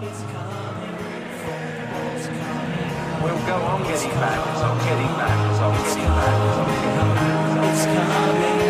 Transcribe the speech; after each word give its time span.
We'll 0.00 0.08
go 3.44 3.52
on 3.52 3.82
getting 3.82 4.10
back, 4.12 4.40
on 4.56 4.78
getting 4.78 5.12
back, 5.18 5.60
on 5.60 5.76
getting 5.76 6.08
back, 6.08 6.40
on 6.56 6.64
getting 6.64 7.04
back. 7.04 7.68
It's 7.70 7.84
coming, 7.84 8.69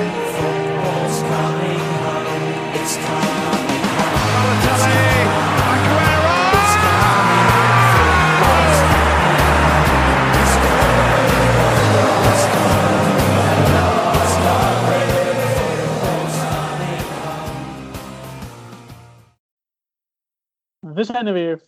We 21.00 21.06
zijn 21.06 21.26
er 21.26 21.32
weer. 21.32 21.62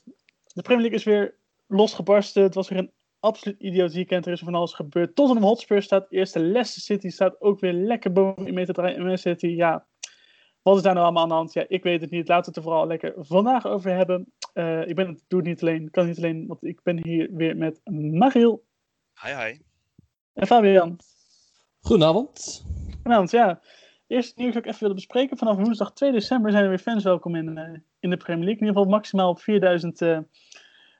De 0.54 0.62
Premier 0.62 0.80
League 0.82 0.98
is 0.98 1.04
weer 1.04 1.34
losgebarsten. 1.66 2.42
Het 2.42 2.54
was 2.54 2.68
weer 2.68 2.78
een 2.78 2.92
absoluut 3.20 3.60
idioot 3.60 3.92
weekend. 3.92 4.26
Er 4.26 4.32
is 4.32 4.40
van 4.40 4.54
alles 4.54 4.72
gebeurd. 4.72 5.14
Tottenham 5.14 5.44
Hotspur 5.44 5.82
staat 5.82 6.06
eerste. 6.10 6.38
Leicester 6.38 6.82
City 6.82 7.08
staat 7.08 7.40
ook 7.40 7.60
weer 7.60 7.72
lekker 7.72 8.12
boven 8.12 8.46
in 8.46 8.66
draaien. 8.66 8.96
En 8.96 9.06
Man 9.06 9.18
City, 9.18 9.46
ja. 9.46 9.86
Wat 10.62 10.76
is 10.76 10.82
daar 10.82 10.94
nou 10.94 11.04
allemaal 11.04 11.22
aan 11.22 11.28
de 11.28 11.34
hand? 11.34 11.52
Ja, 11.52 11.64
ik 11.68 11.82
weet 11.82 12.00
het 12.00 12.10
niet. 12.10 12.28
Laten 12.28 12.44
we 12.44 12.48
het 12.48 12.56
er 12.56 12.62
vooral 12.62 12.86
lekker 12.86 13.14
vandaag 13.16 13.66
over 13.66 13.96
hebben. 13.96 14.32
Eh, 14.52 14.88
ik 14.88 14.94
ben 14.94 15.08
het, 15.08 15.24
doe 15.28 15.38
het 15.38 15.48
niet 15.48 15.62
alleen. 15.62 15.90
kan 15.90 16.06
niet 16.06 16.18
alleen, 16.18 16.46
want 16.46 16.64
ik 16.64 16.80
ben 16.82 17.06
hier 17.06 17.28
weer 17.32 17.56
met 17.56 17.80
Mariel 17.90 18.64
Hi, 19.22 19.34
hi. 19.34 19.58
en 20.32 20.46
Fabian. 20.46 20.98
Goedenavond. 21.80 22.64
Vanavond, 23.02 23.30
ja. 23.30 23.60
Eerst 24.12 24.36
nieuws 24.36 24.54
dat 24.54 24.62
ik 24.62 24.68
even 24.68 24.80
willen 24.80 24.96
bespreken. 24.96 25.36
Vanaf 25.36 25.56
woensdag 25.56 25.92
2 25.92 26.12
december 26.12 26.50
zijn 26.50 26.62
er 26.62 26.68
weer 26.68 26.78
fans 26.78 27.04
welkom 27.04 27.34
in, 27.34 27.58
eh, 27.58 27.78
in 27.98 28.10
de 28.10 28.16
Premier 28.16 28.44
League. 28.44 28.60
In 28.60 28.66
ieder 28.66 28.66
geval 28.66 28.90
maximaal 28.90 29.28
op 29.28 29.40
4000 29.40 30.00
eh, 30.02 30.18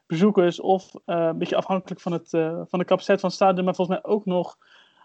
bezoekers. 0.07 0.61
Of 0.61 0.95
eh, 1.05 1.17
een 1.17 1.39
beetje 1.39 1.57
afhankelijk 1.57 2.01
van, 2.01 2.13
het, 2.13 2.29
van 2.69 2.79
de 2.79 2.85
capaciteit 2.85 3.21
van 3.21 3.29
het 3.29 3.39
stadion. 3.39 3.65
Maar 3.65 3.75
volgens 3.75 4.01
mij 4.01 4.13
ook 4.13 4.25
nog 4.25 4.59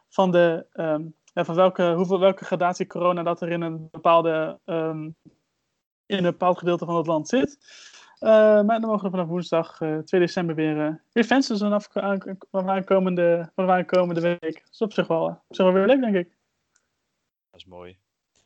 van, 0.10 0.32
de, 0.32 0.66
ehm, 0.74 1.06
van 1.34 1.56
welke, 1.56 1.94
hoeveel, 1.94 2.20
welke 2.20 2.46
gradatie 2.46 2.88
corona 2.88 3.24
dat 3.24 3.42
er 3.42 3.50
in 3.50 3.62
een, 3.62 3.88
bepaalde, 3.92 4.60
ehm, 4.66 5.04
in 6.06 6.18
een 6.18 6.24
bepaald 6.24 6.58
gedeelte 6.58 6.86
van 6.86 6.96
het 6.96 7.08
land 7.08 7.28
zit. 7.28 7.58
Maar 8.20 8.66
dan 8.66 8.90
mogen 8.90 9.04
we 9.04 9.10
vanaf 9.10 9.28
woensdag 9.28 9.82
eh, 9.82 9.98
2 9.98 10.22
december 10.22 10.56
weer, 10.56 11.04
weer 11.12 11.24
fans 11.24 11.48
dus 11.48 11.60
vanaf 11.60 11.98
aan, 11.98 12.38
van 12.52 12.70
aankomende, 12.70 13.52
van 13.56 13.70
aankomende 13.70 14.22
week. 14.22 14.40
Dat 14.40 14.72
is 14.72 14.82
op 14.82 14.94
zich 14.94 15.08
wel, 15.08 15.26
op 15.26 15.56
zich 15.56 15.66
wel 15.66 15.74
weer 15.74 15.86
leuk, 15.86 16.02
denk 16.02 16.16
ik. 16.16 16.37
Dat 17.58 17.66
is 17.66 17.72
mooi. 17.74 17.98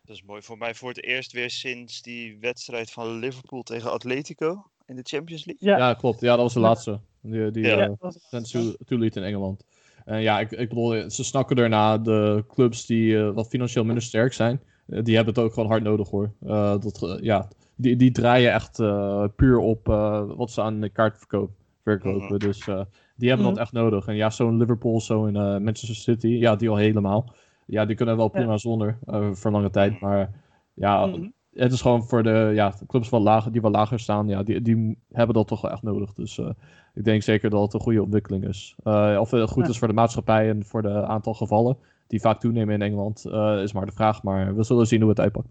Dat 0.06 0.16
is 0.16 0.24
mooi. 0.24 0.42
Voor 0.42 0.58
mij 0.58 0.74
voor 0.76 0.90
het 0.90 1.04
eerst 1.04 1.32
weer 1.32 1.50
sinds 1.50 2.02
die 2.02 2.38
wedstrijd 2.40 2.92
van 2.92 3.20
Liverpool 3.20 3.62
tegen 3.64 3.92
Atletico 3.92 4.66
in 4.86 4.96
de 4.96 5.02
Champions 5.04 5.46
League. 5.46 5.70
Ja, 5.70 5.78
Ja, 5.78 5.94
klopt. 5.94 6.20
Ja, 6.22 6.30
dat 6.36 6.40
was 6.42 6.54
de 6.54 6.60
laatste. 6.60 7.00
Die, 7.22 7.52
die 7.52 7.66
Ja. 7.66 7.96
eh, 8.30 8.68
toeliet 8.86 9.16
in 9.16 9.24
Engeland. 9.24 9.64
En 10.06 10.22
ja, 10.22 10.40
ik, 10.40 10.52
ik 10.52 10.70
bedoel, 10.70 11.10
ze 11.10 11.24
snakken 11.24 11.58
erna. 11.58 11.98
De 11.98 12.44
clubs 12.48 12.86
die 12.86 13.18
eh, 13.20 13.32
wat 13.34 13.48
financieel 13.48 13.84
minder 13.84 14.04
sterk 14.04 14.34
zijn, 14.34 14.62
eh, 14.88 15.04
die 15.04 15.16
hebben 15.16 15.34
het 15.34 15.44
ook 15.44 15.54
gewoon 15.54 15.70
hard 15.70 15.84
nodig 15.84 16.10
hoor. 16.10 16.34
Eh, 16.42 16.80
dat, 16.80 17.18
ja, 17.22 17.48
die, 17.76 17.96
die 17.96 18.12
draaien 18.12 18.54
echt 18.54 18.80
eh, 18.80 19.26
puur 19.36 19.58
op 19.58 19.90
eh, 19.90 20.24
wat 20.36 20.52
ze 20.52 20.62
aan 20.62 20.80
de 20.82 20.90
kaartverkoop 20.90 21.52
verkopen. 21.84 22.26
Mhm. 22.26 22.38
Dus 22.38 22.68
eh, 22.68 22.82
die 23.16 23.28
hebben 23.30 23.46
Mhm. 23.48 23.56
dat 23.56 23.64
echt 23.64 23.74
nodig. 23.74 24.08
En 24.08 24.16
ja, 24.16 24.30
zo'n 24.30 24.58
Liverpool, 24.58 25.02
zo'n 25.02 25.36
eh, 25.36 25.42
Manchester 25.58 25.96
City, 25.96 26.28
ja, 26.28 26.56
die 26.56 26.70
al 26.70 26.76
helemaal. 26.76 27.34
Ja, 27.66 27.86
die 27.86 27.96
kunnen 27.96 28.18
wel 28.18 28.28
prima 28.28 28.58
zonder 28.58 28.98
eh, 29.06 29.32
voor 29.32 29.52
lange 29.52 29.70
tijd. 29.70 30.00
Maar 30.00 30.32
ja, 30.74 31.06
Mhm. 31.06 31.30
het 31.54 31.72
is 31.72 31.82
gewoon 31.82 32.04
voor 32.04 32.24
de 32.24 32.52
ja, 32.54 32.74
clubs 32.88 33.10
wat 33.10 33.22
lager, 33.22 33.52
die 33.52 33.62
wat 33.62 33.72
lager 33.72 34.00
staan, 34.00 34.28
ja, 34.28 34.44
die, 34.44 34.62
die 34.62 34.98
hebben 35.12 35.36
dat 35.36 35.48
toch 35.48 35.62
wel 35.62 35.72
echt 35.72 35.82
nodig. 35.82 36.14
Dus 36.14 36.38
eh, 36.38 36.50
ik 36.94 37.04
denk 37.04 37.22
zeker 37.22 37.50
dat 37.50 37.62
het 37.62 37.74
een 37.74 37.80
goede 37.80 38.04
ontwikkeling 38.04 38.48
is. 38.48 38.76
Eh, 38.84 39.18
of 39.20 39.32
het 39.32 39.50
goed 39.50 39.68
is 39.68 39.78
voor 39.78 39.88
de 39.88 39.94
maatschappij 39.94 40.50
en 40.50 40.66
voor 40.66 40.82
de 40.82 41.06
aantal 41.06 41.34
gevallen 41.34 41.78
die 42.08 42.22
vaak 42.22 42.40
toenemen 42.40 42.74
in 42.74 42.82
Engeland, 42.82 43.26
is 43.64 43.74
maar 43.74 43.86
de 43.86 43.92
vraag. 43.92 44.24
Maar 44.24 44.56
we 44.56 44.64
zullen 44.64 44.88
zien 44.88 45.00
hoe 45.02 45.10
het 45.10 45.20
uitpakt. 45.20 45.48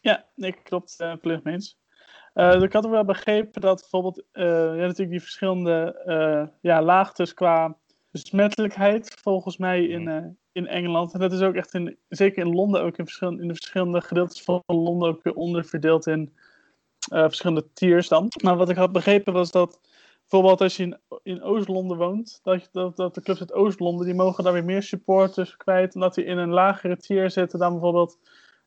Ja, 0.00 0.24
nee, 0.34 0.52
klopt. 0.62 0.96
volledig 1.20 1.44
mee 1.44 1.54
eens. 1.54 1.78
Ik 2.34 2.72
had 2.72 2.84
ook 2.84 2.90
wel 2.90 3.04
begrepen 3.04 3.60
dat 3.60 3.80
bijvoorbeeld 3.80 4.24
ja, 4.32 4.74
natuurlijk 4.74 5.10
die 5.10 5.20
verschillende 5.20 6.56
ja, 6.60 6.82
laagtes 6.82 7.34
qua 7.34 7.76
besmettelijkheid 8.10 9.14
volgens 9.22 9.56
mij 9.56 9.84
in, 9.84 10.08
eh, 10.08 10.24
in 10.52 10.66
Engeland. 10.66 11.12
En 11.12 11.20
dat 11.20 11.32
is 11.32 11.40
ook 11.40 11.54
echt 11.54 11.74
in, 11.74 11.96
zeker 12.08 12.46
in 12.46 12.54
Londen, 12.54 12.82
ook 12.82 12.96
in, 12.98 13.04
verschillende, 13.04 13.42
in 13.42 13.48
de 13.48 13.54
verschillende 13.54 14.00
gedeeltes 14.00 14.42
van 14.42 14.62
Londen 14.66 15.08
ook 15.08 15.22
weer 15.22 15.34
onderverdeeld 15.34 16.06
in 16.06 16.32
eh, 17.10 17.22
verschillende 17.22 17.72
tiers 17.72 18.08
dan. 18.08 18.28
Maar 18.42 18.56
wat 18.56 18.68
ik 18.70 18.76
had 18.76 18.92
begrepen 18.92 19.32
was 19.32 19.50
dat 19.50 19.80
bijvoorbeeld 20.28 20.60
als 20.60 20.76
je 20.76 20.82
in, 20.82 20.98
in 21.22 21.42
Oost-Londen 21.42 21.96
woont, 21.96 22.40
dat, 22.42 22.62
je- 22.62 22.68
dat, 22.72 22.96
dat 22.96 23.14
de 23.14 23.20
clubs 23.20 23.40
uit 23.40 23.52
Oost-Londen, 23.52 24.06
die 24.06 24.14
mogen 24.14 24.44
daar 24.44 24.52
weer 24.52 24.64
meer 24.64 24.82
supporters 24.82 25.56
kwijt, 25.56 25.94
omdat 25.94 26.14
die 26.14 26.24
in 26.24 26.38
een 26.38 26.50
lagere 26.52 26.96
tier 26.96 27.30
zitten 27.30 27.58
dan 27.58 27.72
bijvoorbeeld 27.72 28.18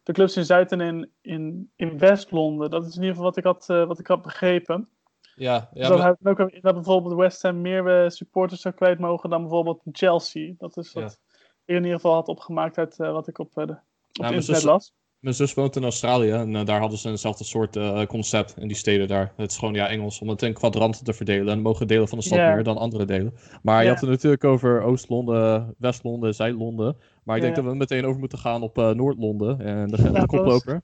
de 0.03 0.13
clubs 0.13 0.37
in 0.37 0.45
Zuid- 0.45 0.71
en 0.71 0.81
in, 0.81 1.11
in, 1.21 1.71
in 1.75 1.97
West-Londen. 1.97 2.69
Dat 2.69 2.85
is 2.85 2.95
in 2.95 3.01
ieder 3.01 3.15
geval 3.15 3.23
wat 3.29 3.37
ik 3.37 3.43
had, 3.43 3.69
eh, 3.69 3.85
wat 3.85 3.99
ik 3.99 4.07
had 4.07 4.21
begrepen. 4.21 4.89
Ja, 5.35 5.69
dus 5.73 5.87
dat 5.87 6.17
ook 6.23 6.61
dat 6.61 6.73
bijvoorbeeld 6.73 7.15
West 7.15 7.41
Ham 7.41 7.61
meer 7.61 8.03
eh, 8.03 8.09
supporters 8.09 8.61
zou 8.61 8.73
kwijt 8.73 8.99
mogen 8.99 9.29
dan 9.29 9.41
bijvoorbeeld 9.41 9.81
Chelsea. 9.91 10.53
Dat 10.57 10.77
is 10.77 10.93
wat 10.93 11.19
ik 11.65 11.75
in 11.75 11.75
ieder 11.75 11.91
geval 11.93 12.13
had 12.13 12.27
opgemaakt 12.27 12.77
uit 12.77 12.99
eh, 12.99 13.11
wat 13.11 13.27
ik 13.27 13.39
op, 13.39 13.57
eh, 13.57 13.65
de, 13.65 13.71
op 13.73 13.79
internet 14.13 14.43
zus- 14.45 14.63
las. 14.63 14.93
Mijn 15.19 15.35
zus 15.35 15.53
woont 15.53 15.75
in 15.75 15.83
Australië 15.83 16.31
en 16.31 16.65
daar 16.65 16.79
hadden 16.79 16.97
ze 16.99 17.09
eenzelfde 17.09 17.43
soort 17.43 17.77
concept 18.07 18.57
in 18.57 18.67
die 18.67 18.77
steden 18.77 19.07
daar. 19.07 19.33
Het 19.37 19.51
is 19.51 19.57
gewoon 19.57 19.73
ja, 19.73 19.87
Engels 19.87 20.19
om 20.19 20.29
het 20.29 20.41
in 20.41 20.53
kwadranten 20.53 21.03
te 21.03 21.13
verdelen. 21.13 21.53
En 21.53 21.61
mogen 21.61 21.87
delen 21.87 22.07
van 22.07 22.17
de 22.17 22.23
stad 22.23 22.37
Ja. 22.37 22.53
meer 22.53 22.63
dan 22.63 22.77
andere 22.77 23.05
delen. 23.05 23.33
Maar 23.61 23.77
je 23.79 23.83
Ja. 23.83 23.91
had 23.91 24.01
het 24.01 24.09
natuurlijk 24.09 24.43
over 24.43 24.81
Oost-Londen, 24.81 25.75
West-Londen, 25.77 26.35
Zuid-Londen. 26.35 26.97
Maar 27.23 27.35
ik 27.35 27.41
denk 27.41 27.55
Ja. 27.55 27.61
dat 27.61 27.71
we 27.71 27.77
meteen 27.77 28.05
over 28.05 28.19
moeten 28.19 28.37
gaan 28.37 28.61
op 28.61 28.75
Noord-Londen. 28.75 29.59
En 29.59 29.87
de, 29.87 30.11
de 30.11 30.25
koploper. 30.25 30.81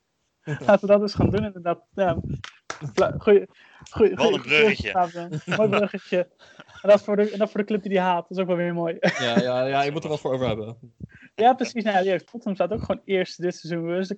Laten 0.67 0.87
we 0.87 0.93
dat 0.93 1.01
eens 1.01 1.13
gaan 1.13 1.29
doen 1.29 1.43
inderdaad. 1.43 1.85
Ja. 1.93 2.17
Goeie, 3.17 3.47
goeie, 3.91 4.15
Wat 4.15 4.33
een 4.33 4.41
bruggetje. 4.41 5.37
Mooi 5.57 5.69
bruggetje. 5.69 6.29
En 6.81 6.89
dat, 6.89 7.03
voor 7.03 7.15
de, 7.15 7.31
en 7.31 7.37
dat 7.37 7.51
voor 7.51 7.59
de 7.59 7.65
club 7.65 7.81
die 7.81 7.91
die 7.91 7.99
haat. 7.99 8.27
Dat 8.27 8.37
is 8.37 8.43
ook 8.43 8.47
wel 8.47 8.55
weer 8.57 8.73
mooi. 8.73 8.97
Ja, 8.99 9.39
ja, 9.39 9.65
ja, 9.65 9.81
je 9.81 9.91
moet 9.91 10.03
er 10.03 10.09
wat 10.09 10.19
voor 10.19 10.33
over 10.33 10.47
hebben. 10.47 10.77
Ja, 11.35 11.53
precies. 11.53 11.83
Nou, 11.83 12.05
ja, 12.05 12.17
Tottenham 12.17 12.55
staat 12.55 12.71
ook 12.71 12.83
gewoon 12.83 13.01
eerste 13.05 13.41
dit 13.41 13.55
seizoen. 13.55 13.87
Dus 13.87 14.13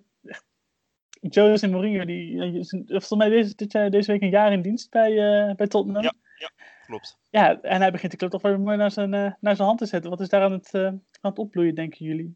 Jose 1.22 1.68
Mourinho, 1.68 2.06
die 2.06 2.36
ja, 2.36 2.64
volgens 2.86 3.16
mij 3.16 3.30
deze, 3.30 3.56
dit 3.56 3.72
deze 3.72 4.12
week 4.12 4.22
een 4.22 4.30
jaar 4.30 4.52
in 4.52 4.62
dienst 4.62 4.90
bij, 4.90 5.12
eh, 5.12 5.56
bij 5.56 5.68
Tottenham. 5.68 6.04
Ja. 6.04 6.14
Klopt. 6.86 7.20
Ja, 7.30 7.62
en 7.62 7.82
hij 7.82 7.92
begint 7.92 8.12
de 8.12 8.18
club 8.18 8.32
toch 8.32 8.42
wel 8.42 8.52
weer 8.52 8.62
mooi 8.62 8.78
naar 8.78 8.92
zijn, 8.92 9.14
eh, 9.14 9.32
naar 9.40 9.56
zijn 9.56 9.68
hand 9.68 9.80
te 9.80 9.86
zetten. 9.86 10.10
Wat 10.10 10.20
is 10.20 10.30
daar 10.30 10.42
aan 10.42 10.52
het, 10.52 10.74
eh, 10.74 10.86
aan 10.86 11.02
het 11.22 11.40
opbloeien, 11.40 11.76
denken 11.76 12.06
jullie? 12.06 12.36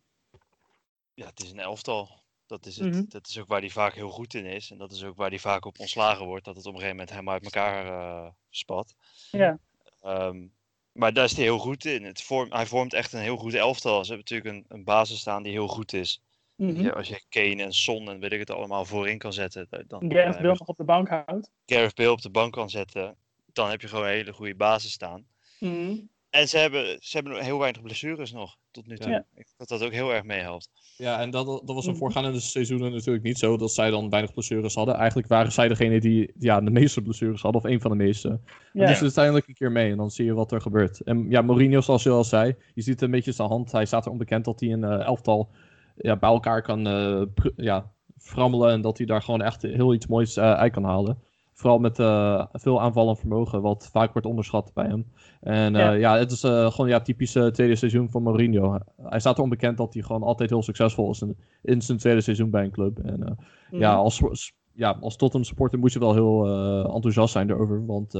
Ja, 1.14 1.26
het 1.26 1.44
is 1.44 1.52
een 1.52 1.60
elftal. 1.60 2.24
Dat 2.48 2.66
is, 2.66 2.78
het. 2.78 2.94
Mhm. 2.94 3.04
dat 3.08 3.28
is 3.28 3.40
ook 3.40 3.48
waar 3.48 3.60
hij 3.60 3.70
vaak 3.70 3.94
heel 3.94 4.10
goed 4.10 4.34
in 4.34 4.46
is. 4.46 4.72
En 4.72 4.78
dat 4.78 4.92
is 4.92 5.04
ook 5.04 5.16
waar 5.16 5.30
hij 5.30 5.40
vaak 5.40 5.66
op 5.66 5.80
ontslagen 5.80 6.26
wordt. 6.26 6.46
Dat 6.46 6.56
het 6.56 6.66
op 6.66 6.74
een 6.74 6.80
gegeven 6.80 6.96
moment 6.98 7.14
helemaal 7.14 7.34
uit 7.34 7.44
elkaar 7.44 7.86
eh, 7.86 8.32
spat. 8.50 8.96
Ja, 9.32 9.60
Ehm, 10.06 10.48
maar 10.92 11.14
daar 11.14 11.24
is 11.24 11.36
hij 11.36 11.44
heel 11.44 11.58
goed 11.58 11.86
in. 11.86 12.04
Het 12.04 12.22
vorm, 12.22 12.52
hij 12.52 12.66
vormt 12.66 12.94
echt 12.94 13.14
een 13.14 13.20
heel 13.20 13.38
goed 13.38 13.54
elftal. 13.54 14.06
Ze 14.06 14.14
hebben 14.14 14.28
natuurlijk 14.30 14.70
een, 14.70 14.78
een 14.78 14.84
basis 14.84 15.20
staan 15.20 15.44
die 15.44 15.52
heel 15.52 15.68
goed 15.68 15.94
is. 15.94 16.22
Mhm. 16.56 16.82
Ja, 16.82 16.90
als 16.90 17.08
je 17.08 17.26
Kane 17.30 17.64
en 17.64 17.74
Son 17.74 18.10
en 18.10 18.20
weet 18.20 18.32
ik 18.32 18.40
het 18.40 18.50
allemaal 18.50 18.86
voorin 18.86 19.18
kan 19.18 19.34
zetten. 19.34 19.68
Dan, 19.88 20.12
Gareth 20.12 20.36
Bale 20.36 20.48
nog 20.48 20.60
op 20.60 20.78
de 20.78 20.84
bank 20.84 21.10
houdt. 21.10 21.52
Gareth 21.66 21.96
Bale 21.96 22.12
op 22.12 22.22
de 22.22 22.30
bank 22.30 22.54
kan 22.54 22.70
zetten. 22.70 23.18
Dan 23.54 23.70
heb 23.70 23.82
je 23.82 23.88
gewoon 23.88 24.06
een 24.06 24.12
hele 24.12 24.34
goede 24.34 24.56
basis 24.56 24.92
staan. 24.92 25.28
Mhm. 25.60 25.98
En 26.36 26.48
ze 26.48 26.58
hebben, 26.58 26.98
ze 27.00 27.18
hebben 27.18 27.44
heel 27.44 27.60
weinig 27.60 27.82
blessures 27.82 28.32
nog 28.32 28.56
tot 28.72 28.88
nu 28.88 28.98
toe. 28.98 29.12
Ja. 29.12 29.18
Ik 29.18 29.26
denk 29.36 29.48
dat 29.58 29.68
dat 29.68 29.84
ook 29.84 29.92
heel 29.92 30.14
erg 30.14 30.24
meehelpt. 30.24 30.70
Ja, 30.98 31.20
en 31.22 31.30
dat, 31.30 31.46
dat 31.46 31.76
was 31.76 31.84
in 31.86 31.90
Mhm. 31.92 32.00
voorgaande 32.00 32.40
seizoenen 32.40 32.92
natuurlijk 32.92 33.24
niet 33.24 33.38
zo 33.38 33.58
dat 33.58 33.72
zij 33.72 33.90
dan 33.90 34.10
weinig 34.10 34.34
blessures 34.34 34.76
hadden. 34.76 34.96
Eigenlijk 34.96 35.28
waren 35.28 35.52
zij 35.52 35.68
degene 35.68 36.00
die 36.00 36.32
ja, 36.40 36.62
de 36.62 36.72
meeste 36.72 37.02
blessures 37.02 37.42
hadden, 37.42 37.62
of 37.62 37.68
een 37.70 37.82
van 37.82 37.92
de 37.92 37.98
meeste. 37.98 38.30
En 38.30 38.42
Ja. 38.74 38.86
dus 38.88 39.02
uiteindelijk 39.02 39.48
een 39.48 39.54
keer 39.54 39.72
mee 39.72 39.92
en 39.92 39.98
dan 39.98 40.12
zie 40.12 40.26
je 40.26 40.34
wat 40.34 40.52
er 40.52 40.62
gebeurt. 40.62 41.00
En 41.02 41.26
ja, 41.30 41.42
Mourinho, 41.42 41.82
zoals 41.82 42.04
je 42.04 42.10
al 42.10 42.24
zei, 42.24 42.56
je 42.74 42.82
ziet 42.82 43.02
een 43.02 43.12
beetje 43.12 43.32
zijn 43.32 43.48
hand. 43.50 43.72
Hij 43.72 43.86
staat 43.86 44.06
er 44.06 44.12
onbekend 44.12 44.46
dat 44.46 44.60
hij 44.60 44.72
een 44.72 44.84
eh, 44.84 45.00
elftal 45.06 45.50
ja, 45.96 46.16
bij 46.18 46.30
elkaar 46.30 46.62
kan 46.62 46.88
eh, 46.88 47.22
pr- 47.34 47.50
ja, 47.56 47.92
frammelen 48.18 48.72
en 48.72 48.82
dat 48.82 48.98
hij 48.98 49.06
daar 49.06 49.22
gewoon 49.22 49.42
echt 49.42 49.62
heel 49.62 49.94
iets 49.94 50.08
moois 50.08 50.38
eh, 50.38 50.54
uit 50.54 50.72
kan 50.74 50.84
halen. 50.84 51.18
Vooral 51.58 51.80
met 51.80 52.00
eh, 52.00 52.46
veel 52.52 52.82
aanvallend 52.82 53.20
vermogen, 53.20 53.62
wat 53.62 53.90
vaak 53.92 54.12
wordt 54.12 54.28
onderschat 54.28 54.72
bij 54.74 54.86
hem. 54.86 55.06
En 55.42 55.76
eh, 55.76 55.82
Ja. 55.82 55.92
ja. 55.92 56.18
het 56.18 56.32
is 56.32 56.44
eh, 56.44 56.72
gewoon 56.72 56.90
ja, 56.90 57.00
typisch 57.02 57.32
tweede 57.32 57.76
seizoen 57.76 58.10
van 58.10 58.24
Mourinho. 58.24 58.78
Hij 59.02 59.20
staat 59.20 59.38
er 59.38 59.44
onbekend 59.44 59.78
dat 59.78 59.94
hij 59.94 60.04
gewoon 60.04 60.24
altijd 60.24 60.50
heel 60.50 60.64
succesvol 60.64 61.12
is 61.12 61.22
in, 61.22 61.38
in 61.62 61.82
zijn 61.82 61.98
tweede 61.98 62.22
seizoen 62.22 62.50
bij 62.50 62.64
een 62.64 62.72
club. 62.72 63.00
En 63.00 63.24
eh, 63.24 63.32
ja, 63.80 63.92
Mhm. 63.92 64.00
als, 64.00 64.54
ja, 64.74 64.98
als 65.02 65.16
Tottenham 65.16 65.48
supporter 65.50 65.80
moet 65.80 65.94
je 65.94 66.00
wel 66.00 66.14
heel 66.14 66.48
enthousiast 66.94 67.32
zijn 67.34 67.50
erover. 67.50 67.86
Want 67.86 68.14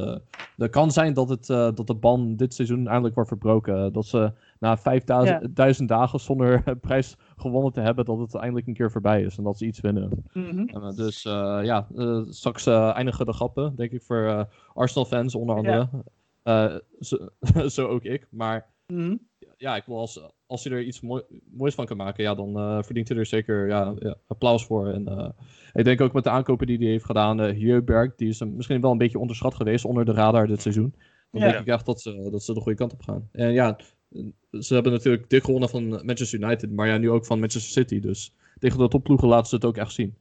het 0.58 0.72
kan 0.72 0.92
zijn 0.92 1.14
dat, 1.14 1.30
het, 1.30 1.46
dat 1.48 1.88
de 1.88 1.96
ban 1.96 2.36
dit 2.36 2.54
seizoen 2.54 2.88
eindelijk 2.88 3.16
wordt 3.16 3.30
verbroken. 3.30 3.94
Dat 3.94 4.06
ze 4.06 4.32
na 4.60 4.78
5000 4.78 5.90
dagen 5.90 6.20
zonder 6.20 6.78
prijs 6.82 7.16
gewonnen 7.38 7.72
te 7.72 7.80
hebben, 7.82 8.06
dat 8.06 8.20
het 8.20 8.36
eindelijk 8.36 8.68
een 8.68 8.74
keer 8.74 8.92
voorbij 8.92 9.22
is 9.24 9.38
en 9.38 9.44
dat 9.44 9.58
ze 9.58 9.66
iets 9.66 9.80
winnen. 9.80 10.24
Mhm. 10.34 10.60
Uh, 10.60 10.92
dus 10.96 11.26
uh, 11.26 11.60
ja, 11.64 11.88
straks 12.30 12.66
eindigen 12.68 13.26
de 13.26 13.34
grappen, 13.34 13.76
denk 13.76 13.92
ik, 13.92 14.02
voor 14.02 14.48
Arsenal-fans 14.74 15.36
onder 15.36 15.56
andere. 15.56 15.90
Zo, 17.00 17.18
zo, 17.76 17.88
ook 17.88 18.04
ik. 18.04 18.28
Maar 18.32 18.74
Mhm. 18.88 19.16
ja, 19.58 19.76
ik 19.76 19.84
wil 19.86 19.98
als, 19.98 20.22
als 20.48 20.64
hij 20.64 20.74
er 20.74 20.84
iets 20.84 21.02
mooi, 21.02 21.24
moois 21.52 21.76
van 21.76 21.86
kan 21.86 21.98
maken, 21.98 22.24
ja, 22.24 22.36
dan 22.36 22.84
verdient 22.84 23.08
hij 23.08 23.18
er 23.18 23.26
zeker 23.26 23.68
ja, 23.68 23.94
ja, 24.00 24.16
applaus 24.28 24.66
voor. 24.66 24.88
En 24.88 25.36
ik 25.74 25.84
denk 25.86 26.02
ook 26.02 26.14
met 26.14 26.24
de 26.24 26.30
aankopen 26.30 26.68
die 26.68 26.78
hij 26.78 26.88
heeft 26.88 27.06
gedaan, 27.06 27.42
uh, 27.42 27.56
Hjöberg, 27.58 28.16
die 28.16 28.30
is 28.30 28.44
misschien 28.44 28.82
wel 28.82 28.92
een 28.92 28.98
beetje 28.98 29.20
onderschat 29.20 29.54
geweest 29.54 29.86
onder 29.86 30.06
de 30.06 30.12
radar 30.12 30.48
dit 30.48 30.62
seizoen. 30.62 30.96
Dan 31.32 31.42
Ja. 31.42 31.48
denk 31.48 31.60
ik 31.60 31.68
echt 31.74 31.86
dat 31.86 32.02
ze, 32.02 32.28
dat 32.32 32.44
ze 32.44 32.54
de 32.54 32.62
goede 32.62 32.78
kant 32.78 32.94
op 32.94 33.02
gaan. 33.02 33.30
En 33.32 33.52
ja, 33.52 33.78
ze 34.52 34.74
hebben 34.74 34.92
natuurlijk 34.92 35.30
dik 35.30 35.44
gewonnen 35.44 35.70
van 35.70 35.88
Manchester 35.88 36.40
United, 36.42 36.72
maar 36.72 36.88
ja, 36.88 36.98
nu 36.98 37.10
ook 37.10 37.26
van 37.26 37.40
Manchester 37.40 37.72
City. 37.72 38.00
Dus 38.00 38.34
tegen 38.60 38.80
de 38.80 38.88
topploegen 38.88 39.28
laten 39.28 39.48
ze 39.50 39.56
het 39.56 39.66
ook 39.66 39.78
echt 39.78 39.94
zien. 39.94 40.16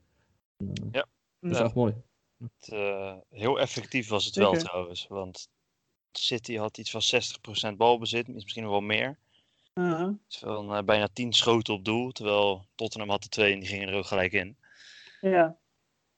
Uh, 0.59 0.69
Ja. 0.93 1.07
Dat 1.41 1.51
is 1.53 1.59
Ja. 1.59 1.65
echt 1.65 1.75
mooi. 1.75 1.95
Het, 2.39 2.69
eh, 2.73 3.15
heel 3.31 3.61
effectief 3.61 4.09
was 4.09 4.25
het 4.25 4.35
Zeker. 4.35 4.51
wel 4.51 4.61
trouwens. 4.61 5.07
Want 5.09 5.49
City 6.13 6.57
had 6.57 6.79
iets 6.79 6.91
van 6.91 7.03
60% 7.03 7.77
balbezit, 7.77 8.29
misschien 8.29 8.63
nog 8.63 8.73
wel 8.73 8.81
meer. 8.81 9.19
Mhm. 9.75 10.13
Iets 10.27 10.39
van 10.39 10.75
eh, 10.75 10.83
bijna 10.83 11.09
10 11.13 11.33
schoten 11.33 11.75
op 11.75 11.85
doel. 11.85 12.11
Terwijl 12.11 12.67
Tottenham 12.75 13.11
had 13.11 13.25
er 13.25 13.31
twee 13.31 13.53
en 13.53 13.59
die 13.59 13.69
gingen 13.69 13.89
er 13.89 13.95
ook 13.95 14.07
gelijk 14.07 14.33
in. 14.33 14.57
Ja. 15.21 15.57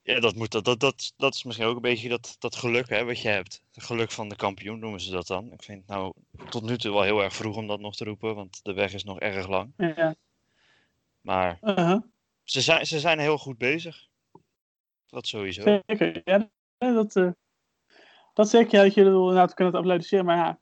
Ja, 0.06 0.20
dat, 0.20 0.34
moet, 0.34 0.50
dat, 0.50 0.64
dat, 0.64 0.80
dat, 0.80 1.12
dat 1.16 1.34
is 1.34 1.44
misschien 1.44 1.66
ook 1.66 1.76
een 1.76 1.82
beetje 1.82 2.08
dat, 2.08 2.36
dat 2.38 2.56
geluk 2.56 2.88
hè, 2.88 3.04
wat 3.04 3.20
je 3.20 3.28
hebt. 3.28 3.62
Het 3.72 3.84
geluk 3.84 4.10
van 4.10 4.28
de 4.28 4.36
kampioen 4.36 4.78
noemen 4.78 5.00
ze 5.00 5.10
dat 5.10 5.26
dan. 5.26 5.52
Ik 5.52 5.62
vind 5.62 5.78
het 5.78 5.88
nou 5.88 6.12
tot 6.48 6.62
nu 6.62 6.78
toe 6.78 6.92
wel 6.92 7.02
heel 7.02 7.22
erg 7.22 7.34
vroeg 7.34 7.56
om 7.56 7.66
dat 7.66 7.80
nog 7.80 7.96
te 7.96 8.04
roepen. 8.04 8.34
Want 8.34 8.64
de 8.64 8.72
weg 8.72 8.92
is 8.92 9.04
nog 9.04 9.20
erg 9.20 9.48
lang. 9.48 9.72
Ja. 9.76 10.14
Maar 11.20 11.58
Mhm. 11.60 11.98
ze 12.44 12.60
zijn, 12.60 12.86
ze 12.86 13.00
zijn 13.00 13.18
heel 13.18 13.38
goed 13.38 13.58
bezig. 13.58 14.06
Dat 15.06 15.26
sowieso. 15.26 15.80
Zeker. 15.86 16.22
Ja, 16.24 16.48
dat, 16.78 17.16
eh, 17.16 17.30
dat 18.34 18.48
zeker. 18.48 18.74
Ja, 18.78 18.82
dat 18.82 18.94
je 18.94 19.00
er 19.00 19.06
inderdaad 19.06 19.54
kunnen 19.54 19.72
het 19.72 19.82
applaudisseren. 19.82 20.24
Maar 20.24 20.36
ja, 20.36 20.60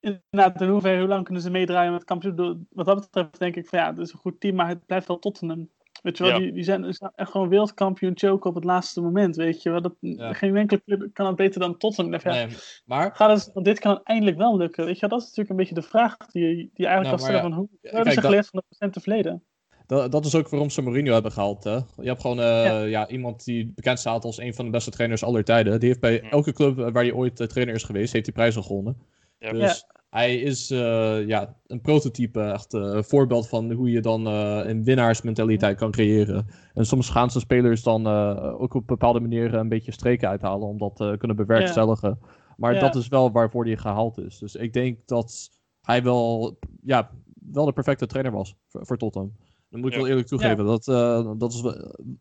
inderdaad, 0.00 0.60
in 0.60 0.68
hoeverre, 0.68 0.98
hoe 0.98 1.08
lang 1.08 1.24
kunnen 1.24 1.42
ze 1.42 1.50
meedraaien 1.50 1.92
met 1.92 2.04
kampioen? 2.04 2.66
Wat 2.70 2.86
dat 2.86 3.00
betreft 3.00 3.38
denk 3.38 3.56
ik 3.56 3.66
van 3.66 3.78
ja, 3.78 3.86
het 3.86 3.98
is 3.98 4.12
een 4.12 4.18
goed 4.18 4.40
team, 4.40 4.54
maar 4.54 4.68
het 4.68 4.86
blijft 4.86 5.06
wel 5.06 5.18
Tottenham. 5.18 5.70
Weet 6.02 6.16
je 6.18 6.22
wel, 6.24 6.32
Ja. 6.32 6.38
die, 6.38 6.52
die 6.52 6.64
zijn, 6.64 6.94
zijn 6.94 7.12
echt 7.14 7.30
gewoon 7.30 7.48
wereldkampioen 7.48 8.12
choken 8.18 8.48
op 8.50 8.54
het 8.54 8.64
laatste 8.64 9.00
moment, 9.00 9.36
weet 9.36 9.62
je 9.62 9.70
wel. 9.70 9.80
Dat, 9.82 9.94
Ja. 10.00 10.32
Geen 10.32 10.56
enkele 10.56 10.82
club 10.84 11.08
kan 11.12 11.26
het 11.26 11.36
beter 11.36 11.60
dan 11.60 11.76
Tottenham. 11.76 12.20
Ja, 12.22 12.32
Nee, 12.32 12.46
maar 12.84 13.14
Gaat 13.14 13.30
het, 13.44 13.50
want 13.54 13.66
dit 13.66 13.78
kan 13.78 14.00
eindelijk 14.04 14.36
wel 14.36 14.56
lukken. 14.56 14.84
Weet 14.84 14.94
je, 14.94 15.00
wel, 15.00 15.10
dat 15.10 15.18
is 15.18 15.24
natuurlijk 15.24 15.50
een 15.50 15.56
beetje 15.56 15.74
de 15.74 15.82
vraag 15.88 16.16
die, 16.16 16.42
je- 16.48 16.54
die 16.74 16.86
eigenlijk 16.86 17.02
Nou, 17.02 17.08
kan 17.16 17.18
stellen 17.18 17.42
van 17.42 17.52
hoe 17.52 17.68
Ja, 17.82 17.90
hebben 17.90 18.12
ze 18.12 18.20
dat- 18.20 18.28
geleerd 18.28 18.48
van 18.48 18.58
de 18.60 18.64
recente 18.68 19.00
verleden? 19.00 19.42
Dat, 19.86 20.12
dat 20.12 20.24
is 20.24 20.34
ook 20.34 20.48
waarom 20.48 20.70
ze 20.70 20.82
Mourinho 20.82 21.12
hebben 21.12 21.32
gehaald. 21.32 21.64
Hè? 21.64 21.74
Je 21.74 21.84
hebt 21.96 22.20
gewoon 22.20 22.40
eh, 22.40 22.90
ja. 22.90 23.08
iemand 23.08 23.44
die 23.44 23.72
bekend 23.74 23.98
staat 23.98 24.24
als 24.24 24.38
een 24.38 24.54
van 24.54 24.64
de 24.64 24.70
beste 24.70 24.90
trainers 24.90 25.24
aller 25.24 25.44
tijden. 25.44 25.78
Die 25.80 25.88
heeft 25.88 26.00
bij 26.00 26.12
Ja. 26.22 26.30
elke 26.30 26.52
club 26.52 26.76
waar 26.76 26.92
hij 27.02 27.12
ooit 27.12 27.40
eh, 27.40 27.46
trainer 27.46 27.74
is 27.74 27.82
geweest, 27.82 28.12
heeft 28.12 28.26
hij 28.26 28.34
prijzen 28.34 28.62
gewonnen. 28.64 28.96
Ja, 29.38 29.52
Dus 29.52 29.84
hij 30.12 30.36
is 30.36 30.70
eh, 30.70 31.26
ja, 31.26 31.56
een 31.66 31.80
prototype, 31.80 32.40
echt 32.40 32.74
eh, 32.74 32.80
een 32.80 33.04
voorbeeld 33.04 33.48
van 33.48 33.72
hoe 33.72 33.90
je 33.90 34.00
dan 34.00 34.26
eh, 34.26 34.60
een 34.64 34.84
winnaarsmentaliteit 34.84 35.76
kan 35.78 35.90
creëren. 35.90 36.46
En 36.74 36.86
soms 36.86 37.08
gaan 37.10 37.30
ze 37.30 37.40
spelers 37.40 37.82
dan 37.82 38.06
eh, 38.06 38.60
ook 38.60 38.74
op 38.74 38.86
bepaalde 38.86 39.20
manieren 39.20 39.60
een 39.60 39.68
beetje 39.68 39.92
streken 39.92 40.28
uithalen 40.28 40.68
om 40.68 40.78
dat 40.78 40.96
te 40.96 41.14
kunnen 41.18 41.36
bewerkstelligen. 41.36 42.18
Maar 42.56 42.74
Ja. 42.74 42.80
dat 42.80 42.94
is 42.94 43.08
wel 43.08 43.30
waarvoor 43.32 43.64
hij 43.64 43.76
gehaald 43.76 44.18
is. 44.18 44.38
Dus 44.38 44.54
ik 44.54 44.72
denk 44.72 44.98
dat 45.06 45.50
hij 45.80 46.02
wel, 46.02 46.58
ja, 46.82 47.10
wel 47.52 47.64
de 47.64 47.72
perfecte 47.72 48.06
trainer 48.06 48.32
was 48.32 48.54
voor, 48.68 48.86
voor 48.86 48.96
Tottenham. 48.96 49.32
Dat 49.70 49.80
moet 49.80 49.88
ik 49.90 49.94
Ja. 49.94 50.00
wel 50.00 50.08
eerlijk 50.08 50.28
toegeven. 50.28 50.64
Dat, 50.64 50.88
eh, 50.88 51.30
dat 51.38 51.52
is 51.52 51.62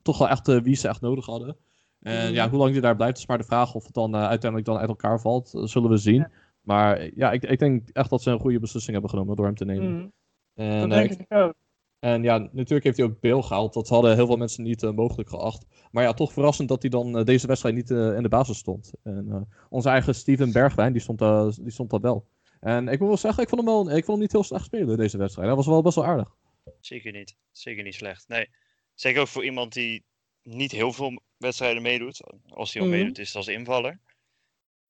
toch 0.01 0.17
wel 0.17 0.29
echt 0.29 0.47
eh, 0.47 0.61
wie 0.61 0.75
ze 0.75 0.87
echt 0.87 1.01
nodig 1.01 1.25
hadden. 1.25 1.55
En 1.99 2.25
Mhm. 2.25 2.33
ja, 2.33 2.49
hoe 2.49 2.59
lang 2.59 2.71
hij 2.71 2.81
daar 2.81 2.95
blijft 2.95 3.17
is 3.17 3.27
maar 3.27 3.37
de 3.37 3.43
vraag 3.43 3.75
of 3.75 3.83
het 3.85 3.93
dan 3.93 4.15
uiteindelijk 4.15 4.65
dan 4.65 4.77
uit 4.77 4.89
elkaar 4.89 5.21
valt. 5.21 5.51
Dat 5.51 5.69
zullen 5.69 5.89
we 5.89 5.97
zien. 5.97 6.15
Ja. 6.15 6.29
Maar 6.61 7.09
ja, 7.15 7.31
ik, 7.31 7.43
ik 7.43 7.59
denk 7.59 7.89
echt 7.89 8.09
dat 8.09 8.21
ze 8.21 8.31
een 8.31 8.39
goede 8.39 8.59
beslissing 8.59 8.91
hebben 8.93 9.09
genomen 9.09 9.35
door 9.35 9.45
hem 9.45 9.55
te 9.55 9.65
nemen. 9.65 9.91
Mhm. 9.95 10.07
En, 10.53 10.89
Dat 10.89 10.97
eh, 10.99 11.07
denk 11.07 11.19
ik 11.19 11.33
ook. 11.33 11.53
en 11.99 12.23
ja, 12.23 12.37
natuurlijk 12.37 12.83
heeft 12.83 12.97
hij 12.97 13.05
ook 13.05 13.19
Bale 13.19 13.43
gehaald. 13.43 13.73
Dat 13.73 13.87
hadden 13.89 14.15
heel 14.15 14.25
veel 14.25 14.37
mensen 14.37 14.63
niet 14.63 14.83
eh, 14.83 14.91
mogelijk 14.91 15.29
geacht. 15.29 15.65
Maar 15.91 16.03
ja, 16.03 16.13
toch 16.13 16.33
verrassend 16.33 16.69
dat 16.69 16.81
hij 16.81 16.89
dan 16.91 17.17
eh, 17.17 17.25
deze 17.25 17.47
wedstrijd 17.47 17.75
niet 17.75 17.89
in 17.89 18.23
de 18.23 18.29
basis 18.29 18.57
stond. 18.57 18.91
En 19.03 19.27
eh, 19.31 19.41
onze 19.69 19.89
eigen 19.89 20.15
Steven 20.15 20.51
Bergwijn, 20.51 20.93
die 20.93 21.01
stond, 21.01 21.21
eh, 21.21 21.49
die 21.61 21.71
stond 21.71 21.89
daar 21.89 21.99
wel. 22.01 22.27
En 22.59 22.87
ik 22.87 22.99
moet 22.99 23.07
wel 23.07 23.17
zeggen, 23.17 23.43
ik 23.43 23.49
vond 23.49 23.61
hem, 23.61 23.69
wel, 23.69 23.81
ik 23.89 23.93
vond 23.93 24.07
hem 24.07 24.19
niet 24.19 24.31
heel 24.31 24.43
slecht 24.43 24.65
spelen 24.65 24.97
deze 24.97 25.17
wedstrijd. 25.17 25.47
Hij 25.47 25.55
was 25.57 25.65
wel 25.67 25.81
best 25.81 25.95
wel 25.95 26.05
aardig. 26.05 26.35
Zeker 26.79 27.11
niet. 27.11 27.35
Zeker 27.51 27.83
niet 27.83 27.95
slecht. 27.95 28.27
Nee. 28.27 28.49
Zeker 28.93 29.21
ook 29.21 29.27
voor 29.27 29.45
iemand 29.45 29.73
die 29.73 30.03
niet 30.43 30.71
heel 30.71 30.93
veel 30.93 31.21
wedstrijden 31.37 31.81
meedoet. 31.81 32.21
Als 32.47 32.73
hij 32.73 32.81
al 32.81 32.87
Mhm. 32.87 32.97
meedoet, 32.97 33.17
is 33.19 33.27
het 33.27 33.35
als 33.35 33.47
invaller. 33.47 33.99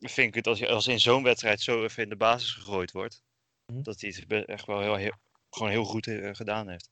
Vind 0.09 0.27
ik 0.27 0.35
het 0.35 0.47
als 0.47 0.59
je 0.59 0.67
als 0.69 0.87
in 0.87 0.99
zo'n 0.99 1.23
wedstrijd 1.23 1.61
zo 1.61 1.83
even 1.83 2.03
in 2.03 2.09
de 2.09 2.15
basis 2.15 2.51
gegooid 2.53 2.91
wordt. 2.91 3.23
Mhm. 3.65 3.81
Dat 3.81 4.01
hij 4.01 4.15
het 4.27 4.45
echt 4.45 4.65
wel 4.65 4.79
heel, 4.81 4.95
heel, 4.95 5.13
gewoon 5.49 5.69
heel 5.71 5.83
goed 5.83 6.07
eh, 6.07 6.29
gedaan 6.33 6.69
heeft. 6.69 6.89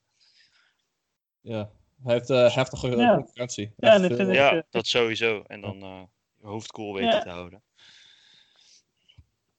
Ja, 1.42 1.72
hij 2.04 2.14
heeft 2.14 2.30
eh, 2.30 2.56
heftige 2.56 2.88
Ja. 2.98 3.16
concurrentie. 3.16 3.74
Ja, 3.78 3.92
Echt 3.92 3.98
dat 4.00 4.08
veel- 4.08 4.18
vind 4.18 4.30
ik- 4.30 4.36
Ja, 4.36 4.56
eh, 4.56 4.62
dat 4.70 4.88
sowieso. 4.88 5.44
En 5.48 5.62
dan 5.62 5.82
eh 5.82 6.02
je 6.42 6.46
hoofd 6.48 6.72
koel 6.72 6.94
weten 6.94 7.10
Ja. 7.12 7.20
te 7.22 7.30
houden. 7.30 7.64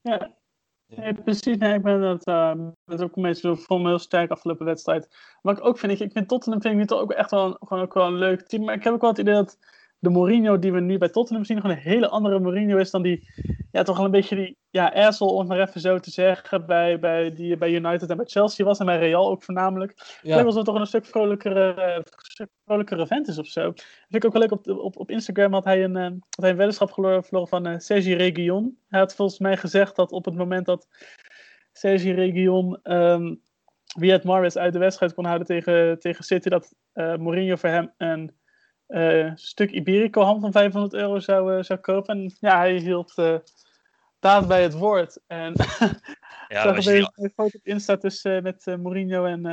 Ja. 0.01 0.39
Nee, 0.87 1.15
precies. 1.15 1.57
Nee, 1.57 1.75
ik 1.75 1.83
ben 1.83 2.01
dat, 2.01 2.25
eh, 2.27 2.55
dat 2.85 3.03
ook 3.03 3.17
een 3.17 3.23
beetje 3.23 3.57
vond 3.57 3.83
me 3.83 3.89
heel 3.89 3.99
sterk 3.99 4.31
afgelopen 4.31 4.67
wedstrijd. 4.67 5.17
Wat 5.43 5.59
ik 5.59 5.65
ook 5.65 5.79
vind, 5.79 5.93
ik, 5.93 5.99
ik 6.01 6.13
vind 6.13 6.29
Tottenham 6.29 6.61
vind 6.63 6.75
ik 6.75 6.81
nu 6.81 6.87
toch 6.87 7.01
ook 7.01 7.13
echt 7.13 7.31
wel, 7.31 7.45
een- 7.47 7.57
gewoon 7.69 7.83
ook 7.83 7.95
wel 7.95 8.07
een 8.07 8.19
leuk 8.19 8.43
team. 8.49 8.65
Maar 8.65 8.75
ik 8.75 8.85
heb 8.85 8.93
ook 8.93 9.01
wel 9.01 9.11
het 9.11 9.19
idee 9.19 9.35
dat 9.35 9.59
de 10.01 10.11
Mourinho 10.11 10.59
die 10.59 10.73
we 10.73 10.81
nu 10.81 10.99
bij 10.99 11.09
Tottenham 11.09 11.45
zien, 11.45 11.61
gewoon 11.61 11.77
een 11.77 11.83
hele 11.83 12.09
andere 12.09 12.41
Mourinho 12.41 12.77
is 12.77 12.91
dan 12.91 13.03
die, 13.03 13.29
ja, 13.71 13.83
toch 13.83 13.97
wel 13.97 14.05
een 14.05 14.11
beetje 14.11 14.37
die, 14.37 14.59
ja, 14.71 14.89
asshole, 14.89 15.33
om 15.33 15.39
het 15.39 15.49
maar 15.49 15.61
even 15.61 15.81
zo 15.81 15.99
te 15.99 16.11
zeggen, 16.11 16.67
bij, 16.67 16.99
bij, 16.99 17.33
die 17.33 17.57
bij 17.57 17.73
United 17.73 18.11
en 18.11 18.17
bij 18.17 18.27
Chelsea 18.27 18.65
was 18.65 18.79
en 18.79 18.87
bij 18.87 18.99
Real 18.99 19.31
ook 19.31 19.43
voornamelijk. 19.43 19.91
Het 19.91 20.19
lijkt 20.23 20.41
Ja, 20.41 20.45
alsof 20.45 20.55
het 20.55 20.65
toch 20.65 20.75
een 20.81 20.87
stuk 20.87 21.07
vrolijkere, 21.07 22.05
stuk 22.17 22.49
vrolijkere 22.65 23.07
vent 23.07 23.29
is 23.29 23.39
of 23.39 23.47
zo. 23.47 23.63
Dat 23.63 23.85
vind 24.09 24.25
ik 24.25 24.25
ook 24.25 24.33
wel 24.33 24.43
leuk. 24.43 24.53
Op, 24.53 24.69
op, 24.69 24.97
op 24.99 25.11
Instagram 25.11 25.53
had 25.53 25.65
hij 25.65 25.85
een, 25.85 25.97
eh, 25.97 26.05
had 26.05 26.41
hij 26.41 26.51
een 26.51 26.57
weddenschap 26.57 26.93
verloren, 26.93 27.49
van 27.49 27.67
eh 27.67 27.79
Sergi 27.79 28.15
Reguilon. 28.15 28.79
Hij 28.89 29.01
had 29.01 29.15
volgens 29.15 29.39
mij 29.39 29.57
gezegd 29.57 29.97
dat 29.97 30.13
op 30.13 30.25
het 30.25 30.35
moment 30.35 30.67
dat 30.67 30.89
Sergi 31.73 32.13
Reguilon 32.13 32.79
ehm 32.83 33.35
Riyad 33.99 34.25
Mahrez 34.25 34.57
uit 34.57 34.73
de 34.73 34.79
wedstrijd 34.79 35.15
kon 35.15 35.25
houden 35.25 35.47
tegen, 35.47 35.99
tegen 35.99 36.25
City, 36.25 36.49
dat 36.49 36.75
eh, 36.93 37.17
Mourinho 37.17 37.57
voor 37.57 37.69
hem 37.69 37.93
een 37.97 38.40
eh, 38.91 39.31
stuk 39.35 39.71
Iberico 39.71 40.23
ham 40.23 40.41
van 40.41 40.53
500 40.53 40.93
euro 40.95 41.19
zou, 41.21 41.57
eh, 41.57 41.63
zou 41.63 41.79
kopen. 41.79 42.19
En 42.19 42.37
ja, 42.41 42.57
hij 42.59 42.77
hield 42.77 43.13
eh 43.17 43.35
daad 44.19 44.49
bij 44.49 44.63
het 44.63 44.73
woord. 44.75 45.19
En 45.27 45.53
Ja, 46.49 46.63
zag 46.63 46.77
er 46.87 46.95
een 46.95 47.09
die- 47.15 47.31
foto 47.35 47.57
op 47.59 47.67
Insta 47.67 47.97
tussen 47.97 48.43
met 48.43 48.67
Mourinho 48.79 49.25
en, 49.25 49.47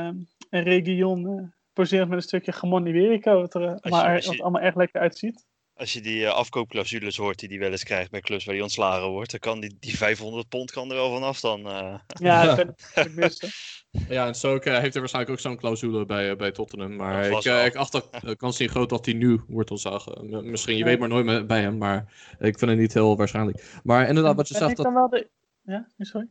en 0.50 0.62
Reguilon 0.62 1.26
eh 1.38 1.44
poserend 1.72 2.08
met 2.08 2.18
een 2.18 2.24
stukje 2.24 2.52
Gamon 2.52 2.86
Iberico, 2.86 3.40
wat 3.40 3.54
er 3.54 3.60
je- 3.60 3.90
maar, 3.90 4.20
je- 4.22 4.26
wat 4.28 4.40
allemaal 4.40 4.62
erg 4.62 4.74
lekker 4.74 5.00
uitziet. 5.00 5.46
Als 5.78 5.92
je 5.92 6.00
die 6.00 6.24
eh, 6.26 6.32
afkoopclausules 6.32 7.16
hoort 7.16 7.38
die 7.38 7.48
hij 7.48 7.58
wel 7.58 7.70
eens 7.70 7.84
krijgt 7.84 8.10
bij 8.10 8.20
clubs 8.20 8.44
waar 8.44 8.54
hij 8.54 8.62
ontslagen 8.62 9.08
wordt, 9.08 9.30
dan 9.30 9.40
kan 9.40 9.60
die, 9.60 9.76
die 9.80 9.96
500 9.96 10.48
pond 10.48 10.70
kan 10.70 10.88
er 10.90 10.94
wel 10.96 11.12
vanaf 11.14 11.40
dan. 11.40 11.68
eh. 11.68 11.94
Ja, 12.22 12.44
dat 12.44 12.56
kan 12.56 12.68
ik 12.68 12.74
het 12.94 13.14
missen. 13.14 13.48
ja, 14.16 14.26
en 14.26 14.34
zo 14.34 14.56
eh, 14.56 14.78
heeft 14.78 14.92
hij 14.92 15.00
waarschijnlijk 15.00 15.30
ook 15.34 15.40
zo'n 15.40 15.56
clausule 15.56 16.04
bij, 16.06 16.36
bij 16.36 16.50
Tottenham. 16.52 16.96
Maar 16.96 17.26
ik, 17.30 17.42
wel. 17.42 17.64
ik 17.64 17.74
acht 17.76 17.92
dat 17.92 18.08
de 18.22 18.36
kans 18.36 18.58
niet 18.58 18.70
groot 18.70 18.88
dat 18.88 19.04
hij 19.04 19.14
nu 19.14 19.40
wordt 19.48 19.70
ontzagen. 19.70 20.30
M- 20.30 20.50
Misschien, 20.50 20.76
je 20.76 20.84
Nee. 20.84 20.96
weet 20.96 21.08
maar 21.08 21.24
nooit 21.24 21.46
bij 21.46 21.60
hem, 21.60 21.78
maar 21.78 22.12
ik 22.38 22.58
vind 22.58 22.70
het 22.70 22.80
niet 22.80 22.94
heel 22.94 23.16
waarschijnlijk. 23.16 23.80
Maar 23.84 24.08
inderdaad, 24.08 24.36
wat 24.36 24.48
je 24.48 24.54
zegt, 24.54 24.70
ik 24.70 24.76
dat, 24.76 24.84
dan 24.84 24.94
wel 24.94 25.08
de... 25.08 25.28
Ja, 25.62 25.88
sorry. 25.98 26.26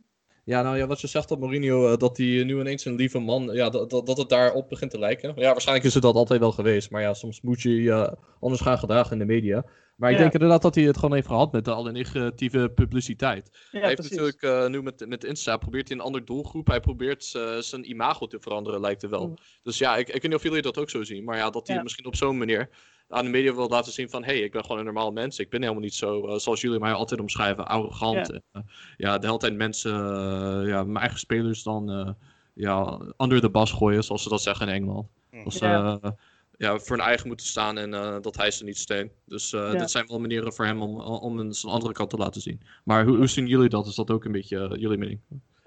Ja, 0.48 0.62
nou 0.62 0.76
ja, 0.76 0.86
wat 0.86 1.00
je 1.00 1.06
zegt 1.06 1.28
dat 1.28 1.38
Mourinho, 1.38 1.92
eh, 1.92 1.96
dat 1.96 2.16
hij 2.16 2.26
nu 2.26 2.58
ineens 2.60 2.84
een 2.84 2.94
lieve 2.94 3.18
man, 3.18 3.50
ja, 3.52 3.68
dat, 3.70 3.90
dat, 3.90 4.06
dat 4.06 4.16
het 4.16 4.28
daarop 4.28 4.68
begint 4.68 4.90
te 4.90 4.98
lijken. 4.98 5.32
Ja, 5.36 5.50
waarschijnlijk 5.50 5.86
is 5.86 5.94
het 5.94 6.02
dat 6.02 6.14
altijd 6.14 6.40
wel 6.40 6.52
geweest, 6.52 6.90
maar 6.90 7.02
ja, 7.02 7.14
soms 7.14 7.40
moet 7.40 7.60
je 7.62 7.82
je 7.82 8.16
anders 8.40 8.62
gaan 8.62 8.78
gedragen 8.78 9.12
in 9.12 9.18
de 9.18 9.24
media. 9.24 9.64
Maar 9.96 10.10
ik 10.10 10.16
Ja. 10.16 10.22
denk 10.22 10.32
inderdaad 10.32 10.62
dat 10.62 10.74
hij 10.74 10.84
het 10.84 10.96
gewoon 10.98 11.14
heeft 11.14 11.26
gehad 11.26 11.52
met 11.52 11.68
alle 11.68 11.92
negatieve 11.92 12.72
publiciteit. 12.74 13.50
Ja, 13.70 13.78
hij 13.78 13.88
heeft 13.88 13.94
precies. 14.00 14.16
natuurlijk 14.16 14.42
eh, 14.42 14.68
nu 14.70 14.82
met, 14.82 15.04
met 15.08 15.24
Insta, 15.24 15.56
probeert 15.56 15.88
hij 15.88 15.96
een 15.96 16.02
andere 16.04 16.24
doelgroep, 16.24 16.66
hij 16.66 16.80
probeert 16.80 17.32
eh, 17.34 17.56
zijn 17.56 17.90
imago 17.90 18.26
te 18.26 18.40
veranderen, 18.40 18.80
lijkt 18.80 19.02
het 19.02 19.10
wel. 19.10 19.26
Mm. 19.28 19.36
Dus 19.62 19.78
ja, 19.78 19.96
ik, 19.96 20.06
ik 20.06 20.12
weet 20.12 20.22
niet 20.22 20.34
of 20.34 20.42
jullie 20.42 20.62
dat 20.62 20.78
ook 20.78 20.90
zo 20.90 21.02
zien, 21.02 21.24
maar 21.24 21.36
ja, 21.36 21.50
dat 21.50 21.66
hij 21.66 21.76
Ja. 21.76 21.82
misschien 21.82 22.06
op 22.06 22.16
zo'n 22.16 22.38
manier 22.38 22.68
aan 23.08 23.24
de 23.24 23.30
media 23.30 23.54
wil 23.54 23.68
laten 23.68 23.92
zien 23.92 24.10
van, 24.10 24.24
hé, 24.24 24.32
hey, 24.32 24.40
ik 24.42 24.52
ben 24.52 24.62
gewoon 24.62 24.78
een 24.78 24.84
normaal 24.84 25.10
mens, 25.12 25.38
ik 25.38 25.50
ben 25.50 25.60
helemaal 25.62 25.82
niet 25.82 25.94
zo, 25.94 26.26
eh, 26.26 26.38
zoals 26.38 26.60
jullie 26.60 26.78
mij 26.78 26.92
altijd 26.92 27.20
omschrijven, 27.20 27.66
arrogant. 27.66 28.26
Ja. 28.26 28.34
En, 28.34 28.42
eh, 28.52 28.62
ja, 28.96 29.18
de 29.18 29.26
hele 29.26 29.38
tijd 29.38 29.54
mensen, 29.54 29.92
eh, 29.92 30.68
ja, 30.68 30.84
mijn 30.84 30.96
eigen 30.96 31.18
spelers 31.18 31.62
dan, 31.62 31.90
eh, 31.90 32.10
ja, 32.54 33.00
under 33.16 33.40
the 33.40 33.50
bus 33.50 33.72
gooien, 33.72 34.04
zoals 34.04 34.22
ze 34.22 34.28
dat 34.28 34.42
zeggen 34.42 34.68
in 34.68 34.74
Engeland. 34.74 35.08
Hm. 35.30 35.36
Als 35.44 35.56
ze 35.56 35.64
Ja. 35.64 35.98
eh, 36.02 36.10
ja, 36.58 36.78
voor 36.78 36.96
hun 36.96 37.06
eigen 37.06 37.26
moeten 37.26 37.46
staan 37.46 37.78
en 37.78 37.94
eh, 37.94 38.16
dat 38.20 38.36
hij 38.36 38.50
ze 38.50 38.64
niet 38.64 38.78
steunt. 38.78 39.12
Dus 39.24 39.52
eh 39.52 39.60
Ja. 39.72 39.78
dit 39.78 39.90
zijn 39.90 40.06
wel 40.06 40.20
manieren 40.20 40.52
voor 40.52 40.64
hem 40.66 40.82
om, 40.82 41.00
om 41.00 41.38
een 41.38 41.52
zijn 41.52 41.72
andere 41.72 41.92
kant 41.92 42.10
te 42.10 42.16
laten 42.16 42.40
zien. 42.40 42.60
Maar 42.84 43.04
hoe, 43.04 43.16
hoe 43.16 43.26
zien 43.26 43.46
jullie 43.46 43.68
dat? 43.68 43.86
Is 43.86 43.94
dat 43.94 44.10
ook 44.10 44.24
een 44.24 44.32
beetje 44.32 44.76
jullie 44.78 44.98
mening? 44.98 45.20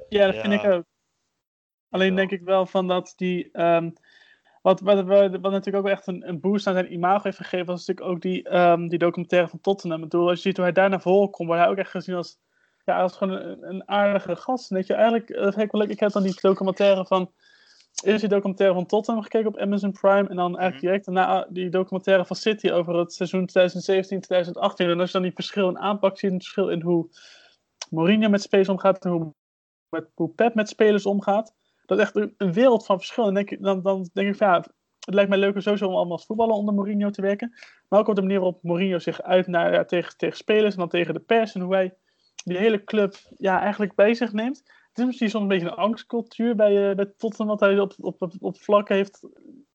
Ja, 0.10 0.25
dat 0.25 0.36
Ja. 0.36 0.41
vind 0.41 0.53
ik 0.53 0.63
ook. 0.71 0.83
Alleen 1.89 2.15
denk 2.15 2.31
ik 2.31 2.41
wel 2.41 2.65
van 2.65 2.88
dat 2.88 3.13
die. 3.15 3.51
ehm, 3.51 3.89
wat, 4.62 4.80
wat, 4.80 5.03
wat, 5.03 5.32
wat 5.32 5.51
natuurlijk 5.51 5.77
ook 5.77 5.84
wel 5.84 5.94
echt 5.94 6.08
een, 6.08 6.27
een 6.27 6.39
boost 6.39 6.68
aan 6.68 6.74
zijn 6.74 6.94
imago 6.94 7.24
heeft 7.24 7.38
gegeven, 7.38 7.65
was 7.65 7.86
natuurlijk 7.86 8.15
ook 8.15 8.22
die, 8.22 8.44
ehm, 8.44 8.88
die 8.88 9.00
documentaire 9.00 9.50
van 9.50 9.62
Tottenham. 9.62 10.03
Ik 10.03 10.10
bedoel, 10.10 10.30
als 10.30 10.38
je 10.38 10.41
ziet 10.41 10.56
hoe 10.56 10.65
hij 10.65 10.74
daar 10.74 10.89
naar 10.89 11.01
voren 11.01 11.30
komt, 11.30 11.48
wordt 11.48 11.63
hij 11.63 11.72
ook 11.72 11.77
echt 11.77 11.91
gezien 11.91 12.15
als, 12.15 12.39
ja, 12.86 13.01
als 13.01 13.18
gewoon 13.18 13.34
een, 13.34 13.70
een 13.70 13.89
aardige 13.89 14.36
gast. 14.36 14.70
Weet 14.70 14.88
je, 14.88 14.94
eigenlijk, 14.94 15.30
eh, 15.30 15.44
dat 15.44 15.53
vind 15.53 15.65
ik 15.65 15.72
wel 15.72 15.82
leuk. 15.82 15.89
Ik 15.89 16.00
heb 16.00 16.12
dan 16.12 16.24
die 16.24 16.38
documentaire 16.41 17.06
van. 17.06 17.32
Eerst 18.03 18.20
die 18.20 18.30
documentaire 18.30 18.75
van 18.75 18.86
Tottenham 18.86 19.24
gekeken 19.24 19.48
op 19.48 19.58
Amazon 19.58 19.91
Prime. 19.91 20.30
En 20.30 20.36
dan 20.36 20.58
eigenlijk 20.58 20.80
direct 20.80 21.06
daarna 21.06 21.48
die 21.50 21.70
documentaire 21.70 22.25
van 22.25 22.36
City 22.36 22.70
over 22.72 22.96
het 22.96 23.13
seizoen 23.13 23.50
2017-2018. 23.50 24.89
En 24.89 25.00
als 25.00 25.08
je 25.08 25.12
dan 25.12 25.22
die 25.22 25.32
verschil 25.34 25.70
in 25.70 25.80
aanpak 25.80 26.18
ziet, 26.18 26.32
het 26.32 26.44
verschil 26.44 26.70
in 26.70 26.82
hoe 26.82 27.10
Mourinho 27.89 28.30
met 28.30 28.41
spelers 28.41 28.70
omgaat 28.70 29.06
en 29.06 29.12
hoe, 29.12 29.34
met, 29.89 30.10
hoe 30.13 30.30
Pep 30.30 30.56
met 30.56 30.70
spelers 30.70 31.06
omgaat. 31.06 31.56
Dat 31.91 32.00
is 32.00 32.05
echt 32.05 32.33
een, 32.38 32.53
wereld 32.53 32.86
van 32.86 32.98
verschil. 32.98 33.24
Dan 33.24 33.33
denk, 33.33 33.50
ik, 33.50 33.62
dan, 33.62 33.81
dan 33.81 34.10
denk 34.13 34.27
ik 34.29 34.36
van 34.36 34.48
ja, 34.48 34.65
het 35.00 35.13
lijkt 35.13 35.29
mij 35.29 35.39
leuker 35.39 35.62
sowieso 35.62 35.88
om 35.88 35.95
allemaal 35.95 36.17
als 36.17 36.25
voetballer 36.25 36.55
onder 36.55 36.74
Mourinho 36.74 37.10
te 37.10 37.21
werken. 37.21 37.53
Maar 37.88 38.00
ook 38.00 38.07
op 38.07 38.15
de 38.15 38.21
manier 38.21 38.39
waarop 38.39 38.63
Mourinho 38.63 39.00
zich 39.00 39.21
uit 39.21 39.48
naar, 39.48 39.74
ja, 39.74 39.86
tegen, 39.86 40.17
tegen 40.17 40.38
spelers 40.38 40.74
en 40.74 40.79
dan 40.79 40.89
tegen 40.89 41.13
de 41.13 41.19
pers. 41.19 41.53
En 41.53 41.62
hoe 41.62 41.74
hij 41.74 41.98
die 42.43 42.57
hele 42.57 42.83
club 42.83 43.15
ja, 43.38 43.60
eigenlijk 43.60 43.95
bij 43.95 44.13
zich 44.13 44.33
neemt. 44.33 44.57
Het 44.57 44.98
is 44.98 45.05
misschien 45.05 45.29
soms 45.29 45.43
een 45.43 45.50
beetje 45.50 45.67
een 45.67 45.74
angstcultuur 45.74 46.55
bij, 46.55 46.89
eh 46.89 46.95
bij 46.95 47.13
Tottenham. 47.17 47.48
Wat 47.48 47.60
hij 47.60 47.79
op, 47.79 47.93
op, 47.98 48.21
op, 48.21 48.33
op 48.39 48.57
vlakken 48.57 48.95
heeft. 48.95 49.27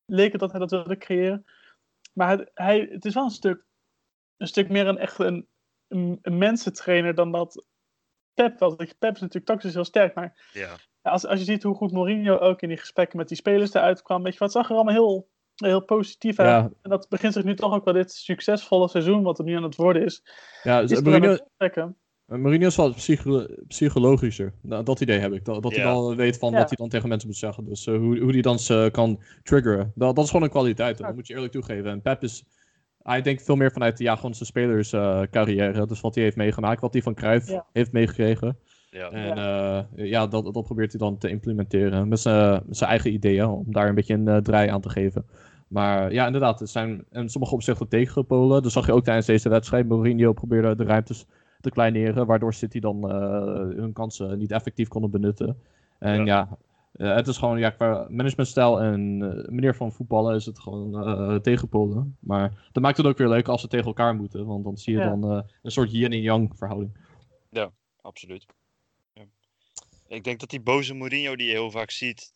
Leek 0.06 0.32
het 0.32 0.40
dat 0.40 0.50
hij 0.50 0.61
dat 0.61 0.70
wilde 0.70 0.96
creëren. 0.96 1.44
Maar 2.14 2.38
het, 2.38 2.50
hij, 2.54 2.88
het 2.90 3.04
is 3.04 3.14
wel 3.14 3.25
een 3.25 3.30
stuk, 3.30 3.64
een 4.37 4.46
stuk 4.46 4.68
meer 4.68 4.87
een 4.87 4.99
echt 4.99 5.18
een, 5.18 5.49
een 5.88 6.20
mensentrainer 6.23 7.14
dan 7.14 7.32
dat 7.32 7.66
Pep 8.37 8.59
was. 8.59 8.75
Pep 8.76 9.14
is 9.14 9.21
natuurlijk 9.21 9.45
tactisch 9.47 9.75
heel 9.75 9.85
sterk. 9.85 10.14
Maar 10.14 10.49
Ja. 10.52 10.76
als, 11.02 11.26
als 11.26 11.38
je 11.38 11.45
ziet 11.45 11.62
hoe 11.62 11.75
goed 11.75 11.93
Mourinho 11.93 12.38
ook 12.38 12.62
in 12.62 12.69
die 12.69 12.78
gesprekken 12.78 13.19
met 13.19 13.28
die 13.28 13.37
spelers 13.37 13.75
eruit 13.75 14.02
kwam. 14.02 14.23
Weet 14.23 14.33
je, 14.33 14.38
wat 14.38 14.52
zag 14.52 14.69
er 14.69 14.75
allemaal 14.75 14.95
heel, 14.95 15.28
heel 15.55 15.85
positief 15.85 16.38
uit. 16.38 16.49
Ja. 16.49 16.71
En 16.83 16.90
dat 16.90 17.07
begint 17.09 17.33
zich 17.33 17.45
nu 17.45 17.55
toch 17.55 17.73
ook 17.73 17.85
wel 17.85 17.95
dit 17.95 18.12
succesvolle 18.12 18.88
seizoen, 18.88 19.23
wat 19.23 19.38
er 19.38 19.45
nu 19.45 19.57
aan 19.57 19.62
het 19.62 19.76
worden 19.76 20.05
is. 20.05 20.23
Ja, 20.62 20.81
is 20.81 20.88
dus 20.88 20.99
er 20.99 21.05
Mourinho. 21.05 21.37
Uh, 22.28 22.38
Mourinho 22.38 22.66
is 22.66 22.76
wel 22.76 22.95
psycho- 22.95 23.47
psychologischer. 23.69 24.52
Nou, 24.62 24.85
dat 24.85 25.00
idee 25.00 25.19
heb 25.19 25.33
ik. 25.33 25.45
Dat, 25.45 25.62
dat 25.62 25.75
hij 25.75 25.85
dan 25.85 26.16
weet 26.16 26.38
van 26.38 26.52
Ja. 26.52 26.59
wat 26.59 26.69
hij 26.69 26.76
dan 26.76 26.88
tegen 26.88 27.09
mensen 27.09 27.28
moet 27.28 27.37
zeggen. 27.37 27.64
Dus 27.64 27.87
eh, 27.87 27.97
hoe, 27.97 28.19
hoe 28.19 28.33
hij 28.33 28.40
dan 28.40 28.59
ze 28.59 28.88
kan 28.93 29.23
triggeren. 29.43 29.93
Dat, 29.95 30.14
dat 30.16 30.25
is 30.25 30.31
gewoon 30.31 30.45
een 30.45 30.52
kwaliteit. 30.52 30.99
Dat 30.99 31.14
moet 31.14 31.26
je 31.26 31.35
eerlijk 31.35 31.52
toegeven. 31.52 31.90
En 31.90 32.02
Pep 32.02 32.23
is... 32.23 32.45
Hij 33.06 33.22
denkt 33.22 33.42
veel 33.42 33.56
meer 33.56 33.72
vanuit 33.72 33.98
ja, 33.98 34.16
gewoon 34.16 34.34
zijn 34.34 34.48
spelerscarrière. 34.48 35.86
dus 35.86 36.00
wat 36.00 36.14
hij 36.14 36.25
heeft 36.25 36.36
meegemaakt. 36.36 36.80
Wat 36.80 36.92
hij 36.92 37.02
van 37.02 37.14
Cruijff 37.14 37.48
Ja. 37.50 37.64
heeft 37.72 37.92
meegekregen. 37.92 38.58
Ja. 38.90 39.10
En 39.10 39.36
ja, 39.36 39.86
ja 39.94 40.26
dat, 40.26 40.54
dat 40.54 40.64
probeert 40.64 40.90
hij 40.90 41.00
dan 41.00 41.18
te 41.18 41.28
implementeren. 41.28 42.08
Met 42.08 42.20
zijn 42.20 42.62
eigen 42.90 43.12
ideeën. 43.12 43.46
Om 43.46 43.64
daar 43.72 43.88
een 43.88 43.94
beetje 43.94 44.14
een 44.14 44.28
eh, 44.28 44.36
draai 44.36 44.68
aan 44.68 44.80
te 44.80 44.90
geven. 44.90 45.25
Maar 45.68 46.12
ja, 46.12 46.26
inderdaad. 46.26 46.60
Er 46.60 46.68
zijn 46.68 47.04
in 47.10 47.28
sommige 47.28 47.54
opzichten 47.54 47.88
tegengepolen. 47.88 48.62
Dat 48.62 48.72
zag 48.72 48.86
je 48.86 48.92
ook 48.92 49.04
tijdens 49.04 49.26
deze 49.26 49.48
wedstrijd. 49.48 49.88
Mourinho 49.88 50.32
probeerde 50.32 50.76
de 50.76 50.84
ruimtes 50.84 51.26
te 51.60 51.70
kleineren. 51.70 52.26
Waardoor 52.26 52.54
City 52.54 52.80
dan 52.80 53.10
eh, 53.10 53.76
hun 53.76 53.92
kansen 53.92 54.38
niet 54.38 54.50
effectief 54.52 54.88
konden 54.88 55.10
benutten. 55.10 55.56
En 55.98 56.25
ja, 56.26 56.48
eh, 56.96 57.14
het 57.14 57.26
is 57.28 57.36
gewoon 57.36 57.58
ja, 57.58 57.70
qua 57.70 58.06
managementstijl 58.10 58.80
en 58.80 59.22
eh, 59.22 59.48
manier 59.48 59.74
van 59.74 59.92
voetballen 59.92 60.34
is 60.36 60.46
het 60.46 60.58
gewoon 60.58 61.06
eh 61.06 61.36
tegenpolen. 61.40 62.16
Maar 62.20 62.68
dat 62.72 62.82
maakt 62.82 62.96
het 62.96 63.06
ook 63.06 63.18
weer 63.18 63.28
leuk 63.28 63.48
als 63.48 63.60
ze 63.60 63.68
tegen 63.68 63.86
elkaar 63.86 64.14
moeten. 64.14 64.46
Want 64.46 64.64
dan 64.64 64.76
zie 64.76 64.92
je 64.94 64.98
Ja. 65.00 65.08
dan 65.08 65.30
eh, 65.30 65.42
een 65.62 65.70
soort 65.70 65.92
yin 65.92 66.12
en 66.12 66.20
yang 66.20 66.52
verhouding. 66.56 67.04
absoluut. 68.00 68.46
Ja. 69.14 69.24
Ik 70.08 70.24
denk 70.24 70.40
dat 70.40 70.50
die 70.50 70.60
boze 70.60 70.94
Mourinho 70.94 71.36
die 71.36 71.46
je 71.46 71.52
heel 71.52 71.70
vaak 71.70 71.90
ziet, 71.90 72.34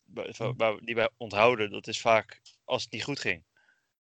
waar- 0.57 0.79
die 0.81 0.95
wij 0.95 1.09
onthouden, 1.17 1.71
dat 1.71 1.87
is 1.87 2.01
vaak 2.01 2.41
als 2.65 2.83
het 2.83 2.91
niet 2.91 3.03
goed 3.03 3.19
ging. 3.19 3.43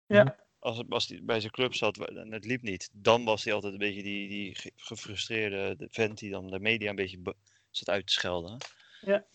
Ja. 0.06 0.36
Als, 0.60 0.78
het- 0.78 0.90
als 0.90 1.08
hij 1.08 1.20
bij 1.24 1.40
zijn 1.40 1.52
club 1.52 1.74
zat 1.74 1.98
en 1.98 2.32
het 2.32 2.46
liep 2.46 2.62
niet, 2.62 2.90
dan 2.94 3.24
was 3.24 3.44
hij 3.44 3.54
altijd 3.54 3.74
een 3.74 3.80
beetje 3.80 4.04
die, 4.04 4.30
die 4.30 4.56
ge- 4.56 4.72
gefrustreerde 4.76 5.76
de 5.78 5.88
vent 5.92 6.18
die 6.20 6.32
dan 6.32 6.48
de 6.48 6.60
media 6.60 6.90
een 6.90 6.96
beetje 6.96 7.20
be- 7.20 7.36
zat 7.70 7.90
uit 7.90 8.08
te 8.08 8.14
schelden. 8.14 8.58
Ja. 9.02 9.26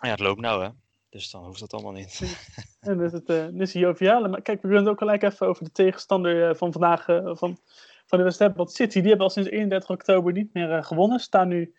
Ja, 0.00 0.10
het 0.10 0.20
loopt 0.20 0.40
nou 0.40 0.64
hè. 0.64 0.68
Dus 1.14 1.30
dan 1.30 1.44
hoeft 1.44 1.60
dat 1.60 1.72
allemaal 1.72 1.92
niet. 1.92 2.20
En 2.80 2.98
dus 2.98 3.12
het, 3.12 3.26
dus 3.58 3.72
joviale. 3.72 4.28
Maar 4.28 4.42
kijk, 4.42 4.62
we 4.62 4.68
kunnen 4.68 4.82
het 4.82 4.92
ook 4.92 4.98
gelijk 4.98 5.22
even 5.22 5.46
over 5.46 5.64
de 5.64 5.72
tegenstander 5.72 6.48
eh, 6.48 6.54
van 6.54 6.72
vandaag, 6.72 7.08
eh, 7.08 7.24
van, 7.24 7.58
van 8.06 8.18
de 8.18 8.24
wedstrijd. 8.24 8.56
Want 8.56 8.72
City, 8.72 8.98
die 9.00 9.08
hebben 9.08 9.26
al 9.26 9.32
sinds 9.32 9.48
31 9.48 9.90
oktober 9.90 10.32
niet 10.32 10.52
meer 10.54 10.84
gewonnen. 10.84 11.18
Staan 11.18 11.48
nu 11.48 11.74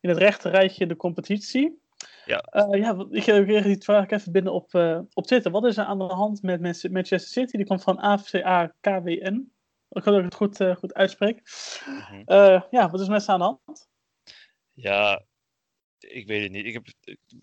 in 0.00 0.08
het 0.08 0.18
rechte 0.18 0.48
rijtje 0.48 0.86
de 0.86 0.96
competitie. 0.96 1.82
Ja. 2.24 2.44
Ja, 2.70 3.06
ik 3.10 3.22
kreeg 3.22 3.64
die 3.64 3.82
vraag 3.82 4.10
even 4.10 4.32
binnen 4.32 4.52
op, 4.52 4.74
op 5.12 5.26
Twitter. 5.26 5.50
Wat 5.50 5.64
is 5.64 5.76
er 5.76 5.84
aan 5.84 5.98
de 5.98 6.04
hand 6.04 6.42
met 6.42 6.60
Man- 6.60 6.92
Manchester 6.92 7.32
City? 7.42 7.56
Die 7.56 7.66
komt 7.66 7.82
van 7.82 7.98
AFCA 7.98 8.74
KWN. 8.80 9.52
Ik 9.88 10.04
hoop 10.04 10.04
dat 10.04 10.18
ik 10.18 10.24
het 10.24 10.34
goed, 10.34 10.64
goed 10.78 10.94
uitspreek. 10.94 11.42
Mhm. 11.86 12.60
Ja, 12.70 12.90
wat 12.90 13.00
is 13.00 13.08
met 13.08 13.22
ze 13.22 13.32
aan 13.32 13.38
de 13.38 13.44
hand? 13.44 13.88
Ja, 14.72 15.22
ik 16.08 16.26
weet 16.26 16.42
het 16.42 16.52
niet. 16.52 16.64
Ik 16.66 16.72
heb, 16.72 16.86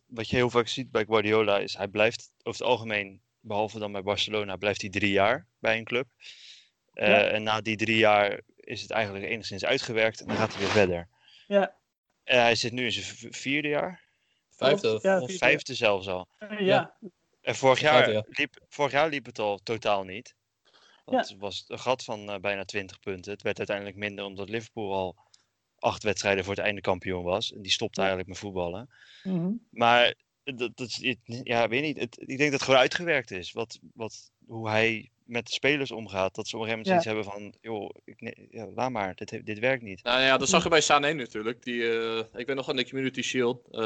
wat 0.05 0.29
je 0.29 0.35
heel 0.35 0.49
vaak 0.49 0.67
ziet 0.67 0.91
bij 0.91 1.05
Guardiola 1.05 1.59
is 1.59 1.77
hij 1.77 1.87
blijft 1.87 2.31
over 2.43 2.59
het 2.59 2.69
algemeen, 2.69 3.21
behalve 3.39 3.79
dan 3.79 3.91
bij 3.91 4.03
Barcelona, 4.03 4.55
blijft 4.55 4.81
hij 4.81 4.89
drie 4.89 5.11
jaar 5.11 5.47
bij 5.59 5.77
een 5.77 5.83
club. 5.83 6.07
Eh, 6.93 7.07
Ja. 7.07 7.27
En 7.27 7.43
na 7.43 7.61
die 7.61 7.75
drie 7.77 7.97
jaar 7.97 8.41
is 8.55 8.81
het 8.81 8.91
eigenlijk 8.91 9.25
enigszins 9.25 9.65
uitgewerkt 9.65 10.19
en 10.21 10.27
dan 10.27 10.35
gaat 10.37 10.51
hij 10.51 10.59
weer 10.61 10.71
verder. 10.71 11.07
Ja, 11.47 11.75
En 12.23 12.41
hij 12.41 12.55
zit 12.55 12.71
nu 12.71 12.85
in 12.85 12.91
zijn 12.91 13.33
vierde 13.33 13.67
jaar, 13.67 14.03
Vijfde. 14.49 14.99
Ja, 15.01 15.13
of- 15.19 15.25
vierde. 15.25 15.37
vijfde 15.37 15.73
zelfs 15.75 16.07
al. 16.07 16.27
eh, 16.37 16.59
ja. 16.59 16.97
En 17.41 17.55
vorig 17.55 17.79
jaar, 17.79 18.11
ja. 18.11 18.25
liep, 18.27 18.59
vorig 18.69 18.91
jaar 18.91 19.09
liep 19.09 19.25
het 19.25 19.39
al 19.39 19.57
totaal 19.63 20.03
niet. 20.03 20.35
Dat 21.05 21.35
was 21.37 21.63
een 21.67 21.79
gat 21.79 22.03
van 22.03 22.29
eh, 22.31 22.39
bijna 22.39 22.63
20 22.65 22.99
punten. 22.99 23.31
Het 23.31 23.41
werd 23.41 23.57
uiteindelijk 23.57 23.97
minder 23.97 24.25
omdat 24.25 24.49
Liverpool 24.49 24.93
al 24.93 25.15
acht 25.81 26.03
wedstrijden 26.03 26.43
voor 26.43 26.55
het 26.55 26.63
einde 26.63 26.81
kampioen 26.81 27.23
was. 27.23 27.53
En 27.53 27.61
die 27.61 27.71
stopte 27.71 27.99
eigenlijk 27.99 28.29
met 28.29 28.37
voetballen. 28.37 28.89
Mhm. 29.23 29.51
Maar 29.69 30.15
dat, 30.43 30.77
dat 30.77 30.97
ja, 31.43 31.67
weet 31.67 31.81
niet. 31.81 31.99
Het, 31.99 32.19
ik 32.19 32.37
denk 32.37 32.39
dat 32.39 32.51
het 32.51 32.61
gewoon 32.61 32.79
uitgewerkt 32.79 33.31
is. 33.31 33.51
Wat, 33.51 33.79
wat, 33.93 34.31
hoe 34.45 34.69
hij 34.69 35.11
met 35.31 35.45
de 35.47 35.53
spelers 35.53 35.91
omgaat. 35.91 36.35
Dat 36.35 36.47
ze 36.47 36.55
op 36.57 36.61
een 36.61 36.67
gegeven 36.67 36.91
moment 36.93 37.05
Ja. 37.05 37.11
iets 37.13 37.23
hebben 37.33 37.53
van, 37.61 37.71
joh, 37.73 37.89
ik, 38.05 38.21
ne- 38.21 38.47
ja, 38.49 38.67
laat 38.75 38.91
maar, 38.91 39.15
dit, 39.15 39.45
dit 39.45 39.59
werkt 39.59 39.83
niet. 39.83 40.03
Nou 40.03 40.21
ja, 40.21 40.37
dat 40.37 40.49
zag 40.49 40.63
je 40.63 40.69
bij 40.69 40.81
Sané 40.81 41.13
natuurlijk. 41.13 41.63
Die, 41.63 41.89
eh, 41.99 42.17
ik 42.39 42.47
weet 42.47 42.55
nog 42.55 42.69
aan 42.69 42.75
de 42.75 42.89
Community 42.89 43.21
Shield, 43.21 43.67
eh, 43.71 43.81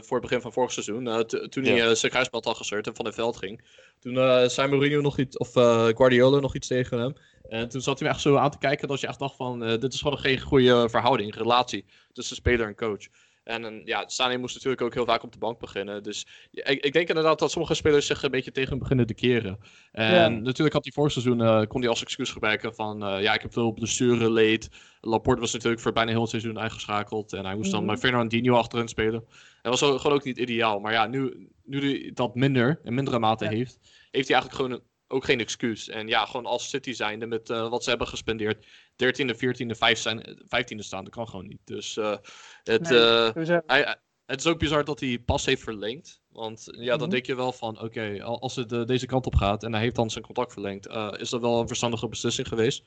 voor 0.00 0.16
het 0.16 0.20
begin 0.20 0.40
van 0.40 0.52
vorig 0.52 0.72
seizoen, 0.72 1.08
eh, 1.08 1.18
t- 1.18 1.52
toen 1.52 1.64
hij 1.64 1.74
Ja. 1.76 1.94
zijn 1.94 2.12
kruisband 2.12 2.44
had 2.44 2.56
gescheurd 2.56 2.86
en 2.86 2.94
van 2.96 3.04
het 3.04 3.14
veld 3.14 3.36
ging. 3.36 3.64
Toen 4.00 4.16
eh, 4.18 4.44
zei 4.48 4.68
Mourinho 4.68 5.00
nog 5.00 5.18
iets, 5.18 5.36
of 5.36 5.56
eh, 5.56 5.86
Guardiola 5.86 6.40
nog 6.40 6.54
iets 6.54 6.66
tegen 6.68 6.98
hem. 6.98 7.14
En 7.48 7.68
toen 7.68 7.80
zat 7.80 7.98
hij 7.98 8.08
me 8.08 8.14
echt 8.14 8.22
zo 8.22 8.36
aan 8.36 8.50
te 8.50 8.58
kijken 8.58 8.88
dat 8.88 9.00
je 9.00 9.06
echt 9.06 9.18
dacht 9.18 9.36
van, 9.36 9.64
eh, 9.64 9.78
dit 9.78 9.92
is 9.92 10.00
gewoon 10.00 10.18
geen 10.18 10.40
goede 10.40 10.88
verhouding, 10.88 11.34
relatie 11.34 11.84
tussen 12.12 12.36
speler 12.36 12.66
en 12.66 12.74
coach. 12.74 13.06
En 13.50 13.82
ja, 13.84 14.08
Sané 14.08 14.36
moest 14.36 14.54
natuurlijk 14.54 14.82
ook 14.82 14.94
heel 14.94 15.04
vaak 15.04 15.22
op 15.22 15.32
de 15.32 15.38
bank 15.38 15.58
beginnen. 15.58 16.02
Dus 16.02 16.26
ik, 16.50 16.84
ik 16.84 16.92
denk 16.92 17.08
inderdaad 17.08 17.38
dat 17.38 17.50
sommige 17.50 17.74
spelers 17.74 18.06
zich 18.06 18.22
een 18.22 18.30
beetje 18.30 18.50
tegen 18.52 18.70
hem 18.70 18.78
beginnen 18.78 19.06
te 19.06 19.14
keren. 19.14 19.58
En 19.92 20.14
Ja. 20.14 20.28
natuurlijk 20.28 20.72
had 20.74 20.84
hij 20.84 20.92
vorig 20.92 21.12
seizoen, 21.12 21.42
eh, 21.42 21.62
kon 21.68 21.80
hij 21.80 21.88
als 21.90 22.02
excuus 22.02 22.30
gebruiken 22.30 22.74
van, 22.74 23.04
eh, 23.04 23.22
ja, 23.22 23.34
ik 23.34 23.42
heb 23.42 23.52
veel 23.52 23.72
blessure 23.72 24.30
leed. 24.32 24.68
Laporte 25.00 25.40
was 25.40 25.52
natuurlijk 25.52 25.82
voor 25.82 25.92
bijna 25.92 26.10
heel 26.10 26.20
het 26.20 26.30
seizoen 26.30 26.58
uitgeschakeld. 26.58 27.32
En 27.32 27.44
hij 27.44 27.54
moest 27.56 27.70
dan 27.70 27.80
Mhm. 27.82 27.90
met 27.90 28.00
Fernandinho 28.00 28.54
achterin 28.54 28.88
spelen. 28.88 29.24
Dat 29.62 29.80
was 29.80 29.82
ook- 29.82 30.00
gewoon 30.00 30.16
ook 30.16 30.24
niet 30.24 30.38
ideaal. 30.38 30.80
Maar 30.80 30.92
ja, 30.92 31.06
nu, 31.06 31.48
nu 31.64 31.80
hij 31.80 32.10
dat 32.14 32.34
minder, 32.34 32.80
in 32.84 32.94
mindere 32.94 33.18
mate 33.18 33.44
Ja. 33.44 33.50
heeft, 33.50 33.78
heeft 34.10 34.28
hij 34.28 34.36
eigenlijk 34.36 34.54
gewoon 34.54 34.70
een- 34.70 34.88
ook 35.10 35.24
geen 35.24 35.40
excuus. 35.40 35.88
En 35.88 36.08
ja, 36.08 36.24
gewoon 36.24 36.46
als 36.46 36.68
City 36.68 36.92
zijnde 36.92 37.26
met 37.26 37.50
eh, 37.50 37.68
wat 37.68 37.82
ze 37.84 37.88
hebben 37.90 38.08
gespendeerd. 38.08 38.66
13e, 38.96 39.34
14e, 39.34 39.66
5 39.76 39.98
zijn, 39.98 40.38
15e 40.44 40.76
staan, 40.78 41.04
dat 41.04 41.12
kan 41.14 41.28
gewoon 41.28 41.46
niet. 41.46 41.60
Dus 41.64 41.96
eh, 41.96 42.16
het, 42.62 42.90
Nee, 42.90 42.98
eh, 42.98 43.60
hij, 43.66 43.96
het 44.26 44.40
is 44.40 44.46
ook 44.46 44.58
bizar 44.58 44.84
dat 44.84 45.00
hij 45.00 45.18
pas 45.18 45.44
heeft 45.44 45.62
verlengd. 45.62 46.20
Want 46.28 46.64
ja, 46.70 46.90
dan 46.90 47.00
Mhm. 47.00 47.10
denk 47.10 47.26
je 47.26 47.34
wel 47.34 47.52
van, 47.52 47.80
oké, 47.80 48.22
al- 48.22 48.40
als 48.40 48.56
het 48.56 48.68
deze 48.86 49.06
kant 49.06 49.26
op 49.26 49.34
gaat 49.34 49.62
en 49.62 49.72
hij 49.72 49.82
heeft 49.82 49.94
dan 49.96 50.10
zijn 50.10 50.24
contract 50.24 50.52
verlengd, 50.52 50.86
is 51.20 51.30
dat 51.30 51.40
wel 51.40 51.60
een 51.60 51.66
verstandige 51.66 52.08
beslissing 52.08 52.48
geweest. 52.48 52.84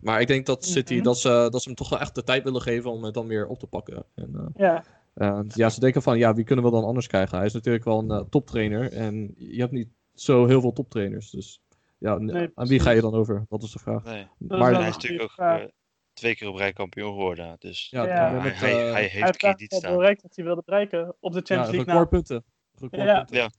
Maar 0.00 0.20
ik 0.20 0.26
denk 0.26 0.46
dat 0.46 0.64
City, 0.64 0.94
Mhm. 0.94 1.02
dat, 1.02 1.18
ze, 1.18 1.28
dat 1.50 1.62
ze 1.62 1.68
hem 1.68 1.76
toch 1.76 1.88
wel 1.88 1.98
echt 2.00 2.14
de 2.14 2.22
tijd 2.22 2.44
willen 2.44 2.60
geven 2.62 2.90
om 2.90 3.04
het 3.04 3.14
dan 3.14 3.26
weer 3.26 3.46
op 3.46 3.58
te 3.58 3.66
pakken. 3.66 4.04
En, 4.14 4.52
Ja, 4.56 4.84
ja, 5.54 5.68
ze 5.70 5.80
denken 5.80 6.02
van, 6.02 6.18
ja, 6.18 6.34
wie 6.34 6.44
kunnen 6.44 6.64
we 6.64 6.70
dan 6.70 6.84
anders 6.84 7.06
krijgen? 7.06 7.36
Hij 7.36 7.46
is 7.46 7.52
natuurlijk 7.52 7.84
wel 7.84 7.98
een 8.10 8.28
toptrainer 8.28 8.92
en 8.92 9.34
je 9.38 9.60
hebt 9.60 9.72
niet 9.72 9.88
zo 10.20 10.46
heel 10.46 10.60
veel 10.60 10.72
toptrainers. 10.72 11.30
Dus 11.30 11.60
ja, 11.98 12.18
Nee, 12.18 12.50
aan 12.54 12.66
wie 12.66 12.80
ga 12.80 12.90
je 12.90 13.00
dan 13.00 13.14
over? 13.14 13.44
Dat 13.48 13.62
is 13.62 13.72
de 13.72 13.78
vraag. 13.78 14.04
Nee. 14.04 14.26
dat 14.38 14.58
Maar- 14.58 14.74
hij 14.74 14.88
is 14.88 14.94
natuurlijk 14.94 15.22
ook 15.22 15.38
eh, 15.46 15.56
twee 16.12 16.34
keer 16.36 16.48
op 16.48 16.56
rij 16.56 16.72
kampioen 16.72 17.08
geworden. 17.12 17.56
Dus 17.58 17.88
Ja, 17.90 18.06
Ja. 18.06 18.30
met, 18.42 18.42
hij, 18.58 18.70
eh, 18.70 18.76
hij, 18.76 18.92
hij 18.92 18.92
Hij 18.92 19.08
heeft 19.08 19.36
krediet 19.36 19.72
al 19.72 19.78
staan. 19.78 19.96
bereikt 19.96 20.22
wat 20.22 20.36
hij 20.36 20.44
wilde 20.44 20.62
bereiken 20.64 21.14
op 21.20 21.32
de 21.32 21.38
ja, 21.38 21.44
Champions 21.44 21.70
League. 21.70 21.84
na. 21.86 21.92
recordpunten. 21.92 22.44
Recordpunten. 22.72 23.36
Ja. 23.36 23.50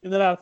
Inderdaad. 0.00 0.40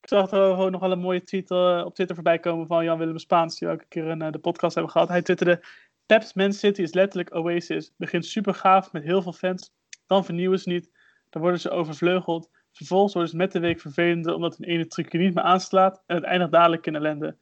Ik 0.00 0.08
zag 0.08 0.30
er 0.30 0.50
gewoon 0.50 0.70
nog 0.72 0.80
wel 0.80 0.92
een 0.92 0.98
mooie 0.98 1.22
tweet 1.22 1.50
eh, 1.50 1.82
op 1.84 1.94
Twitter 1.94 2.14
voorbij 2.16 2.38
komen 2.38 2.66
van 2.66 2.84
Jan-Willem 2.84 3.18
Spaans, 3.18 3.58
die 3.58 3.68
we 3.68 3.74
ook 3.74 3.80
een 3.80 3.88
keer 3.88 4.06
in 4.06 4.18
de 4.32 4.38
podcast 4.38 4.74
hebben 4.74 4.92
gehad. 4.92 5.08
Hij 5.08 5.22
twitterde, 5.22 5.62
Pep's 6.06 6.32
Man 6.34 6.52
City 6.52 6.82
is 6.82 6.92
letterlijk 6.94 7.34
Oasis. 7.34 7.92
Begint 7.96 8.26
super 8.26 8.54
gaaf 8.54 8.92
met 8.92 9.02
heel 9.02 9.22
veel 9.22 9.32
fans, 9.32 9.72
dan 10.06 10.24
vernieuwen 10.24 10.58
ze 10.60 10.68
niet, 10.68 10.90
dan 11.30 11.42
worden 11.42 11.60
ze 11.60 11.70
overvleugeld, 11.70 12.50
Vervolgens 12.72 13.14
wordt 13.14 13.28
het 13.28 13.38
met 13.38 13.52
de 13.52 13.58
week 13.60 13.80
vervelender 13.80 14.34
omdat 14.34 14.58
een 14.58 14.64
ene 14.64 14.86
trucje 14.86 15.18
niet 15.18 15.34
meer 15.34 15.44
aanslaat 15.44 16.02
en 16.06 16.14
het 16.16 16.24
eindigt 16.24 16.52
dadelijk 16.52 16.86
in 16.86 16.94
ellende. 16.94 17.36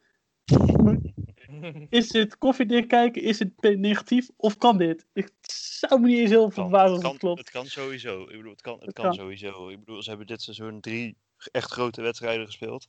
Is 1.91 2.09
dit 2.09 2.39
koffiedik 2.39 2.89
kijken? 2.89 3.23
Is 3.23 3.39
het 3.39 3.61
negatief? 3.61 4.29
Of 4.37 4.57
kan 4.57 4.79
dit? 4.79 5.07
Ik 5.13 5.31
zou 5.79 6.01
me 6.01 6.07
niet 6.09 6.19
eens 6.19 6.31
heel 6.31 6.51
verbazen 6.51 6.95
het, 6.95 7.03
als 7.05 7.13
het 7.13 7.21
klopt. 7.21 7.39
het 7.39 7.51
kan 7.51 7.67
sowieso. 7.67 8.23
Ik 8.23 8.37
bedoel, 8.37 8.51
het 8.51 8.61
kan, 8.61 8.75
het 8.75 8.85
Het 8.85 8.95
kan, 8.95 9.05
kan. 9.05 9.15
sowieso. 9.15 9.69
Ik 9.69 9.79
bedoel, 9.79 10.03
ze 10.03 10.09
hebben 10.09 10.27
dit 10.27 10.43
seizoen 10.43 10.81
drie 10.81 11.17
echt 11.51 11.71
grote 11.73 12.03
wedstrijden 12.03 12.47
gespeeld. 12.47 12.89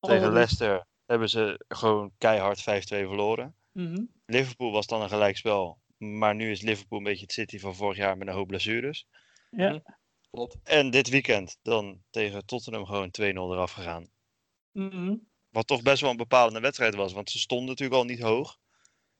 Oh, 0.00 0.10
Tegen 0.10 0.24
wat- 0.24 0.32
Leicester 0.32 0.84
hebben 1.06 1.28
ze 1.28 1.64
gewoon 1.68 2.12
keihard 2.18 2.60
5-2 2.60 2.62
verloren. 3.06 3.54
Mhm. 3.72 4.04
Liverpool 4.26 4.72
was 4.72 4.86
dan 4.86 5.02
een 5.02 5.08
gelijkspel. 5.08 5.78
Maar 5.98 6.34
nu 6.34 6.50
is 6.50 6.60
Liverpool 6.62 6.98
een 6.98 7.04
beetje 7.04 7.22
het 7.22 7.32
City 7.32 7.58
van 7.58 7.74
vorig 7.74 7.96
jaar 7.96 8.16
met 8.16 8.28
een 8.28 8.34
hoop 8.34 8.46
blessures. 8.48 9.06
Ja. 9.50 9.82
Klopt. 10.30 10.56
En 10.62 10.90
dit 10.90 11.08
weekend 11.08 11.58
dan 11.62 12.02
tegen 12.10 12.46
Tottenham 12.46 12.84
gewoon 12.86 13.10
2-0 13.10 13.22
eraf 13.22 13.72
gegaan. 13.72 14.10
Mhm. 14.72 15.16
Wat 15.48 15.66
toch 15.66 15.82
best 15.82 16.00
wel 16.00 16.10
een 16.10 16.16
bepalende 16.16 16.60
wedstrijd 16.60 16.94
was. 16.94 17.12
Want 17.12 17.30
ze 17.30 17.38
stonden 17.38 17.68
natuurlijk 17.68 17.98
al 18.00 18.04
niet 18.04 18.20
hoog. 18.20 18.58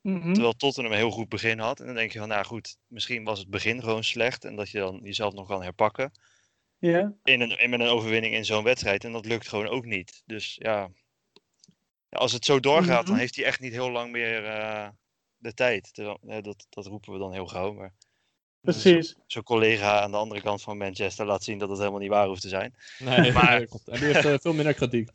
Mhm. 0.00 0.32
Terwijl 0.32 0.52
Tottenham 0.52 0.92
een 0.92 0.98
heel 0.98 1.10
goed 1.10 1.28
begin 1.28 1.58
had. 1.58 1.80
En 1.80 1.86
dan 1.86 1.94
denk 1.94 2.12
je 2.12 2.18
van, 2.18 2.28
nou 2.28 2.44
goed, 2.44 2.76
misschien 2.86 3.24
was 3.24 3.38
het 3.38 3.48
begin 3.50 3.82
gewoon 3.82 4.04
slecht. 4.04 4.44
En 4.44 4.56
dat 4.56 4.70
je 4.70 4.78
dan 4.78 5.00
jezelf 5.02 5.34
nog 5.34 5.46
kan 5.46 5.62
herpakken. 5.62 6.12
Ja. 6.78 7.14
In 7.22 7.40
een, 7.40 7.58
in 7.58 7.70
met 7.70 7.80
een 7.80 7.86
overwinning 7.86 8.34
in 8.34 8.44
zo'n 8.44 8.64
wedstrijd. 8.64 9.04
En 9.04 9.12
dat 9.12 9.26
lukt 9.26 9.48
gewoon 9.48 9.68
ook 9.68 9.84
niet. 9.84 10.22
Dus 10.26 10.54
ja, 10.60 10.90
als 12.08 12.32
het 12.32 12.44
zo 12.44 12.60
doorgaat, 12.60 13.02
dan 13.02 13.10
Mhm. 13.10 13.20
heeft 13.20 13.36
hij 13.36 13.44
echt 13.44 13.60
niet 13.60 13.72
heel 13.72 13.90
lang 13.90 14.10
meer 14.12 14.44
eh, 14.44 14.88
de 15.36 15.54
tijd. 15.54 15.88
Ja, 15.92 16.40
dat, 16.40 16.66
dat 16.68 16.86
roepen 16.86 17.12
we 17.12 17.18
dan 17.18 17.32
heel 17.32 17.46
gauw. 17.46 17.72
Maar 17.72 17.94
Precies. 18.60 19.16
zo'n 19.26 19.42
collega 19.42 20.00
aan 20.00 20.10
de 20.10 20.16
andere 20.16 20.40
kant 20.40 20.62
van 20.62 20.76
Manchester 20.76 21.26
laat 21.26 21.44
zien 21.44 21.58
dat 21.58 21.68
het 21.68 21.78
helemaal 21.78 22.00
niet 22.00 22.08
waar 22.10 22.26
hoeft 22.26 22.40
te 22.42 22.48
zijn. 22.48 22.74
Nee, 22.98 23.32
Maar- 23.32 23.56
nee, 23.58 23.66
klopt. 23.66 23.88
En 23.88 23.98
die 23.98 24.12
heeft 24.12 24.26
eh, 24.26 24.34
veel 24.40 24.52
minder 24.52 24.74
krediet. 24.74 25.10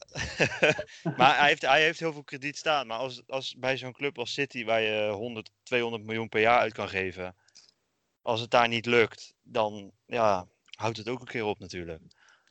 maar 1.17 1.37
hij 1.37 1.47
heeft, 1.47 1.61
hij 1.61 1.83
heeft 1.83 1.99
heel 1.99 2.13
veel 2.13 2.23
krediet 2.23 2.57
staan. 2.57 2.87
Maar 2.87 2.97
als, 2.97 3.23
als 3.27 3.55
bij 3.57 3.77
zo'n 3.77 3.91
club 3.93 4.17
als 4.17 4.33
City, 4.33 4.65
waar 4.65 4.81
je 4.81 5.09
100, 5.11 5.49
200 5.63 6.03
miljoen 6.03 6.29
per 6.29 6.41
jaar 6.41 6.59
uit 6.59 6.73
kan 6.73 6.89
geven. 6.89 7.35
Als 8.21 8.41
het 8.41 8.51
daar 8.51 8.67
niet 8.67 8.85
lukt, 8.85 9.33
dan 9.43 9.91
ja, 10.05 10.47
houdt 10.75 10.97
het 10.97 11.09
ook 11.09 11.19
een 11.19 11.25
keer 11.25 11.45
op 11.45 11.59
natuurlijk. 11.59 12.01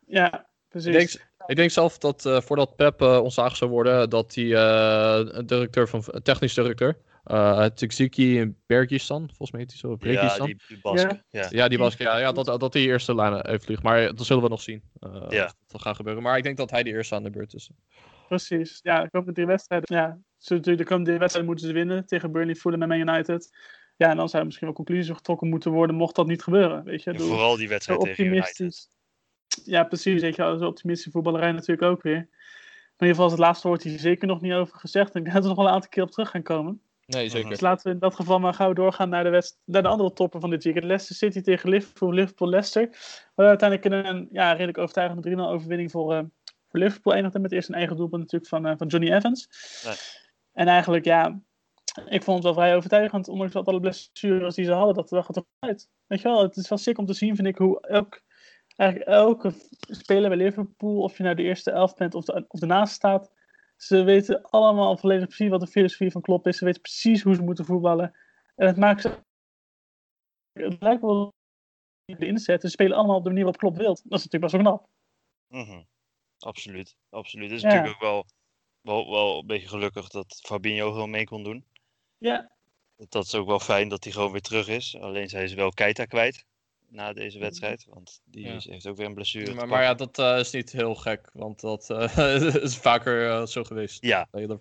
Ja, 0.06 0.46
precies. 0.68 0.88
Ik 0.88 0.98
denk, 0.98 1.30
ik 1.46 1.56
denk 1.56 1.70
zelf 1.70 1.98
dat 1.98 2.26
eh, 2.26 2.40
voordat 2.40 2.76
Pep 2.76 3.00
eh 3.00 3.18
ontslagen 3.22 3.56
zou 3.56 3.70
worden, 3.70 4.10
dat 4.10 4.34
hij 4.34 4.54
eh, 4.54 5.38
directeur 5.44 5.88
van 5.88 6.04
technisch 6.22 6.54
directeur, 6.54 6.98
eh 7.24 7.64
Txiki 7.64 8.38
in 8.38 8.56
Bergistan, 8.66 9.26
volgens 9.26 9.50
mij 9.50 9.60
heet 9.60 9.70
hij 9.70 9.78
zo, 9.78 9.90
Ja, 9.90 9.96
Bergistan. 9.96 10.46
die, 10.46 10.56
die 10.68 10.80
Basken. 10.80 11.24
Ja. 11.30 11.46
Ja, 11.50 11.68
die 11.68 11.78
ja, 11.98 12.18
ja 12.18 12.32
dat, 12.32 12.60
dat 12.60 12.72
hij 12.74 12.82
eerste 12.82 13.14
lijn 13.14 13.40
even 13.46 13.60
vliegt. 13.60 13.82
Maar 13.82 14.14
dat 14.14 14.26
zullen 14.26 14.42
we 14.42 14.48
nog 14.48 14.62
zien. 14.62 14.82
eh, 15.00 15.26
Ja. 15.28 15.44
of 15.44 15.54
Dat 15.66 15.82
gaat 15.82 15.96
gebeuren. 15.96 16.22
Maar 16.22 16.36
ik 16.36 16.42
denk 16.42 16.56
dat 16.56 16.70
hij 16.70 16.82
de 16.82 16.90
eerste 16.90 17.14
aan 17.14 17.22
de 17.22 17.30
beurt 17.30 17.54
is. 17.54 17.70
Precies. 18.28 18.78
Ja, 18.82 19.02
de 19.02 19.10
komende 19.10 19.32
drie 19.32 19.46
wedstrijden. 19.46 19.96
Ja, 19.96 20.18
ze 20.38 20.52
natuurlijk 20.52 20.78
de 20.82 20.84
komende 20.88 21.08
drie 21.08 21.18
wedstrijden 21.18 21.50
moeten 21.52 21.68
ze 21.68 21.74
winnen 21.74 22.06
tegen 22.06 22.32
Burnley, 22.32 22.54
Fulham 22.54 22.82
en 22.82 22.88
Man 22.88 23.08
United. 23.08 23.50
Ja, 23.96 24.10
en 24.10 24.16
dan 24.16 24.28
zou 24.28 24.38
er 24.40 24.46
misschien 24.46 24.66
wel 24.66 24.76
conclusies 24.76 25.10
getrokken 25.16 25.48
moeten 25.48 25.70
worden, 25.70 25.96
mocht 25.96 26.14
dat 26.14 26.26
niet 26.26 26.42
gebeuren. 26.42 26.84
Weet 26.84 27.02
je, 27.02 27.10
En 27.10 27.16
Doe- 27.16 27.26
vooral 27.26 27.56
die 27.56 27.68
wedstrijd 27.68 28.00
tegen 28.00 28.24
United. 28.24 28.48
optimistisch. 28.48 28.88
Ja, 29.64 29.84
precies. 29.84 30.20
Weet 30.20 30.36
je, 30.36 30.56
zo 30.58 30.66
optimistische 30.66 31.10
voetballerij 31.10 31.52
natuurlijk 31.52 31.82
ook 31.82 32.02
weer. 32.02 32.14
Maar 32.16 32.30
in 32.96 33.06
ieder 33.08 33.14
geval 33.14 33.24
is 33.26 33.30
het 33.32 33.40
laatste 33.40 33.68
woord 33.68 33.82
hier 33.82 33.98
zeker 33.98 34.26
nog 34.26 34.40
niet 34.40 34.52
over 34.52 34.78
gezegd. 34.78 35.12
En 35.14 35.18
ik 35.18 35.22
denk 35.22 35.34
dat 35.34 35.42
we 35.42 35.48
nog 35.48 35.58
wel 35.58 35.66
een 35.66 35.72
aantal 35.72 35.90
keer 35.90 36.02
op 36.02 36.10
terug 36.10 36.30
gaan 36.30 36.42
komen. 36.42 36.80
Nee, 37.06 37.28
zeker. 37.28 37.48
Dus 37.48 37.60
laten 37.60 37.86
we 37.86 37.92
in 37.92 37.98
dat 37.98 38.14
geval 38.14 38.38
maar 38.38 38.54
gauw 38.54 38.72
doorgaan 38.72 39.08
naar 39.08 39.24
de, 39.24 39.30
wedst- 39.30 39.60
naar 39.64 39.82
de 39.82 39.88
andere 39.88 40.12
topper 40.12 40.40
van 40.40 40.50
dit 40.50 40.64
weekend. 40.64 40.84
Leicester 40.84 41.16
City 41.16 41.40
tegen 41.40 41.68
Liverpool, 41.68 42.12
Liverpool-Leicester. 42.12 42.88
Waar 43.34 43.48
uiteindelijk 43.48 43.94
in 43.94 44.14
een 44.14 44.28
ja, 44.32 44.52
redelijk 44.52 44.78
overtuigende 44.78 45.30
3-0 45.30 45.40
overwinning 45.40 45.90
voor, 45.90 46.12
eh, 46.14 46.22
voor 46.68 46.80
Liverpool 46.80 47.12
eindigde. 47.12 47.38
Met 47.38 47.52
eerst 47.52 47.68
een 47.68 47.74
eigen 47.74 47.96
doelpunt 47.96 48.22
natuurlijk 48.22 48.50
van, 48.50 48.66
eh, 48.66 48.74
van 48.76 48.86
Johnny 48.86 49.12
Evans. 49.12 49.48
Nee. 49.84 49.94
En 50.52 50.66
eigenlijk, 50.66 51.04
ja, 51.04 51.40
ik 52.08 52.22
vond 52.22 52.36
het 52.36 52.44
wel 52.44 52.54
vrij 52.54 52.76
overtuigend. 52.76 53.28
Ondanks 53.28 53.52
dat 53.52 53.66
alle 53.66 53.80
blessures 53.80 54.54
die 54.54 54.64
ze 54.64 54.72
hadden, 54.72 54.94
dat 54.94 55.10
er 55.12 55.24
wel 55.34 55.46
uit. 55.58 55.88
Weet 56.06 56.20
je 56.20 56.28
wel, 56.28 56.42
het 56.42 56.56
is 56.56 56.68
wel 56.68 56.78
sick 56.78 56.98
om 56.98 57.06
te 57.06 57.12
zien, 57.14 57.36
vind 57.36 57.48
ik, 57.48 57.56
hoe 57.58 57.80
elk, 57.80 58.22
eigenlijk 58.76 59.10
elke 59.10 59.52
speler 59.80 60.28
bij 60.28 60.38
Liverpool, 60.38 61.00
of 61.02 61.16
je 61.16 61.22
nou 61.22 61.34
de 61.34 61.42
eerste 61.42 61.70
elf 61.70 61.94
bent 61.94 62.14
of, 62.14 62.24
de, 62.24 62.44
of 62.48 62.60
ernaast 62.60 62.94
staat, 62.94 63.32
ze 63.82 64.02
weten 64.02 64.42
allemaal 64.42 64.96
volledig 64.96 65.26
precies 65.26 65.48
wat 65.48 65.60
de 65.60 65.66
filosofie 65.66 66.10
van 66.10 66.20
Klopp 66.20 66.46
is. 66.46 66.56
Ze 66.56 66.64
weten 66.64 66.80
precies 66.80 67.22
hoe 67.22 67.34
ze 67.34 67.42
moeten 67.42 67.64
voetballen. 67.64 68.14
En 68.56 68.66
het 68.66 68.76
maakt 68.76 69.00
ze... 69.00 69.18
Het 70.52 70.80
lijkt 70.80 71.00
wel 71.02 71.32
de 72.04 72.26
inzet. 72.26 72.60
Ze 72.60 72.68
spelen 72.68 72.96
allemaal 72.96 73.16
op 73.16 73.22
de 73.22 73.28
manier 73.28 73.44
waarop 73.44 73.60
Klopp 73.60 73.76
wilt. 73.76 73.96
Dat 73.96 74.18
is 74.18 74.24
natuurlijk 74.24 74.52
best 74.52 74.52
wel 74.52 74.62
knap. 74.62 74.88
Mhm. 75.48 75.82
Absoluut, 76.38 76.96
absoluut. 77.10 77.50
Het 77.50 77.56
is 77.56 77.62
Ja. 77.62 77.68
natuurlijk 77.68 77.94
ook 77.94 78.00
wel, 78.00 78.26
wel, 78.80 79.10
wel 79.10 79.38
een 79.38 79.46
beetje 79.46 79.68
gelukkig 79.68 80.08
dat 80.08 80.40
Fabinho 80.46 80.92
gewoon 80.92 81.10
mee 81.10 81.24
kon 81.24 81.42
doen. 81.42 81.66
Ja, 82.18 82.52
Dat 82.96 83.24
is 83.24 83.34
ook 83.34 83.46
wel 83.46 83.60
fijn 83.60 83.88
dat 83.88 84.04
hij 84.04 84.12
gewoon 84.12 84.32
weer 84.32 84.40
terug 84.40 84.68
is. 84.68 84.96
Alleen 84.96 85.28
zij 85.28 85.42
is 85.42 85.54
wel 85.54 85.70
Keita 85.70 86.04
kwijt 86.04 86.44
na 86.92 87.12
deze 87.12 87.38
wedstrijd. 87.38 87.86
Want 87.88 88.20
die 88.24 88.44
Ja. 88.46 88.58
heeft 88.62 88.86
ook 88.86 88.96
weer 88.96 89.06
een 89.06 89.14
blessure. 89.14 89.54
Maar, 89.54 89.68
maar 89.68 89.82
ja, 89.82 89.94
dat 89.94 90.18
eh, 90.18 90.38
is 90.38 90.50
niet 90.50 90.72
heel 90.72 90.94
gek. 90.94 91.30
Want 91.32 91.60
dat 91.60 91.90
eh, 91.90 92.54
is 92.62 92.76
vaker 92.76 93.30
eh, 93.30 93.46
zo 93.46 93.64
geweest. 93.64 94.04
ja, 94.04 94.28
ja. 94.32 94.58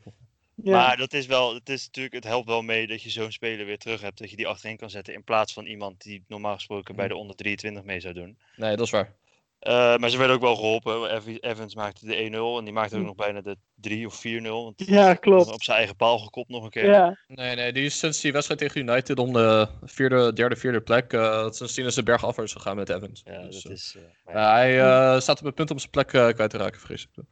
maar 0.72 0.98
dat 0.98 1.13
is 1.13 1.26
wel, 1.26 1.54
het, 1.54 1.70
is 1.70 1.86
natuurlijk, 1.86 2.15
het 2.15 2.24
helpt 2.24 2.48
wel 2.48 2.62
mee 2.62 2.88
dat 2.88 3.02
je 3.02 3.10
zo'n 3.10 3.32
speler 3.32 3.65
weer 3.65 3.78
terug 3.78 4.02
hebt. 4.02 4.17
Dat 4.17 4.30
je 4.30 4.36
die 4.36 4.48
achterin 4.48 4.78
kan 4.78 4.89
zetten 4.89 5.13
in 5.13 5.24
plaats 5.24 5.54
van 5.54 5.65
iemand 5.65 6.02
die 6.02 6.24
normaal 6.28 6.56
gesproken 6.56 6.96
bij 6.96 7.08
de 7.08 7.15
onder 7.15 7.36
23 7.36 7.84
mee 7.84 8.00
zou 8.00 8.13
doen. 8.13 8.38
Nee, 8.56 8.76
dat 8.76 8.86
is 8.86 8.91
waar. 8.91 9.15
Eh, 9.62 9.97
maar 9.97 10.10
ze 10.10 10.17
werden 10.17 10.36
ook 10.36 10.41
wel 10.41 10.56
geholpen. 10.56 11.15
Ev- 11.15 11.38
Evans 11.39 11.76
maakte 11.76 12.06
de 12.06 12.15
1-0 12.15 12.58
en 12.58 12.63
die 12.63 12.74
maakte 12.74 12.95
ook 12.95 13.02
Hm. 13.02 13.08
nog 13.08 13.15
bijna 13.15 13.41
de 13.41 13.58
3 13.76 14.06
of 14.06 14.15
4-0. 14.19 14.63
Want 14.63 14.86
ja 14.86 15.13
klopt. 15.13 15.52
op 15.52 15.63
zijn 15.63 15.78
eigen 15.78 15.95
paal 15.95 16.19
gekopt 16.19 16.50
nog 16.50 16.63
een 16.63 16.69
keer. 16.69 16.86
Ja, 16.86 17.17
Nee, 17.28 17.56
nee, 17.56 17.74
die 17.74 17.86
is 17.86 17.97
sinds 18.00 18.21
die 18.21 18.32
wedstrijd 18.32 18.60
tegen 18.60 18.82
United 18.82 19.19
om 19.19 19.34
de 19.34 19.67
vierde, 19.84 20.34
derde, 20.34 20.56
vierde 20.56 20.82
plek. 20.82 21.13
eh 21.13 21.50
sindsdien 21.52 21.86
is 21.86 21.95
de 21.95 22.04
berg 22.04 22.26
afwaarts 22.26 22.54
gegaan 22.54 22.76
met 22.76 22.89
Evans. 22.89 23.21
Ja, 23.26 23.41
Dus, 23.41 23.56
dat 23.62 23.65
eh, 23.65 23.71
is. 23.78 23.95
eh, 24.26 24.34
ja, 24.34 24.52
hij 24.52 24.80
eh, 24.82 25.19
staat 25.19 25.39
op 25.39 25.45
het 25.45 25.56
punt 25.56 25.71
om 25.71 25.80
zijn 25.80 25.91
plek 25.91 26.13
eh, 26.13 26.30
kwijt 26.30 26.50
te 26.50 26.58
raken, 26.58 26.80
vrees 26.80 27.08
ik. 27.13 27.24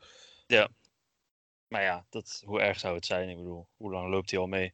maar 1.68 1.82
ja, 1.84 2.06
dat, 2.10 2.42
hoe 2.46 2.62
erg 2.62 2.80
zou 2.80 2.96
het 2.96 3.06
zijn? 3.06 3.30
Ik 3.30 3.38
bedoel, 3.38 3.68
hoe 3.78 3.92
lang 3.92 4.10
loopt 4.10 4.30
hij 4.32 4.40
al 4.40 4.48
mee? 4.48 4.74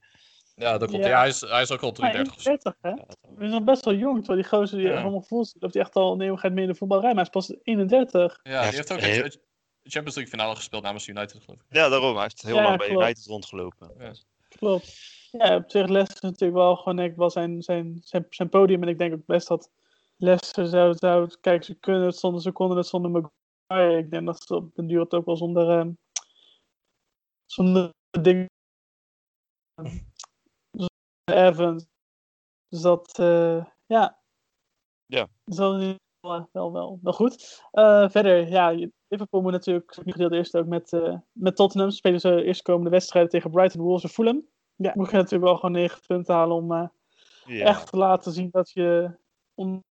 Ja, 0.55 0.77
dat 0.77 0.89
klopt. 0.89 1.03
Ja. 1.03 1.09
Ja, 1.09 1.17
hij, 1.19 1.27
is, 1.27 1.41
hij 1.41 1.61
is 1.61 1.71
ook 1.71 1.81
al 1.81 1.91
maar 1.99 2.11
33 2.11 2.35
of 2.35 2.41
zo. 2.41 2.49
31 2.49 2.81
hè. 2.81 2.89
Ja, 2.89 2.95
dat- 2.95 3.17
We 3.35 3.49
zijn 3.49 3.65
best 3.65 3.85
wel 3.85 3.93
jong, 3.93 4.17
terwijl 4.17 4.41
die 4.41 4.49
gozer 4.49 4.77
die 4.77 4.87
Ja. 4.87 4.97
helemaal 4.97 5.21
voelt, 5.21 5.55
loopt 5.59 5.73
hij 5.73 5.83
echt 5.83 5.95
al 5.95 6.13
een 6.13 6.21
eeuwigheid 6.21 6.53
mee 6.53 6.63
in 6.63 6.69
de 6.69 6.75
voetballerij. 6.77 7.13
Maar 7.13 7.25
hij 7.31 7.41
is 7.41 7.47
pas 7.47 7.57
31. 7.63 8.39
Ja, 8.43 8.61
die 8.61 8.75
heeft 8.75 8.91
ook 8.91 8.99
heel- 8.99 9.23
een 9.23 9.31
Champions 9.83 10.15
League 10.15 10.27
finale 10.37 10.55
gespeeld 10.55 10.83
namens 10.83 11.07
United, 11.07 11.43
geloof 11.43 11.59
ik. 11.59 11.65
Ja, 11.69 11.89
daarom. 11.89 12.13
Hij 12.13 12.21
heeft 12.21 12.41
heel 12.41 12.55
Ja, 12.55 12.63
lang 12.63 12.77
bij 12.77 12.87
klopt. 12.87 13.01
United 13.03 13.25
rondgelopen. 13.25 13.91
Ja. 13.99 14.11
Klopt. 14.49 15.13
Ja, 15.31 15.55
op 15.55 15.63
zich 15.71 15.87
Leicester 15.87 16.23
is 16.23 16.29
natuurlijk 16.29 16.59
wel 16.59 16.75
gewoon 16.75 16.95
denk 16.95 17.11
ik, 17.11 17.17
wel 17.17 17.29
zijn, 17.29 17.61
zijn, 17.61 17.97
zijn, 18.01 18.25
zijn 18.29 18.49
podium. 18.49 18.81
En 18.81 18.87
ik 18.89 18.97
denk 18.97 19.13
ook 19.13 19.25
best 19.25 19.47
dat 19.47 19.69
Leicester 20.17 20.67
zou, 20.67 20.93
zou 20.93 21.29
kijk, 21.41 21.63
ze 21.63 21.73
kunnen 21.75 22.05
het 22.05 22.17
zonder, 22.17 22.41
ze 22.41 22.51
konden 22.51 22.77
het 22.77 22.87
zonder 22.87 23.11
Maguire. 23.11 23.97
Ik 23.97 24.11
denk 24.11 24.25
dat 24.25 24.43
ze 24.43 24.55
op 24.55 24.75
den 24.75 24.87
duur 24.87 24.99
het 24.99 25.13
ook 25.13 25.25
wel 25.25 25.37
zonder, 25.37 25.69
ehm 25.79 25.91
zonder 27.45 27.89
ding, 28.21 28.45
zonder 29.75 30.04
Evans. 31.31 31.88
Dus 32.69 32.81
dat, 32.81 33.19
eh, 33.19 33.65
ja. 33.85 34.19
Ja. 35.05 35.27
Dus 35.43 35.55
dat 35.55 35.81
is 35.81 35.95
wel, 36.19 36.49
wel, 36.51 36.71
wel, 36.71 36.99
wel 37.01 37.13
goed. 37.13 37.63
Eh, 37.71 38.09
verder, 38.09 38.47
ja, 38.47 38.88
Liverpool 39.07 39.41
moet 39.41 39.51
natuurlijk, 39.51 40.05
nu 40.05 40.11
gedeeld 40.11 40.31
eerst 40.31 40.57
ook 40.57 40.65
met, 40.65 40.93
eh, 40.93 41.17
met 41.31 41.55
Tottenham. 41.55 41.89
Spelen 41.89 42.19
ze 42.19 42.43
eerst 42.43 42.61
komende 42.61 42.89
wedstrijden 42.89 43.31
tegen 43.31 43.51
Brighton, 43.51 43.81
Wolves 43.81 44.03
en 44.03 44.09
Fulham. 44.09 44.47
Ja, 44.75 44.91
moet 44.95 45.09
je 45.09 45.15
natuurlijk 45.15 45.43
wel 45.43 45.55
gewoon 45.55 45.71
negen 45.71 46.01
punten 46.07 46.35
halen 46.35 46.55
om 46.55 46.71
eh, 46.71 46.88
Ja. 47.45 47.65
echt 47.65 47.89
te 47.89 47.97
laten 47.97 48.31
zien 48.31 48.49
dat 48.51 48.69
je 48.71 49.17
onder 49.53 49.81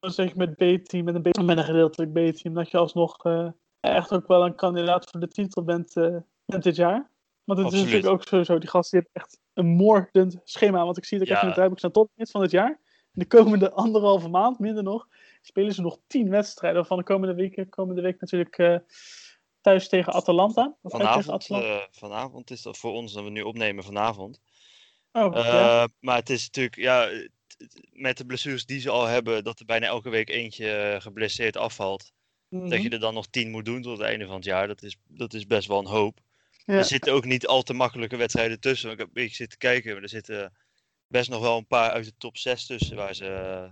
zeg 0.00 0.34
met 0.34 0.54
B-team, 0.54 1.04
met 1.04 1.14
een, 1.14 1.22
B- 1.22 1.42
met 1.42 1.58
een 1.58 1.64
gedeeltelijk 1.64 2.12
B-team, 2.12 2.54
dat 2.54 2.70
je 2.70 2.78
alsnog 2.78 3.24
eh, 3.24 3.48
echt 3.80 4.12
ook 4.12 4.26
wel 4.26 4.44
een 4.44 4.54
kandidaat 4.54 5.10
voor 5.10 5.20
de 5.20 5.28
titel 5.28 5.64
bent, 5.64 5.96
eh, 5.96 6.16
bent 6.44 6.62
dit 6.62 6.76
jaar. 6.76 7.10
Want 7.46 7.58
het 7.58 7.66
Absoluut. 7.68 7.86
is 7.86 7.92
natuurlijk 7.94 8.20
ook 8.22 8.28
sowieso, 8.28 8.58
die 8.58 8.68
gasten 8.68 8.98
die 9.00 9.08
hebben 9.12 9.22
echt 9.30 9.40
een 9.54 9.66
moordend 9.66 10.40
schema. 10.44 10.84
Want 10.84 10.96
ik 10.96 11.04
zie 11.04 11.18
dat 11.18 11.26
ik 11.26 11.32
Ja. 11.32 11.38
even 11.38 11.42
in 11.42 11.46
het 11.46 11.54
draaiboek 11.56 11.78
staan 11.78 11.92
tot 11.92 12.10
eind 12.16 12.30
van 12.30 12.42
het 12.42 12.50
jaar. 12.50 12.80
De 13.10 13.26
komende 13.26 13.72
anderhalve 13.72 14.28
maand, 14.28 14.58
minder 14.58 14.82
nog, 14.82 15.08
spelen 15.42 15.74
ze 15.74 15.80
nog 15.80 15.98
tien 16.06 16.30
wedstrijden. 16.30 16.86
Van 16.86 16.96
de 16.98 17.02
komende 17.04 17.34
weken, 17.34 17.68
komende 17.68 18.02
week 18.02 18.20
natuurlijk 18.20 18.58
eh, 18.58 18.76
thuis 19.60 19.88
tegen 19.88 20.12
Atalanta. 20.12 20.62
Uit 20.62 20.74
tegen 20.82 20.98
Vanavond, 20.98 21.30
Atalanta. 21.30 21.68
eh, 21.68 21.82
vanavond 21.90 22.50
is 22.50 22.62
dat 22.62 22.78
voor 22.78 22.92
ons 22.92 23.12
dat 23.12 23.24
we 23.24 23.30
nu 23.30 23.42
opnemen 23.42 23.84
vanavond. 23.84 24.40
oh, 25.12 25.36
Eh, 25.36 25.44
ja. 25.44 25.88
Maar 26.00 26.16
het 26.16 26.30
is 26.30 26.44
natuurlijk, 26.44 26.76
ja, 26.76 27.08
het- 27.08 27.30
het- 27.58 27.88
met 27.92 28.16
de 28.18 28.26
blessures 28.26 28.66
die 28.66 28.80
ze 28.80 28.90
al 28.90 29.04
hebben, 29.06 29.44
dat 29.44 29.58
er 29.60 29.64
bijna 29.66 29.86
elke 29.86 30.10
week 30.10 30.28
eentje 30.28 30.96
geblesseerd 31.00 31.56
afvalt. 31.56 32.12
Dat 32.48 32.60
Mhm. 32.62 32.80
je 32.82 32.88
er 32.90 33.00
dan 33.00 33.14
nog 33.14 33.26
tien 33.26 33.50
moet 33.50 33.64
doen 33.64 33.82
tot 33.82 33.98
het 33.98 34.06
einde 34.06 34.26
van 34.26 34.34
het 34.34 34.44
jaar, 34.44 34.66
dat 34.66 34.82
is, 34.82 34.96
dat 35.08 35.34
is 35.34 35.46
best 35.46 35.68
wel 35.68 35.78
een 35.78 35.86
hoop. 35.86 36.18
Ja. 36.66 36.74
Er 36.74 36.84
zitten 36.84 37.12
ook 37.12 37.24
niet 37.24 37.46
al 37.46 37.62
te 37.62 37.72
makkelijke 37.72 38.16
wedstrijden 38.16 38.60
tussen. 38.60 38.90
Ik 38.90 38.98
heb 38.98 39.06
een 39.06 39.12
beetje 39.12 39.34
zitten 39.34 39.58
kijken, 39.58 39.92
maar 39.92 40.02
er 40.02 40.08
zitten 40.08 40.56
best 41.06 41.30
nog 41.30 41.40
wel 41.40 41.56
een 41.56 41.66
paar 41.66 41.90
uit 41.90 42.04
de 42.04 42.12
top 42.18 42.36
6 42.36 42.66
tussen 42.66 42.96
waar 42.96 43.14
ze, 43.14 43.24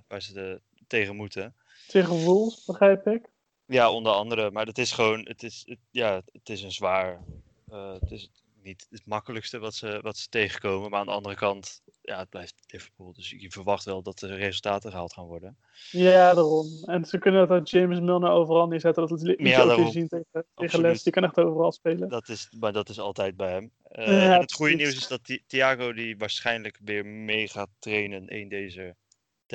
waar 0.09 0.23
ze 0.23 0.33
de- 0.33 0.61
tegen 0.87 1.17
moeten. 1.17 1.55
Tegen 1.87 2.15
Wolves, 2.25 2.65
begrijp 2.65 3.07
ik. 3.07 3.31
Ja, 3.67 3.91
onder 3.91 4.13
andere. 4.13 4.51
Maar 4.51 4.67
het 4.67 4.79
is 4.79 4.93
gewoon, 4.93 5.21
het 5.29 5.43
is, 5.43 5.63
het, 5.67 5.79
ja, 5.91 6.23
het 6.33 6.49
is 6.49 6.63
een 6.63 6.73
zwaar, 6.73 7.25
eh, 7.69 7.93
het 7.93 8.11
is 8.11 8.31
niet 8.64 8.87
het 8.90 9.07
makkelijkste 9.07 9.59
wat 9.59 9.74
ze, 9.74 9.98
wat 10.03 10.16
ze 10.16 10.29
tegenkomen. 10.29 10.90
Maar 10.90 11.00
aan 11.00 11.07
de 11.07 11.12
andere 11.12 11.35
kant, 11.35 11.83
ja, 12.03 12.18
het 12.18 12.29
blijft 12.29 12.55
Liverpool. 12.66 13.12
Dus 13.12 13.31
je 13.31 13.50
verwacht 13.50 13.85
wel 13.85 14.03
dat 14.03 14.20
er 14.20 14.37
resultaten 14.37 14.90
gehaald 14.90 15.12
gaan 15.12 15.27
worden. 15.27 15.57
Ja, 15.90 16.35
daarom. 16.35 16.66
En 16.85 17.05
ze 17.05 17.18
kunnen 17.18 17.48
dat 17.48 17.70
James 17.70 18.00
Milner 18.00 18.31
overal 18.31 18.66
neerzetten. 18.66 19.09
Dat 19.09 19.22
liet 19.22 19.38
Ja, 19.38 19.62
ook 19.62 19.90
zien 19.92 20.09
tegen, 20.09 20.46
tegen. 20.55 20.81
Les. 20.81 21.03
Die 21.03 21.12
kan 21.12 21.24
echt 21.24 21.38
overal 21.38 21.72
spelen. 21.72 22.09
Dat 22.09 22.29
is, 22.29 22.48
maar 22.59 22.72
dat 22.72 22.88
is 22.88 22.98
altijd 22.98 23.37
bij 23.37 23.50
hem. 23.53 23.70
Eh, 23.83 24.07
Ja, 24.07 24.35
en 24.35 24.40
het 24.40 24.53
goede 24.53 24.74
nieuws 24.74 24.96
is 24.96 25.09
dat 25.09 25.24
Thi- 25.24 25.42
Thiago 25.46 25.92
die 25.92 26.16
waarschijnlijk 26.16 26.79
weer 26.85 27.07
mee 27.07 27.48
gaat 27.48 27.68
trainen 27.79 28.29
in 28.29 28.48
deze 28.48 28.96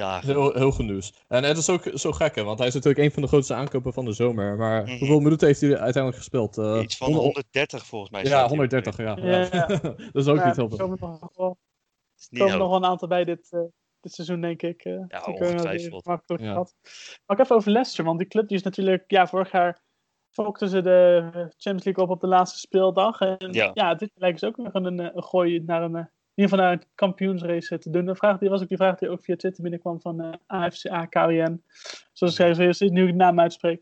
Heel, 0.06 0.54
heel 0.54 0.72
goed 0.72 0.86
nieuws. 0.86 1.14
En 1.28 1.44
het 1.44 1.58
is 1.58 1.70
ook 1.70 1.84
zo 1.94 2.12
gek, 2.12 2.36
hè, 2.36 2.44
want 2.44 2.60
hij 2.60 2.68
is 2.68 2.74
natuurlijk 2.74 3.04
een 3.04 3.12
van 3.12 3.22
de 3.22 3.28
grootste 3.28 3.54
aankopen 3.54 3.94
van 3.94 4.06
de 4.06 4.12
zomer. 4.14 4.58
Maar 4.58 4.84
Mhm. 4.84 4.98
hoeveel 4.98 5.20
minuten 5.20 5.48
heeft 5.48 5.62
hij 5.62 5.70
uiteindelijk 5.70 6.16
gespeeld? 6.16 6.58
Eh, 6.58 6.80
Iets 6.84 6.98
van 6.98 7.08
100 7.08 7.26
130 7.26 7.86
volgens 7.86 8.12
mij. 8.12 8.22
Ja, 8.22 8.28
staat 8.28 8.40
hij 8.40 8.48
130, 8.50 8.98
ja. 8.98 9.18
Ja, 9.22 9.38
ja. 9.38 9.50
ja. 9.52 9.68
dat 10.12 10.16
is 10.24 10.28
ook 10.28 10.38
Ja, 10.38 10.46
niet 10.46 10.56
heel 10.56 10.70
er 10.70 10.76
veel. 10.76 10.78
komen 10.78 10.98
nog 11.22 11.32
wel, 11.36 11.50
Het 11.50 12.20
is 12.22 12.30
niet 12.30 12.42
komen 12.42 12.58
nog 12.58 12.68
wel 12.68 12.78
een 12.78 12.86
aantal 12.86 13.08
bij 13.08 13.24
dit, 13.26 13.48
eh, 13.52 13.60
dit 14.02 14.14
seizoen, 14.14 14.42
denk 14.42 14.62
ik. 14.62 14.84
eh, 14.84 14.94
Ja, 15.08 15.24
ongetwijfeld. 15.26 16.06
makkelijk 16.06 16.44
gehad. 16.44 16.76
Maar 17.26 17.38
ik 17.38 17.44
even 17.44 17.56
over 17.56 17.72
Leicester, 17.72 18.04
want 18.06 18.20
die 18.20 18.28
club 18.28 18.48
die 18.48 18.58
is 18.58 18.64
natuurlijk... 18.64 19.04
Ja, 19.08 19.28
vorig 19.28 19.52
jaar 19.52 19.82
fokten 20.30 20.70
ze 20.70 20.82
de 20.82 21.22
Champions 21.58 21.84
League 21.84 22.04
op 22.04 22.10
op 22.10 22.20
de 22.22 22.28
laatste 22.28 22.60
speeldag. 22.60 23.20
En 23.20 23.54
Ja. 23.54 23.72
ja, 23.74 23.96
dit 23.96 24.12
lijkt 24.16 24.40
ze 24.40 24.46
ook 24.46 24.58
nog 24.58 24.74
een, 24.74 25.00
een 25.00 25.24
gooi 25.24 25.60
naar 25.60 25.84
een... 25.84 26.10
eh, 26.40 26.46
ieder 26.46 26.50
geval 26.50 26.66
naar 26.66 26.72
een 26.72 26.96
kampioensrace 26.96 27.78
te 27.78 27.90
doen. 27.90 28.06
De 28.06 28.16
vraag 28.16 28.38
die 28.38 28.50
was 28.50 28.62
ook 28.62 28.68
die 28.68 28.78
vraag 28.78 28.98
die 28.98 29.10
ook 29.10 29.24
via 29.24 29.36
Twitter 29.36 29.62
binnenkwam 29.62 30.02
van 30.02 30.22
eh 30.22 30.34
AFCA 30.48 31.06
KWN. 31.06 31.64
Zoals 32.14 32.40
ik 32.40 32.56
zei, 32.56 32.70
ik 32.70 32.92
nu 32.92 33.06
de 33.06 33.14
naam 33.14 33.40
uitspreek. 33.40 33.82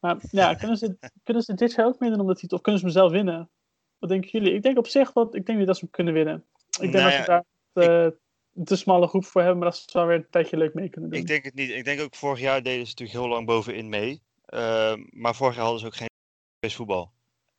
Maar 0.00 0.16
ja, 0.30 0.54
kunnen 0.60 0.76
ze, 0.76 0.96
kunnen 1.22 1.42
ze 1.42 1.54
dit 1.54 1.74
jaar 1.74 1.86
ook 1.86 1.98
meedoen 1.98 2.20
om 2.20 2.26
de 2.26 2.34
titel? 2.34 2.56
Of 2.56 2.62
kunnen 2.62 2.80
ze 2.80 2.86
hem 2.86 2.96
zelf 2.96 3.12
winnen? 3.12 3.50
Wat 3.98 4.10
denken 4.10 4.30
jullie? 4.30 4.54
Ik 4.54 4.62
denk 4.62 4.78
op 4.78 4.86
zich 4.86 5.12
dat 5.12 5.34
ik 5.34 5.46
denk 5.46 5.66
dat 5.66 5.76
ze 5.76 5.82
hem 5.82 5.90
kunnen 5.90 6.14
winnen. 6.14 6.44
Ik 6.80 6.92
denk 6.92 6.92
Nou 6.92 7.10
dat 7.10 7.12
ze 7.12 7.24
daar 7.24 7.44
te, 7.72 8.18
een 8.54 8.64
te 8.64 8.76
smalle 8.76 9.06
groep 9.06 9.24
voor 9.24 9.40
hebben, 9.40 9.58
maar 9.58 9.68
dat 9.68 9.78
ze 9.78 9.98
wel 9.98 10.06
weer 10.06 10.16
een 10.16 10.30
tijdje 10.30 10.56
leuk 10.56 10.74
mee 10.74 10.88
kunnen 10.88 11.10
doen. 11.10 11.18
Ik 11.18 11.26
denk 11.26 11.44
het 11.44 11.54
niet. 11.54 11.70
Ik 11.70 11.84
denk 11.84 12.00
ook 12.00 12.14
vorig 12.14 12.40
jaar 12.40 12.62
deden 12.62 12.86
ze 12.86 12.90
natuurlijk 12.90 13.18
heel 13.18 13.28
lang 13.28 13.46
bovenin 13.46 13.88
mee. 13.88 14.22
Ehm, 14.44 15.02
maar 15.10 15.34
vorig 15.34 15.54
jaar 15.54 15.64
hadden 15.64 15.80
ze 15.80 15.86
ook 15.86 15.96
geen 15.96 16.70
voetbal. 16.70 17.12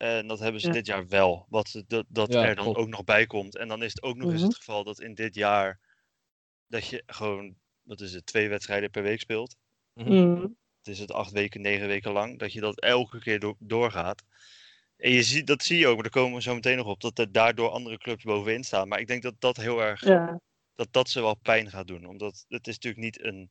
En 0.04 0.26
dat 0.26 0.38
hebben 0.38 0.60
ze 0.60 0.66
Ja. 0.66 0.72
dit 0.72 0.86
jaar 0.86 1.08
wel. 1.08 1.46
Wat 1.48 1.82
dat, 1.86 2.04
dat 2.08 2.32
Ja, 2.32 2.44
er 2.44 2.54
dan 2.54 2.64
klopt. 2.64 2.78
ook 2.78 2.88
nog 2.88 3.04
bij 3.04 3.26
komt. 3.26 3.56
En 3.56 3.68
dan 3.68 3.82
is 3.82 3.90
het 3.92 4.02
ook 4.02 4.16
nog 4.16 4.30
eens 4.30 4.40
Mhm. 4.40 4.48
het 4.48 4.56
geval 4.56 4.84
dat 4.84 5.00
in 5.00 5.14
dit 5.14 5.34
jaar 5.34 5.80
dat 6.66 6.86
je 6.86 7.02
gewoon, 7.06 7.56
wat 7.82 8.00
is 8.00 8.12
het, 8.12 8.26
twee 8.26 8.48
wedstrijden 8.48 8.90
per 8.90 9.02
week 9.02 9.20
speelt. 9.20 9.56
Mhm. 9.94 10.40
Het 10.78 10.88
is 10.88 10.98
het 10.98 11.12
acht 11.12 11.30
weken, 11.32 11.60
negen 11.60 11.86
weken 11.86 12.12
lang. 12.12 12.38
Dat 12.38 12.52
je 12.52 12.60
dat 12.60 12.80
elke 12.80 13.18
keer 13.18 13.38
door- 13.40 13.56
doorgaat. 13.58 14.22
En 14.96 15.10
je 15.10 15.22
ziet, 15.22 15.46
dat 15.46 15.62
zie 15.62 15.78
je 15.78 15.86
ook, 15.86 15.94
maar 15.94 16.02
daar 16.02 16.22
komen 16.22 16.34
we 16.36 16.42
zo 16.42 16.54
meteen 16.54 16.76
nog 16.76 16.86
op. 16.86 17.00
Dat 17.00 17.18
er 17.18 17.32
daardoor 17.32 17.68
andere 17.70 17.98
clubs 17.98 18.24
bovenin 18.24 18.64
staan. 18.64 18.88
Maar 18.88 19.00
ik 19.00 19.06
denk 19.06 19.22
dat 19.22 19.34
dat 19.38 19.56
heel 19.56 19.82
erg 19.82 20.00
Ja, 20.04 20.40
dat 20.74 20.88
dat 20.92 21.08
ze 21.08 21.20
wel 21.20 21.34
pijn 21.34 21.70
gaat 21.70 21.86
doen. 21.86 22.04
Omdat 22.06 22.44
het 22.48 22.66
is 22.66 22.74
natuurlijk 22.74 23.04
niet 23.04 23.24
een 23.24 23.50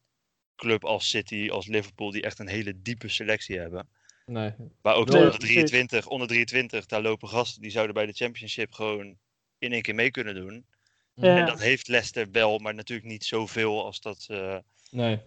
club 0.55 0.85
als 0.85 1.09
City, 1.09 1.49
als 1.51 1.67
Liverpool, 1.67 2.11
die 2.11 2.21
echt 2.21 2.39
een 2.39 2.47
hele 2.47 2.81
diepe 2.81 3.07
selectie 3.07 3.57
hebben. 3.59 3.89
Nee. 4.25 4.51
Maar 4.81 4.95
ook 4.95 5.07
onder, 5.11 5.29
precies. 5.37 5.53
23, 5.53 6.07
onder 6.07 6.27
23, 6.27 6.85
daar 6.85 7.01
lopen 7.01 7.29
gasten 7.29 7.61
die 7.61 7.71
zouden 7.71 7.93
bij 7.95 8.05
de 8.05 8.13
Championship 8.13 8.71
gewoon 8.73 9.17
in 9.57 9.71
één 9.71 9.81
keer 9.81 9.95
mee 9.95 10.11
kunnen 10.11 10.35
doen. 10.35 10.65
ja. 11.13 11.37
En 11.37 11.45
dat 11.45 11.59
heeft 11.61 11.87
Leicester 11.87 12.27
wel, 12.31 12.57
maar 12.59 12.73
natuurlijk 12.73 13.07
niet 13.07 13.23
zoveel 13.25 13.85
als 13.85 14.01
dat. 14.01 14.25
eh, 14.29 14.57
Nee. 14.91 15.19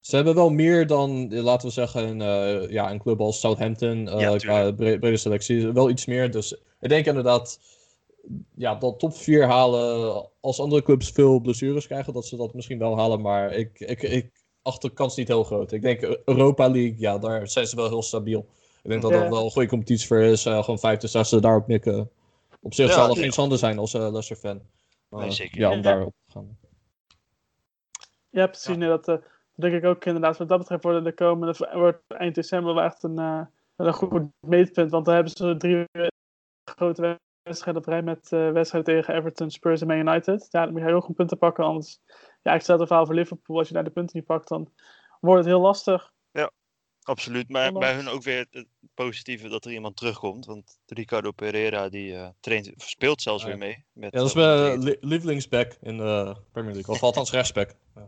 Ze 0.00 0.16
hebben 0.16 0.34
wel 0.34 0.50
meer 0.50 0.86
dan, 0.86 1.32
eh, 1.32 1.42
laten 1.42 1.68
we 1.68 1.72
zeggen, 1.74 2.08
een, 2.08 2.20
eh, 2.20 2.70
ja, 2.70 2.90
een 2.90 2.98
club 2.98 3.20
als 3.20 3.40
Southampton. 3.40 4.08
eh 4.08 4.20
Ja, 4.20 4.28
qua 4.28 4.38
tuurlijk. 4.38 4.76
bre- 4.76 4.98
brede 4.98 5.16
selectie. 5.16 5.72
Wel 5.72 5.90
iets 5.90 6.04
meer. 6.06 6.30
Dus 6.30 6.52
ik 6.80 6.88
denk 6.88 7.06
inderdaad, 7.06 7.60
ja, 8.56 8.74
dat 8.74 8.98
top 8.98 9.16
4 9.16 9.46
halen. 9.46 10.28
Als 10.40 10.60
andere 10.60 10.82
clubs 10.82 11.10
veel 11.10 11.40
blessures 11.40 11.86
krijgen, 11.86 12.12
dat 12.12 12.26
ze 12.26 12.36
dat 12.36 12.54
misschien 12.54 12.78
wel 12.78 12.96
halen. 12.98 13.20
Maar 13.20 13.52
ik, 13.52 13.80
ik, 13.80 14.02
ik 14.02 14.30
acht 14.66 14.82
de 14.82 14.90
kans 14.90 15.16
niet 15.16 15.28
heel 15.28 15.44
groot. 15.44 15.72
Ik 15.72 15.82
denk 15.82 16.00
eh, 16.00 16.16
Europa 16.24 16.68
League, 16.70 16.94
ja, 16.98 17.18
daar 17.18 17.48
zijn 17.48 17.66
ze 17.66 17.76
wel 17.76 17.88
heel 17.88 18.02
stabiel. 18.02 18.46
Ik 18.82 18.90
denk 18.90 19.02
dat 19.02 19.10
Ja. 19.10 19.20
dat 19.20 19.28
wel 19.28 19.44
een 19.44 19.50
goede 19.50 19.68
competitie 19.68 20.06
voor 20.06 20.18
is. 20.20 20.46
eh, 20.46 20.58
gewoon 20.62 20.78
vijfde, 20.78 21.06
zesde 21.06 21.40
daarop 21.40 21.66
mikken. 21.66 22.10
Op 22.60 22.74
zich 22.74 22.86
Ja, 22.88 22.92
zal 22.92 23.06
dat 23.06 23.16
ja. 23.16 23.22
geen 23.22 23.32
schande 23.32 23.56
zijn 23.56 23.78
als 23.78 23.94
eh 23.94 24.00
Leicester 24.00 24.36
fan. 24.36 24.60
Maar, 25.08 25.20
Nee, 25.20 25.30
zeker. 25.30 25.58
Ja, 25.58 25.70
om 25.70 25.76
Ja. 25.76 25.82
daarop 25.82 26.12
te 26.26 26.32
gaan. 26.32 26.58
ja, 28.30 28.46
precies. 28.46 28.76
Nee, 28.76 28.88
dat, 28.88 29.08
eh, 29.08 29.16
denk 29.54 29.74
ik 29.74 29.84
ook 29.84 30.04
inderdaad. 30.04 30.36
Wat 30.38 30.48
dat 30.48 30.58
betreft 30.58 30.82
worden 30.82 31.04
de 31.04 31.12
komende 31.14 31.68
wordt 31.72 32.02
eind 32.08 32.34
december 32.34 32.74
wel 32.74 32.84
echt 32.84 33.02
een, 33.02 33.18
eh, 33.18 33.40
een 33.76 33.92
goed 33.92 34.22
meetpunt. 34.40 34.90
Want 34.90 35.04
dan 35.04 35.14
hebben 35.14 35.32
ze 35.36 35.56
drie 35.56 35.84
grote 36.70 37.18
wedstrijden 37.42 37.82
op 37.82 37.88
rij 37.88 38.02
met 38.02 38.32
eh, 38.32 38.50
wedstrijden 38.50 38.94
tegen 38.94 39.14
Everton, 39.14 39.50
Spurs 39.50 39.80
en 39.80 39.86
Man 39.86 39.96
United. 40.08 40.46
Ja, 40.50 40.62
dan 40.64 40.72
moet 40.72 40.80
je 40.80 40.86
heel 40.86 41.00
goed 41.00 41.16
punten 41.16 41.38
pakken. 41.38 41.64
Anders, 41.64 41.98
ja, 42.46 42.54
ik 42.54 42.60
stel 42.60 42.78
het 42.78 42.86
verhaal 42.86 43.06
voor 43.06 43.14
Liverpool. 43.14 43.58
Als 43.58 43.68
je 43.68 43.74
daar 43.74 43.84
de 43.84 43.90
punten 43.90 44.16
niet 44.16 44.26
pakt, 44.26 44.48
dan 44.48 44.72
wordt 45.20 45.38
het 45.44 45.48
heel 45.52 45.60
lastig. 45.60 46.14
absoluut. 47.02 47.48
Maar 47.48 47.66
Ondanks- 47.66 47.88
bij 47.88 47.96
hun 47.96 48.08
ook 48.08 48.22
weer 48.22 48.46
het 48.50 48.66
positieve 48.94 49.48
dat 49.48 49.64
er 49.64 49.72
iemand 49.72 49.96
terugkomt. 49.96 50.46
Want 50.46 50.78
Ricardo 50.86 51.30
Pereira 51.30 51.88
die 51.88 52.14
eh, 52.16 52.28
traint, 52.40 52.72
speelt 52.76 53.22
zelfs 53.22 53.42
Ja. 53.42 53.48
weer 53.48 53.58
mee. 53.58 53.84
Met, 53.92 54.12
Ja, 54.12 54.18
dat 54.18 54.28
is 54.28 54.34
eh, 54.34 54.38
mijn 54.42 54.56
23. 54.56 55.00
li- 55.02 55.08
lievelingsback 55.08 55.76
in 55.82 55.96
de 55.96 56.36
Premier 56.52 56.74
League. 56.74 56.94
Of 56.94 57.02
althans 57.02 57.30
rechtsback. 57.30 57.74
Ja. 57.94 58.06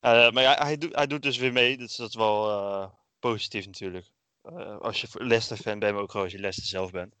Eh, 0.00 0.30
maar 0.32 0.42
ja, 0.42 0.54
hij, 0.64 0.76
doet, 0.78 0.94
hij 0.94 1.06
doet 1.06 1.22
dus 1.22 1.36
weer 1.38 1.52
mee. 1.52 1.76
Dus 1.76 1.96
dat 1.96 2.08
is 2.08 2.14
wel 2.14 2.50
eh, 2.50 2.88
positief 3.18 3.66
natuurlijk. 3.66 4.06
Eh, 4.42 4.78
als 4.78 5.00
je 5.00 5.06
Leicester 5.12 5.56
fan 5.56 5.78
bent, 5.78 5.92
maar 5.92 6.02
ook 6.02 6.10
gewoon 6.10 6.24
als 6.26 6.34
je 6.34 6.40
Leicester 6.40 6.70
zelf 6.70 6.90
bent. 6.90 7.14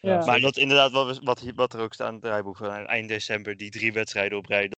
Ja, 0.00 0.18
Ja, 0.18 0.24
Maar 0.24 0.40
dat 0.40 0.56
inderdaad, 0.56 0.90
wat, 0.92 1.16
we- 1.18 1.24
wat, 1.24 1.40
hier- 1.40 1.54
wat 1.54 1.72
er 1.74 1.80
ook 1.80 1.94
staat 1.94 2.08
in 2.08 2.14
het 2.14 2.22
draaiboek 2.22 2.56
van 2.56 2.70
eind 2.70 3.08
december, 3.08 3.56
die 3.56 3.70
drie 3.70 3.92
wedstrijden 3.92 4.38
op 4.38 4.46
rij. 4.46 4.70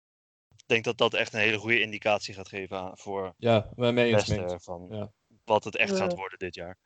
Ik 0.70 0.76
denk 0.82 0.96
dat 0.96 1.10
dat 1.10 1.20
echt 1.20 1.32
een 1.34 1.40
hele 1.40 1.58
goede 1.58 1.80
indicatie 1.80 2.34
gaat 2.34 2.48
geven 2.48 2.78
aan, 2.78 2.98
voor 2.98 3.34
Ja. 3.36 3.68
Leicester. 3.76 4.60
Van 4.60 4.86
Ja. 4.90 5.10
wat 5.44 5.64
het 5.64 5.76
echt 5.76 5.96
gaat 5.96 6.14
worden 6.14 6.38
dit 6.38 6.54
jaar. 6.54 6.78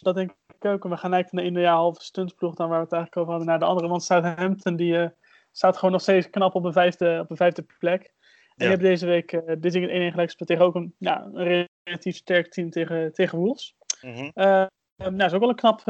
dat 0.00 0.14
denk 0.14 0.30
ik 0.30 0.64
ook. 0.64 0.84
En 0.84 0.90
we 0.90 0.96
gaan 0.96 1.12
eigenlijk 1.12 1.28
van 1.28 1.38
de 1.38 1.44
ene 1.44 1.60
jaar 1.60 1.74
halve 1.74 2.02
stuntploeg 2.04 2.54
dan 2.54 2.68
waar 2.68 2.78
we 2.78 2.84
het 2.84 2.92
eigenlijk 2.92 3.16
over 3.22 3.30
hadden 3.30 3.50
naar 3.50 3.58
de 3.58 3.64
andere. 3.64 3.88
Want 3.88 4.02
Southampton 4.02 4.76
die 4.76 4.98
eh, 4.98 5.08
staat 5.52 5.76
gewoon 5.76 5.92
nog 5.92 6.00
steeds 6.00 6.30
knap 6.30 6.54
op 6.54 6.64
een 6.64 6.72
vijfde, 6.72 7.18
op 7.22 7.30
een 7.30 7.36
vijfde 7.36 7.66
plek. 7.78 8.02
En 8.02 8.10
Ja. 8.10 8.54
die 8.56 8.68
hebben 8.68 8.88
deze 8.88 9.06
week, 9.06 9.32
eh 9.32 9.54
dit 9.58 9.74
een 9.74 9.82
1-1 9.88 10.10
gelijk 10.10 10.28
gespeeld 10.28 10.48
tegen 10.48 10.64
ook 10.64 10.74
een, 10.74 10.94
ja, 10.98 11.22
een 11.32 11.74
relatief 11.84 12.16
sterk 12.16 12.52
team 12.52 12.70
tegen, 12.70 13.12
tegen 13.12 13.38
Wolves. 13.38 13.74
Mhm. 14.00 14.30
Eh, 14.34 14.66
nou, 14.96 15.16
dat 15.16 15.26
is 15.26 15.32
ook 15.32 15.40
wel 15.40 15.48
een 15.48 15.54
knap, 15.54 15.82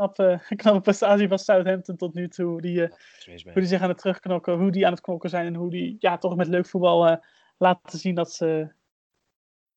eh, 0.00 0.14
knap, 0.14 0.18
eh, 0.50 0.56
knappe 0.60 0.80
prestatie 0.80 1.28
van 1.28 1.38
Southampton 1.38 1.96
tot 1.96 2.14
nu 2.14 2.28
toe. 2.28 2.46
Hoe 2.46 2.60
die, 2.60 2.82
eh, 2.82 2.90
hoe 3.42 3.52
die 3.54 3.66
zich 3.66 3.80
aan 3.82 3.88
het 3.88 3.98
terugknokken, 3.98 4.58
hoe 4.58 4.70
die 4.70 4.86
aan 4.86 4.92
het 4.92 5.00
knokken 5.00 5.30
zijn 5.30 5.46
en 5.46 5.54
hoe 5.54 5.70
die 5.70 5.96
ja, 5.98 6.18
toch 6.18 6.36
met 6.36 6.46
leuk 6.48 6.66
voetbal 6.66 7.06
eh, 7.06 7.16
laten 7.58 7.98
zien 7.98 8.14
dat 8.14 8.32
ze, 8.32 8.72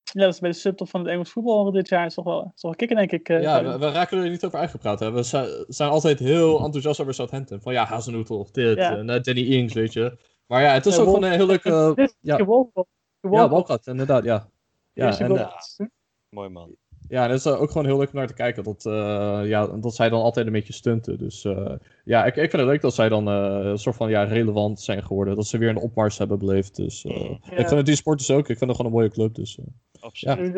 ja, 0.03 0.25
dat 0.25 0.35
ze 0.35 0.41
bij 0.41 0.49
de 0.49 0.55
subtop 0.55 0.89
van 0.89 0.99
het 1.01 1.09
Engels 1.09 1.31
voetbal 1.31 1.71
dit 1.71 1.89
jaar. 1.89 2.05
is 2.05 2.13
toch 2.13 2.25
wel, 2.25 2.39
is 2.43 2.61
toch 2.61 2.61
wel 2.61 2.75
kicken, 2.75 2.95
denk 2.97 3.11
ik. 3.11 3.29
eh, 3.29 3.41
Ja, 3.41 3.63
we, 3.63 3.77
we 3.77 3.91
raken 3.91 4.23
er 4.23 4.29
niet 4.29 4.45
over 4.45 4.59
uitgepraat. 4.59 4.99
Hè. 4.99 5.11
We 5.11 5.23
zi- 5.23 5.63
zijn 5.67 5.89
altijd 5.89 6.19
heel 6.19 6.63
enthousiast 6.63 6.99
over 6.99 7.13
Southampton. 7.13 7.61
Van 7.61 7.73
ja, 7.73 7.85
Hazenhoetel 7.85 8.39
of 8.39 8.51
dit. 8.51 8.77
Ja. 8.77 8.97
En 8.97 9.05
Danny 9.05 9.41
Ings, 9.41 9.73
weet 9.73 9.93
je. 9.93 10.17
Maar 10.47 10.61
ja, 10.61 10.73
het 10.73 10.85
is 10.85 10.95
Ja, 10.95 11.01
ook 11.01 11.07
gewoon 11.07 11.23
een 11.23 11.31
heel 11.31 11.45
leuk... 11.45 11.63
is 11.95 12.15
ja. 12.21 12.37
de 12.37 12.85
ja, 13.31 13.49
Walcott, 13.49 13.87
inderdaad, 13.87 14.23
ja. 14.23 14.49
Ja, 14.93 15.19
en, 15.19 15.27
van. 15.27 15.89
Mooi 16.29 16.49
man. 16.49 16.75
Ja, 17.13 17.23
en 17.23 17.29
het 17.29 17.39
is 17.39 17.45
eh, 17.45 17.61
ook 17.61 17.71
gewoon 17.71 17.85
heel 17.85 17.97
leuk 17.97 18.07
om 18.11 18.15
naar 18.15 18.27
te 18.27 18.33
kijken. 18.33 18.63
Dat, 18.63 18.85
eh, 18.85 19.41
ja, 19.45 19.67
dat 19.67 19.95
zij 19.95 20.09
dan 20.09 20.21
altijd 20.21 20.45
een 20.45 20.51
beetje 20.51 20.73
stunten. 20.73 21.17
Dus 21.17 21.43
eh, 21.45 21.75
ja, 22.03 22.25
ik, 22.25 22.35
ik 22.35 22.49
vind 22.49 22.61
het 22.61 22.71
leuk 22.71 22.81
dat 22.81 22.93
zij 22.93 23.09
dan 23.09 23.27
eh, 23.27 23.59
een 23.69 23.77
soort 23.77 23.95
van 23.95 24.09
ja, 24.09 24.23
relevant 24.23 24.81
zijn 24.81 25.03
geworden. 25.03 25.35
Dat 25.35 25.47
ze 25.47 25.57
weer 25.57 25.69
een 25.69 25.77
opmars 25.77 26.17
hebben 26.17 26.39
beleefd. 26.39 26.75
Dus 26.75 27.03
ik 27.05 27.39
vind 27.55 27.69
het 27.69 27.85
die 27.85 27.95
sporters 27.95 28.31
ook. 28.31 28.49
Ik 28.49 28.57
vind 28.57 28.69
het 28.69 28.75
gewoon 28.75 28.91
een 28.91 28.97
mooie 28.97 29.09
club. 29.11 29.35
Dus, 29.35 29.57
eh. 29.57 29.65
Absoluut. 29.99 30.55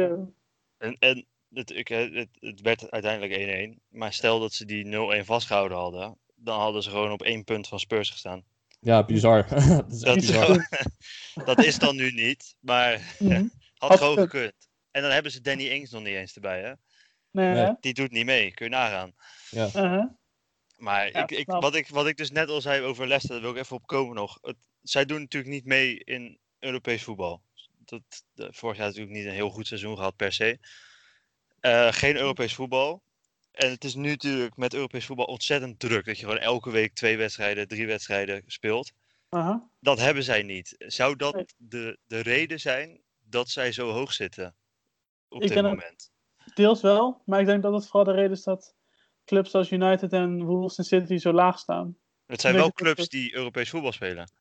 En, 0.78 0.96
en 1.00 1.26
het, 1.54 1.72
ik, 1.72 1.88
het, 1.88 2.28
het 2.40 2.62
werd 2.62 2.92
uiteindelijk 2.92 3.76
1-1. 3.78 3.82
Maar 3.90 4.14
stel 4.14 4.40
dat 4.40 4.54
ze 4.54 4.66
die 4.66 4.86
0-1 5.22 5.26
vastgehouden 5.26 5.78
hadden, 5.78 6.18
dan 6.36 6.60
hadden 6.60 6.84
ze 6.84 6.90
gewoon 6.90 7.12
op 7.12 7.22
één 7.22 7.44
punt 7.44 7.68
van 7.68 7.80
Spurs 7.80 8.10
gestaan. 8.10 8.44
ja, 8.80 9.04
bizar. 9.06 9.48
dat 9.50 9.92
is 9.92 10.00
Dat, 10.00 10.16
bizar. 10.16 10.70
dat 11.46 11.64
is 11.64 11.80
dan 11.80 11.96
nu 11.96 12.12
niet, 12.12 12.56
maar 12.60 13.16
Mhm. 13.20 13.34
had 13.78 13.90
Had 13.90 13.98
gewoon 14.00 14.18
gekund. 14.18 14.54
En 14.96 15.02
dan 15.02 15.12
hebben 15.12 15.32
ze 15.32 15.42
Danny 15.42 15.68
Ings 15.68 15.92
nog 15.92 16.04
niet 16.04 16.16
eens 16.16 16.36
erbij, 16.36 16.62
hè? 16.62 16.74
Nee? 17.32 17.76
Die 17.80 17.94
doet 17.94 18.12
niet 18.12 18.26
mee, 18.26 18.54
kun 18.54 18.66
je 18.66 18.72
nagaan. 18.72 19.16
Ja. 19.50 19.66
Uh-huh. 19.66 20.06
Maar 20.78 21.12
Ja, 21.12 21.22
ik, 21.24 21.32
ik, 21.32 21.46
wat, 21.46 21.76
ik, 21.76 21.88
wat 21.88 22.08
ik 22.08 22.18
dus 22.18 22.32
net 22.32 22.50
al 22.50 22.62
zei 22.62 22.82
over 22.82 23.08
Leicester, 23.08 23.36
daar 23.36 23.42
wil 23.42 23.52
ik 23.52 23.64
even 23.64 23.76
op 23.76 23.88
komen 23.88 24.16
nog. 24.16 24.38
Het, 24.42 24.56
zij 24.82 25.06
doen 25.06 25.22
natuurlijk 25.22 25.54
niet 25.54 25.66
mee 25.66 26.04
in 26.04 26.38
Europees 26.60 27.04
voetbal. 27.04 27.42
Dat, 27.86 28.02
de, 28.34 28.48
vorig 28.52 28.78
jaar 28.78 28.86
natuurlijk 28.86 29.16
niet 29.16 29.26
een 29.26 29.32
heel 29.32 29.50
goed 29.50 29.68
seizoen 29.68 29.96
gehad 29.96 30.16
per 30.16 30.34
se. 30.34 30.60
Eh, 31.60 31.92
geen 31.92 32.16
Europees 32.16 32.54
voetbal. 32.54 33.02
En 33.52 33.70
het 33.70 33.84
is 33.84 33.96
nu 33.96 34.10
natuurlijk 34.10 34.58
met 34.58 34.74
Europees 34.74 35.06
voetbal 35.06 35.26
ontzettend 35.26 35.80
druk. 35.80 36.06
Dat 36.06 36.20
je 36.20 36.26
gewoon 36.26 36.42
elke 36.42 36.72
week 36.72 36.94
twee 36.94 37.18
wedstrijden, 37.18 37.68
drie 37.68 37.88
wedstrijden 37.88 38.44
speelt. 38.48 38.92
Uh-huh. 39.30 39.62
Dat 39.80 40.00
hebben 40.00 40.24
zij 40.24 40.44
niet. 40.44 40.76
Zou 40.78 41.16
dat 41.16 41.54
de, 41.58 41.98
de 42.08 42.20
reden 42.20 42.60
zijn 42.60 43.02
dat 43.24 43.50
zij 43.50 43.72
zo 43.72 43.92
hoog 43.92 44.14
zitten 44.14 44.56
op 45.28 45.42
Ik 45.42 45.48
dit 45.48 45.62
moment? 45.64 46.12
deels 46.54 46.82
wel, 46.82 47.22
maar 47.26 47.40
ik 47.40 47.46
denk 47.46 47.64
dat 47.64 47.74
het 47.74 47.84
vooral 47.88 48.04
de 48.04 48.12
reden 48.20 48.32
is 48.32 48.44
dat 48.44 48.76
clubs 49.26 49.56
als 49.56 49.72
United 49.72 50.14
en 50.14 50.44
Wolves 50.44 50.78
en 50.78 50.84
City 50.84 51.18
zo 51.18 51.32
laag 51.34 51.60
staan. 51.60 51.98
Het 52.26 52.42
zijn 52.42 52.56
wel 52.56 52.72
clubs 52.72 53.10
die 53.10 53.36
Europees 53.36 53.70
voetbal 53.70 53.92
spelen. 53.92 54.32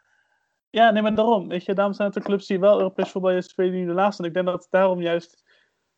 Ja, 0.70 0.90
nee, 0.90 1.02
maar 1.02 1.14
daarom. 1.14 1.48
Weet 1.48 1.64
je, 1.64 1.74
daarom 1.74 1.94
zijn 1.94 2.08
het 2.08 2.16
de 2.16 2.22
clubs 2.22 2.46
die 2.46 2.60
wel 2.60 2.76
Europees 2.78 3.10
voetbal 3.10 3.42
spelen 3.42 3.72
die 3.72 3.80
in 3.80 3.86
de 3.86 3.92
laag 3.94 4.12
staan. 4.12 4.26
Ik 4.26 4.34
denk 4.34 4.46
dat 4.46 4.66
daarom 4.70 5.00
juist 5.00 5.42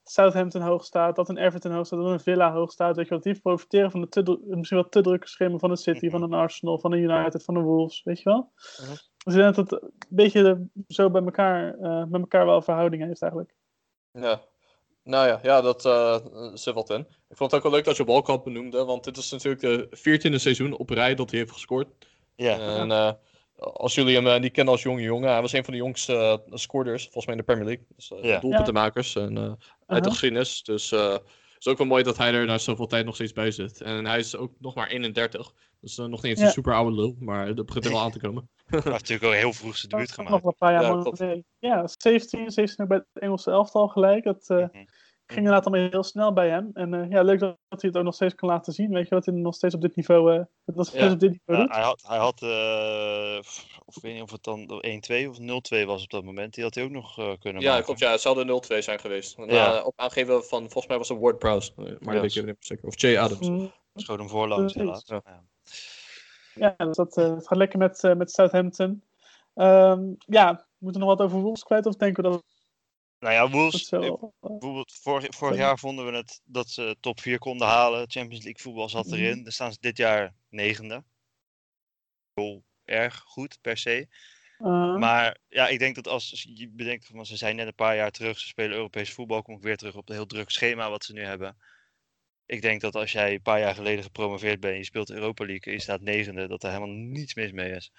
Southampton 0.02 0.60
hoog 0.60 0.84
staat, 0.84 1.16
dat 1.16 1.28
een 1.28 1.36
Everton 1.36 1.72
hoog 1.72 1.86
staat, 1.86 1.98
dat 1.98 2.10
een 2.10 2.20
Villa 2.20 2.52
hoog 2.52 2.70
staat. 2.72 2.96
Weet 2.96 3.04
je, 3.04 3.10
want 3.10 3.22
die 3.22 3.40
profiteren 3.40 3.90
van 3.90 4.00
de 4.00 4.08
te, 4.08 4.38
misschien 4.46 4.78
wel 4.78 4.88
te 4.88 5.00
drukke 5.00 5.28
schema 5.28 5.58
van 5.58 5.70
de 5.70 5.76
City, 5.76 6.10
van 6.10 6.22
een 6.22 6.32
Arsenal, 6.32 6.78
van 6.78 6.92
een 6.92 6.98
United, 6.98 7.44
van 7.44 7.56
een 7.56 7.62
Wolves, 7.62 8.02
weet 8.02 8.18
je 8.18 8.24
wel. 8.30 8.52
Mhm. 8.80 8.90
Dus 9.24 9.34
ik 9.34 9.40
denk 9.40 9.54
dat 9.54 9.70
het 9.70 9.82
een 9.82 9.92
beetje 10.08 10.42
de- 10.42 10.68
zo 10.88 11.10
bij 11.10 11.22
elkaar, 11.22 11.74
eh, 11.78 12.04
met 12.04 12.20
elkaar 12.20 12.46
wel 12.46 12.62
verhouding 12.62 13.02
heeft 13.02 13.22
eigenlijk. 13.22 13.54
Ja. 14.10 14.40
Nou 15.06 15.26
ja, 15.26 15.40
ja 15.42 15.60
dat 15.60 15.84
eh, 15.84 16.16
zit 16.54 16.74
wat 16.74 16.90
in. 16.90 17.00
Ik 17.28 17.36
vond 17.36 17.50
het 17.50 17.54
ook 17.54 17.62
wel 17.62 17.72
leuk 17.76 17.84
dat 17.84 17.96
je 17.96 18.04
Balkamp 18.04 18.44
benoemde, 18.44 18.84
want 18.84 19.04
dit 19.04 19.16
is 19.16 19.30
natuurlijk 19.30 19.60
de 19.60 19.88
14e 19.98 20.34
seizoen 20.34 20.76
op 20.76 20.90
rij 20.90 21.14
dat 21.14 21.30
hij 21.30 21.38
heeft 21.38 21.52
gescoord. 21.52 21.88
Ja, 22.36 22.58
En 22.58 22.90
eh, 22.90 23.12
als 23.56 23.94
jullie 23.94 24.14
hem 24.14 24.26
eh, 24.26 24.40
niet 24.40 24.52
kennen 24.52 24.72
als 24.72 24.82
jonge 24.82 25.00
jongen, 25.02 25.30
hij 25.30 25.40
was 25.40 25.52
een 25.52 25.64
van 25.64 25.72
de 25.72 25.78
jongste 25.78 26.42
scoorders, 26.50 27.02
volgens 27.02 27.26
mij 27.26 27.34
in 27.34 27.40
de 27.40 27.46
Premier 27.46 27.64
League. 27.66 27.86
Dus 27.96 28.10
uh, 28.10 28.22
Ja. 28.30 28.40
doelpuntenmakers 28.40 29.14
en, 29.16 29.36
eh, 29.36 29.42
uit 29.42 29.58
de 29.86 29.94
Uh-huh. 29.94 30.10
geschiedenis. 30.10 30.62
Dus 30.62 30.92
eh, 30.92 31.16
is 31.58 31.66
ook 31.66 31.78
wel 31.78 31.86
mooi 31.86 32.02
dat 32.02 32.16
hij 32.16 32.32
er 32.32 32.46
na 32.46 32.58
zoveel 32.58 32.86
tijd 32.86 33.04
nog 33.04 33.14
steeds 33.14 33.32
bij 33.32 33.50
zit. 33.50 33.80
En 33.80 34.06
hij 34.06 34.18
is 34.18 34.36
ook 34.36 34.52
nog 34.58 34.74
maar 34.74 34.88
31. 34.88 35.52
Dus 35.80 35.98
eh, 35.98 36.04
nog 36.06 36.22
niet 36.22 36.30
eens 36.30 36.40
Ja. 36.40 36.46
een 36.46 36.52
super 36.52 36.74
oude 36.74 36.96
lul, 36.96 37.16
maar 37.20 37.54
dat 37.54 37.66
begint 37.66 37.84
er 37.84 37.90
wel 37.90 38.00
aan 38.00 38.10
te 38.10 38.18
komen. 38.20 38.48
hij 38.66 38.80
heeft 38.82 38.90
natuurlijk 38.94 39.24
ook 39.24 39.32
heel 39.40 39.52
vroeg 39.52 39.76
zijn 39.76 39.90
debuut 39.90 40.06
nog 40.16 40.26
gemaakt. 40.26 40.42
wel 40.42 40.50
een 40.52 40.58
paar 40.58 40.72
jaar 40.72 41.32
Ja. 41.34 41.42
Ja, 41.58 41.86
17, 41.98 42.50
17 42.50 42.82
ook 42.84 42.88
bij 42.88 42.98
het 43.12 43.22
Engelse 43.22 43.50
elftal 43.50 43.88
gelijk. 43.88 44.24
Dat. 44.24 44.46
Ging 45.26 45.38
inderdaad 45.46 45.66
allemaal 45.66 45.88
heel 45.90 46.02
snel 46.02 46.32
bij 46.32 46.48
hem. 46.48 46.70
En 46.74 46.94
eh, 46.94 47.10
ja, 47.10 47.22
leuk 47.22 47.38
dat 47.40 47.56
hij 47.68 47.78
het 47.80 47.96
ook 47.96 48.04
nog 48.04 48.14
steeds 48.14 48.34
kan 48.34 48.48
laten 48.48 48.72
zien. 48.72 48.90
Weet 48.92 49.08
je, 49.08 49.14
dat 49.14 49.26
hij 49.26 49.34
nog 49.34 49.54
steeds 49.54 49.74
op 49.74 49.80
dit 49.80 49.96
niveau, 49.96 50.32
eh, 50.32 50.44
dat 50.64 50.74
nog 50.76 50.86
steeds 50.86 51.04
Ja. 51.04 51.12
op 51.12 51.20
dit 51.20 51.30
niveau 51.30 51.66
Ja, 51.68 51.74
hij 51.74 51.82
had, 51.84 52.02
hij 52.06 52.18
had 52.18 52.42
eh, 52.42 53.38
of 53.84 53.96
ik 53.96 54.02
weet 54.02 54.12
niet 54.12 54.22
of 54.22 54.30
het 54.30 54.42
dan 54.44 54.82
1-2 54.86 55.28
of 55.28 55.38
0-2 55.38 55.86
was 55.86 56.02
op 56.02 56.10
dat 56.10 56.24
moment. 56.24 56.54
Die 56.54 56.64
had 56.64 56.74
hij 56.74 56.84
ook 56.84 56.90
nog 56.90 57.18
eh, 57.18 57.32
kunnen 57.38 57.62
Ja, 57.62 57.68
maken. 57.70 57.84
klopt. 57.84 58.00
Ja, 58.00 58.10
het 58.10 58.20
zou 58.20 58.44
de 58.44 58.44
0-2 58.74 58.78
zijn 58.82 58.98
geweest. 59.00 59.36
Ja. 59.46 59.78
eh, 59.78 59.86
op 59.86 59.92
aangeven 59.96 60.44
van, 60.44 60.60
volgens 60.60 60.86
mij 60.86 60.98
was 60.98 61.08
het 61.08 61.18
Ward 61.18 61.38
Prowse. 61.38 61.70
eh, 61.76 61.76
Maar 61.76 61.86
Ja, 61.86 61.94
dat 61.98 62.12
weet 62.12 62.22
ik 62.22 62.30
even 62.30 62.44
niet 62.44 62.44
meer 62.44 62.56
zeker. 62.58 62.86
Of 62.88 63.00
Jay 63.00 63.18
Adams. 63.18 63.48
Mm, 63.48 63.72
Schoot 63.94 64.18
hem 64.18 64.28
voorlangs 64.28 64.74
helaas. 64.74 65.02
Ja. 65.06 65.22
Ja. 66.54 66.74
Dus 66.76 66.96
dat 66.96 67.16
eh, 67.16 67.34
het 67.34 67.46
gaat 67.46 67.58
lekker 67.58 67.78
met, 67.78 68.04
eh, 68.04 68.14
met 68.14 68.30
Southampton. 68.30 69.02
Ehm, 69.54 70.02
ja, 70.26 70.66
moeten 70.78 71.00
we 71.00 71.06
nog 71.06 71.16
wat 71.16 71.26
over 71.26 71.40
Wolves 71.40 71.62
kwijt? 71.62 71.86
Of 71.86 71.96
denken 71.96 72.22
we 72.24 72.30
dat 72.30 72.42
Nou 73.18 73.34
ja, 73.34 73.50
Wolves, 73.50 73.88
eh, 73.88 74.06
eh, 74.06 74.14
bijvoorbeeld 74.40 74.92
vorig, 74.92 75.34
vorig 75.34 75.56
jaar 75.56 75.78
vonden 75.78 76.06
we 76.06 76.16
het 76.16 76.40
dat 76.44 76.68
ze 76.70 76.96
top 77.00 77.20
4 77.20 77.38
konden 77.38 77.66
halen. 77.66 78.10
Champions 78.10 78.44
League 78.44 78.62
voetbal 78.62 78.88
zat 78.88 79.06
Mhm. 79.06 79.14
erin. 79.14 79.42
Dan 79.42 79.52
staan 79.52 79.72
ze 79.72 79.78
dit 79.80 79.96
jaar 79.96 80.34
negende. 80.48 81.04
Heel 82.34 82.64
erg 82.84 83.18
goed 83.18 83.58
per 83.60 83.76
se. 83.76 84.06
eh, 84.58 84.96
Maar 84.96 85.38
ja, 85.48 85.68
ik 85.68 85.78
denk 85.78 85.94
dat 85.94 86.08
als 86.08 86.44
je 86.54 86.68
bedenkt, 86.68 87.06
van 87.06 87.26
ze 87.26 87.36
zijn 87.36 87.56
net 87.56 87.66
een 87.66 87.74
paar 87.74 87.96
jaar 87.96 88.10
terug, 88.10 88.38
ze 88.38 88.46
spelen 88.46 88.76
Europees 88.76 89.12
voetbal, 89.12 89.42
kom 89.42 89.56
ik 89.56 89.62
weer 89.62 89.76
terug 89.76 89.94
op 89.96 90.06
het 90.06 90.16
heel 90.16 90.26
druk 90.26 90.50
schema 90.50 90.90
wat 90.90 91.04
ze 91.04 91.12
nu 91.12 91.22
hebben. 91.22 91.56
Ik 92.46 92.62
denk 92.62 92.80
dat 92.80 92.94
als 92.94 93.12
jij 93.12 93.32
een 93.34 93.42
paar 93.42 93.60
jaar 93.60 93.74
geleden 93.74 94.04
gepromoveerd 94.04 94.60
bent, 94.60 94.72
en 94.72 94.78
je 94.78 94.84
speelt 94.84 95.10
Europa 95.10 95.44
League 95.44 95.64
en 95.64 95.72
je 95.72 95.80
staat 95.80 96.00
negende, 96.00 96.48
dat 96.48 96.62
er 96.62 96.68
helemaal 96.68 96.94
niets 96.94 97.34
mis 97.34 97.52
mee 97.52 97.70
is. 97.72 97.92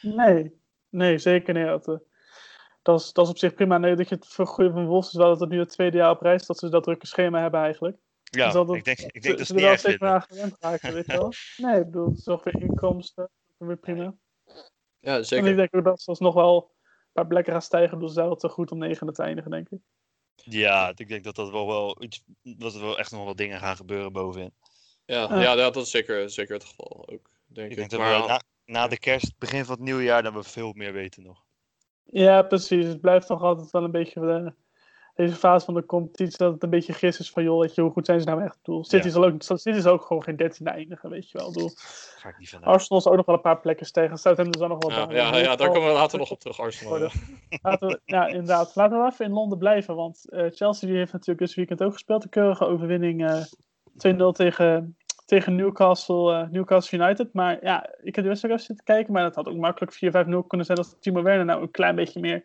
Nee, 0.00 0.52
nee, 0.88 1.18
zeker 1.18 1.54
niet. 1.54 1.98
Dat, 2.84 3.00
is, 3.00 3.12
dat 3.12 3.24
is 3.24 3.30
op 3.30 3.38
zich 3.38 3.54
prima. 3.54 3.78
Nee, 3.78 3.94
dat 3.96 4.08
je 4.08 4.14
het 4.14 4.26
vergroeien 4.26 4.72
van 4.72 4.86
Wolves 4.86 5.08
is 5.10 5.16
wel 5.16 5.28
dat 5.28 5.40
het 5.40 5.48
nu 5.48 5.58
het 5.58 5.68
tweede 5.68 5.96
jaar 5.96 6.10
op 6.10 6.20
reis 6.20 6.40
is 6.40 6.46
dat 6.46 6.58
ze 6.58 6.68
dat 6.68 6.82
drukke 6.82 7.06
schema 7.06 7.40
hebben 7.40 7.60
eigenlijk. 7.60 7.96
Ja, 8.22 8.44
Dus 8.44 8.54
dat 8.54 8.68
het- 8.68 8.76
ik 8.76 8.84
denk, 8.84 8.98
ik 8.98 9.04
ze- 9.14 9.20
denk 9.20 9.38
dat 9.38 9.46
ze 9.46 9.54
ze 9.54 9.60
er 9.60 9.60
niet 9.60 9.68
wel 9.68 9.78
steeds 9.78 9.98
meer 9.98 10.10
aan 10.10 10.22
gewend 10.22 10.56
raken, 10.60 10.92
weet 10.94 11.06
je 11.06 11.12
wel. 11.12 11.32
Nee, 11.56 11.78
ik 11.80 11.84
bedoel, 11.84 12.06
het 12.08 12.16
is 12.18 12.24
toch 12.24 12.44
weer 12.44 12.60
inkomsten. 12.62 13.22
Dat 13.22 13.30
is 13.58 13.66
weer 13.66 13.76
prima. 13.76 14.14
Ja, 15.00 15.12
En 15.14 15.18
ik 15.18 15.24
zeker. 15.24 15.56
denk 15.56 15.74
ook 15.76 15.84
dat 15.84 16.00
ze 16.02 16.10
alsnog 16.10 16.34
wel 16.34 16.72
een 16.78 17.12
paar 17.12 17.26
plekken 17.26 17.52
gaan 17.52 17.62
stijgen. 17.62 17.98
Dus 17.98 18.12
daar 18.12 18.24
wel 18.26 18.36
te 18.36 18.48
goed 18.48 18.70
om 18.70 18.78
negende 18.78 19.12
te 19.12 19.22
eindigen, 19.22 19.50
denk 19.50 19.68
ik. 19.70 19.78
Ja, 20.34 20.92
ik 20.94 21.08
denk 21.08 21.24
dat 21.24 21.34
dat 21.34 21.50
wel, 21.50 21.66
wel 21.66 22.02
iets, 22.02 22.22
dat 22.42 22.74
er 22.74 22.80
wel 22.80 22.98
echt 22.98 23.10
nog 23.12 23.24
wel 23.24 23.36
dingen 23.36 23.58
gaan 23.58 23.76
gebeuren 23.76 24.12
bovenin. 24.12 24.54
Ja, 25.04 25.22
Ah. 25.24 25.30
ja, 25.30 25.52
ja, 25.52 25.54
dat 25.54 25.76
is 25.76 25.90
zeker, 25.90 26.30
zeker 26.30 26.54
het 26.54 26.64
geval 26.64 27.08
ook. 27.12 27.30
Denk 27.46 27.66
Ik 27.66 27.72
ik. 27.72 27.76
denk 27.76 27.90
dat 27.90 28.00
Maar 28.00 28.20
we 28.22 28.26
na, 28.28 28.40
na 28.64 28.88
de 28.88 28.98
kerst, 28.98 29.38
begin 29.38 29.64
van 29.64 29.74
het 29.74 29.84
nieuwe 29.84 30.02
jaar, 30.02 30.22
dat 30.22 30.32
we 30.32 30.42
veel 30.42 30.72
meer 30.72 30.92
weten 30.92 31.22
nog. 31.22 31.43
Ja, 32.04 32.42
precies. 32.42 32.86
Het 32.86 33.00
blijft 33.00 33.26
toch 33.26 33.42
altijd 33.42 33.70
wel 33.70 33.84
een 33.84 33.90
beetje 33.90 34.20
eh, 34.20 34.46
deze 35.14 35.34
fase 35.34 35.64
van 35.64 35.74
de 35.74 35.86
competitie 35.86 36.38
dat 36.38 36.52
het 36.52 36.62
een 36.62 36.70
beetje 36.70 36.92
gis 36.92 37.18
is 37.20 37.30
van 37.30 37.42
joh, 37.42 37.60
weet 37.60 37.74
je, 37.74 37.80
hoe 37.80 37.90
goed 37.90 38.06
zijn 38.06 38.20
ze 38.20 38.26
nou 38.26 38.42
echt? 38.42 38.54
Ik 38.54 38.62
bedoel, 38.62 38.84
City, 38.84 39.06
Ja. 39.06 39.12
zal 39.12 39.24
ook, 39.24 39.34
City 39.42 39.68
is 39.70 39.86
ook 39.86 40.02
gewoon 40.02 40.22
geen 40.22 40.36
dertiende 40.36 40.70
eindigen, 40.70 41.10
weet 41.10 41.30
je 41.30 41.38
wel. 41.38 41.46
Ik 41.48 41.52
bedoel, 41.54 41.70
Ga 42.16 42.28
ik 42.28 42.38
niet 42.38 42.48
vanuit. 42.48 42.66
Arsenal 42.66 42.98
is 42.98 43.06
ook 43.06 43.16
nog 43.16 43.26
wel 43.26 43.34
een 43.34 43.40
paar 43.40 43.60
plekken 43.60 43.92
tegen. 43.92 44.18
Southampton 44.18 44.62
is 44.62 44.68
ook 44.70 44.80
nog 44.82 44.92
wel 44.92 44.98
ja, 45.00 45.06
bij. 45.06 45.16
ja, 45.16 45.36
ja, 45.36 45.56
daar 45.56 45.70
komen 45.70 45.88
we 45.88 45.94
later 45.94 46.18
nog 46.18 46.30
op 46.30 46.40
terug, 46.40 46.60
Arsenal. 46.60 46.98
Ja. 46.98 47.10
Laten 47.62 47.88
we, 47.88 48.00
ja, 48.04 48.26
inderdaad. 48.26 48.74
Laten 48.74 49.00
we 49.02 49.06
even 49.12 49.24
in 49.24 49.32
Londen 49.32 49.58
blijven. 49.58 49.94
Want 49.96 50.28
eh, 50.30 50.46
Chelsea 50.50 50.88
die 50.88 50.96
heeft 50.96 51.12
natuurlijk 51.12 51.46
dit 51.46 51.54
weekend 51.54 51.82
ook 51.82 51.92
gespeeld. 51.92 52.24
Een 52.24 52.30
keurige 52.30 52.64
overwinning. 52.66 53.26
eh 53.28 53.42
2-0 53.96 54.16
tegen, 54.32 54.96
tegen 55.24 55.54
Newcastle, 55.56 56.32
eh, 56.32 56.48
Newcastle 56.50 56.98
United. 56.98 57.32
Maar 57.32 57.64
ja, 57.64 57.94
ik 58.02 58.14
heb 58.14 58.24
de 58.24 58.30
wedstrijd 58.30 58.62
zitten 58.62 58.84
kijken. 58.84 59.12
Maar 59.12 59.22
dat 59.22 59.34
had 59.34 59.48
ook 59.48 59.56
makkelijk 59.56 59.92
4-5-0 59.92 60.46
kunnen 60.46 60.66
zijn 60.66 60.78
als 60.78 60.96
Timo 61.00 61.22
Werner 61.22 61.44
nou 61.44 61.62
een 61.62 61.70
klein 61.70 61.94
beetje 61.94 62.20
meer 62.20 62.44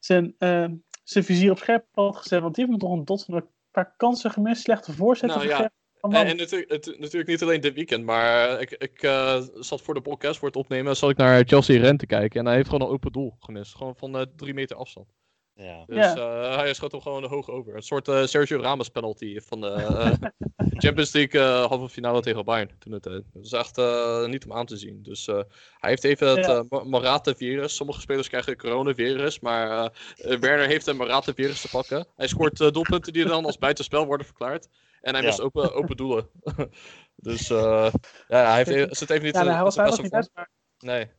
zijn, 0.00 0.34
eh, 0.38 0.66
zijn 1.04 1.24
vizier 1.24 1.50
op 1.50 1.58
scherp 1.58 1.84
had 1.92 2.16
gezet. 2.16 2.40
Want 2.40 2.54
die 2.54 2.64
heeft 2.64 2.76
me 2.76 2.82
toch 2.86 2.96
een 2.98 3.04
dot 3.04 3.24
van 3.24 3.34
een 3.34 3.46
paar 3.70 3.94
kansen 3.96 4.30
gemist. 4.30 4.62
Slechte 4.62 4.92
voorzetten. 4.92 5.38
Nou 5.38 5.50
ja. 5.50 5.70
Oh, 6.00 6.14
En, 6.16 6.36
natuurlijk, 6.36 6.70
het- 6.70 6.98
natuurlijk 6.98 7.26
niet 7.26 7.42
alleen 7.42 7.60
dit 7.60 7.74
weekend, 7.74 8.04
maar 8.04 8.60
ik, 8.60 8.70
ik 8.70 9.02
eh, 9.02 9.40
zat 9.54 9.82
voor 9.82 9.94
de 9.94 10.00
podcast 10.00 10.38
voor 10.38 10.48
het 10.48 10.56
opnemen, 10.56 10.96
zat 10.96 11.10
ik 11.10 11.16
naar 11.16 11.42
Chelsea 11.46 11.80
Ren 11.80 11.96
te 11.96 12.06
kijken 12.06 12.40
en 12.40 12.46
hij 12.46 12.54
heeft 12.54 12.68
gewoon 12.68 12.88
een 12.88 12.94
open 12.94 13.12
doel 13.12 13.36
gemist. 13.38 13.74
Gewoon 13.76 13.96
van 13.96 14.16
eh, 14.16 14.22
drie 14.36 14.54
meter 14.54 14.76
afstand. 14.76 15.06
Ja. 15.54 15.84
Dus 15.86 15.96
Ja. 15.96 16.14
eh, 16.16 16.56
hij 16.56 16.74
schoot 16.74 16.92
hem 16.92 17.00
gewoon 17.00 17.24
hoog 17.24 17.48
over. 17.50 17.74
Een 17.76 17.82
soort 17.82 18.08
eh, 18.08 18.24
Sergio 18.24 18.60
Ramos 18.60 18.88
penalty 18.88 19.40
van 19.40 19.60
de 19.60 19.68
eh, 19.70 20.12
Champions 20.82 21.12
League 21.12 21.40
eh, 21.40 21.64
halve 21.66 21.88
finale 21.88 22.20
tegen 22.20 22.44
Bayern 22.44 22.70
toen 22.78 22.92
het 22.92 23.02
tijd. 23.02 23.22
Dat 23.32 23.44
is 23.44 23.52
echt 23.52 23.78
eh, 23.78 24.26
niet 24.26 24.44
om 24.44 24.52
aan 24.52 24.66
te 24.66 24.76
zien. 24.76 25.02
Dus 25.02 25.28
eh, 25.28 25.34
hij 25.78 25.90
heeft 25.90 26.04
even 26.04 26.28
het 26.28 26.46
Ja. 26.46 26.64
Morata-virus. 26.84 27.76
Sommige 27.76 28.00
spelers 28.00 28.28
krijgen 28.28 28.56
coronavirus, 28.56 29.40
maar 29.40 29.92
Werner 30.16 30.66
heeft 30.66 30.86
een 30.86 30.96
Morata-virus 30.96 31.60
te 31.60 31.68
pakken. 31.68 32.06
Hij 32.16 32.26
scoort 32.28 32.60
eh, 32.60 32.70
doelpunten 32.70 33.12
die 33.12 33.24
dan 33.24 33.44
als 33.44 33.58
buitenspel 33.58 34.06
worden 34.06 34.26
verklaard. 34.26 34.68
En 35.00 35.12
hij 35.12 35.20
Ja. 35.22 35.26
mist 35.28 35.40
open, 35.40 35.74
open 35.74 35.96
doelen. 35.96 36.28
dus 37.16 37.50
eh, 37.50 37.92
ja, 38.28 38.46
hij 38.46 38.56
heeft, 38.56 38.70
e- 38.70 38.94
zit 38.94 39.10
even 39.10 39.24
niet 39.24 39.34
ja, 39.34 39.42
nee, 39.42 39.52
hij 39.54 39.62
was, 39.62 39.76
hij 39.76 39.84
best 39.84 39.96
was 39.96 40.04
niet 40.06 40.14
best. 40.16 40.30
Maar. 40.34 40.50
Nee. 40.78 41.10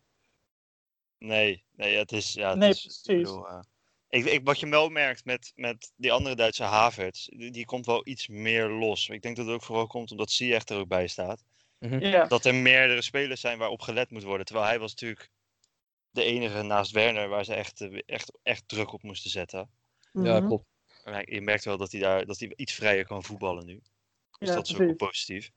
Nee, 1.18 1.64
nee, 1.76 1.98
het 1.98 2.12
is. 2.12 2.34
Ja, 2.34 2.50
het 2.50 2.58
Nee, 2.60 2.70
is, 2.70 2.82
precies. 2.82 3.06
bedoel, 3.06 3.48
eh, 3.48 3.60
ik, 4.14 4.26
ik, 4.26 4.42
wat 4.44 4.60
je 4.60 4.68
wel 4.70 4.90
merkt 4.90 5.26
met, 5.26 5.52
met 5.56 5.92
die 5.96 6.12
andere 6.12 6.36
Duitse 6.36 6.64
Havertz, 6.64 7.26
die, 7.26 7.52
die 7.52 7.66
komt 7.66 7.86
wel 7.86 8.08
iets 8.08 8.28
meer 8.28 8.68
los. 8.70 9.08
Ik 9.10 9.22
denk 9.22 9.36
dat 9.36 9.46
het 9.46 9.56
ook 9.56 9.64
vooral 9.64 9.88
komt 9.88 10.12
omdat 10.12 10.32
Ziyech 10.32 10.66
er 10.66 10.78
ook 10.78 10.88
bij 10.88 11.08
staat. 11.08 11.44
ja. 11.80 12.26
Dat 12.26 12.46
er 12.46 12.56
meerdere 12.56 13.02
spelers 13.02 13.42
zijn 13.42 13.58
waarop 13.58 13.82
gelet 13.82 14.10
moet 14.10 14.24
worden. 14.24 14.46
Terwijl 14.46 14.68
hij 14.68 14.80
was 14.80 14.92
natuurlijk 14.92 15.30
de 16.10 16.24
enige 16.24 16.62
naast 16.62 16.92
Werner 16.92 17.28
waar 17.30 17.46
ze 17.46 17.54
echt, 17.54 17.88
echt, 18.06 18.32
echt 18.44 18.68
druk 18.68 18.92
op 18.94 19.04
moesten 19.04 19.30
zetten. 19.30 19.70
Ja, 20.12 20.38
Mhm. 20.38 20.48
klopt. 20.48 20.66
Maar 21.04 21.14
hij- 21.14 21.28
je 21.30 21.42
merkt 21.42 21.66
wel 21.66 21.78
dat 21.78 21.92
hij 21.92 22.02
daar 22.02 22.26
dat 22.26 22.40
hij 22.40 22.54
iets 22.56 22.74
vrijer 22.74 23.06
kan 23.06 23.24
voetballen 23.24 23.66
nu. 23.66 23.82
Dus 24.40 24.50
Ja, 24.50 24.56
dat 24.56 24.68
is 24.68 24.72
ook 24.74 24.78
wel 24.80 24.96
positief. 24.96 25.50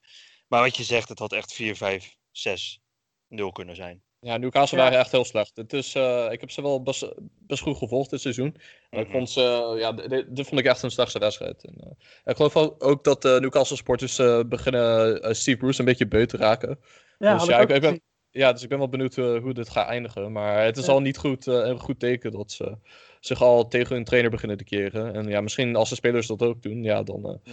Maar 0.49 0.63
wat 0.63 0.77
je 0.77 0.85
zegt, 0.85 1.09
het 1.09 1.19
had 1.19 1.33
echt 1.33 1.53
4, 1.53 1.77
5, 1.77 2.17
6, 2.31 2.81
0 3.29 3.53
kunnen 3.53 3.77
zijn. 3.77 4.03
Ja, 4.27 4.37
Newcastle 4.37 4.79
Ja. 4.79 4.85
waren 4.85 4.99
echt 4.99 5.11
heel 5.13 5.25
slecht. 5.25 5.57
Het 5.57 5.73
is, 5.73 5.95
eh, 5.95 6.27
ik 6.31 6.41
heb 6.41 6.51
ze 6.51 6.63
wel 6.63 6.83
best, 6.83 7.09
best 7.39 7.63
goed 7.63 7.77
gevolgd 7.77 8.11
dit 8.11 8.21
seizoen. 8.21 8.57
En 8.91 9.01
ik 9.01 9.07
Mhm. 9.07 9.17
vond 9.17 9.31
ze, 9.31 9.75
ja, 9.79 9.95
d- 9.95 10.09
dit, 10.11 10.37
dit 10.37 10.47
vond 10.49 10.61
ik 10.61 10.67
echt 10.67 10.83
een 10.83 10.91
slechtste 10.91 11.19
wedstrijd. 11.19 11.65
En, 11.65 11.75
eh, 11.81 11.91
ik 12.25 12.37
geloof 12.37 12.57
ook, 12.57 12.85
ook 12.85 13.05
dat 13.05 13.23
de 13.23 13.37
Newcastle 13.41 13.77
supporters 13.77 14.19
eh, 14.19 14.41
beginnen 14.47 15.23
eh, 15.23 15.33
Steve 15.33 15.57
Bruce 15.57 15.81
een 15.81 15.87
beetje 15.87 16.07
beu 16.07 16.27
te 16.27 16.37
raken. 16.37 16.79
Ja, 17.19 17.37
dus 17.37 17.47
ja, 17.47 17.59
ik 17.61 17.69
ik, 17.69 17.81
ben, 17.81 18.01
ja, 18.31 18.53
dus 18.53 18.63
ik 18.63 18.69
ben 18.69 18.79
wel 18.79 18.89
benieuwd 18.89 19.17
eh, 19.19 19.39
hoe 19.39 19.55
dit 19.55 19.69
gaat 19.69 19.89
eindigen. 19.89 20.33
Maar 20.33 20.65
het 20.65 20.77
is 20.77 20.87
Ja. 20.87 20.93
al 20.93 21.01
niet 21.01 21.19
goed, 21.19 21.47
eh, 21.47 21.55
een 21.55 21.81
goed 21.81 21.99
teken 22.01 22.31
dat 22.33 22.53
ze 22.53 22.77
zich 23.21 23.43
al 23.43 23.69
tegen 23.69 23.95
hun 23.95 24.05
trainer 24.05 24.31
beginnen 24.31 24.57
te 24.57 24.65
keren. 24.65 25.15
En 25.15 25.29
ja, 25.29 25.41
misschien 25.41 25.77
als 25.77 25.89
de 25.89 25.95
spelers 25.95 26.27
dat 26.27 26.43
ook 26.43 26.63
doen, 26.63 26.83
ja, 26.83 27.03
dan, 27.03 27.25
eh, 27.25 27.35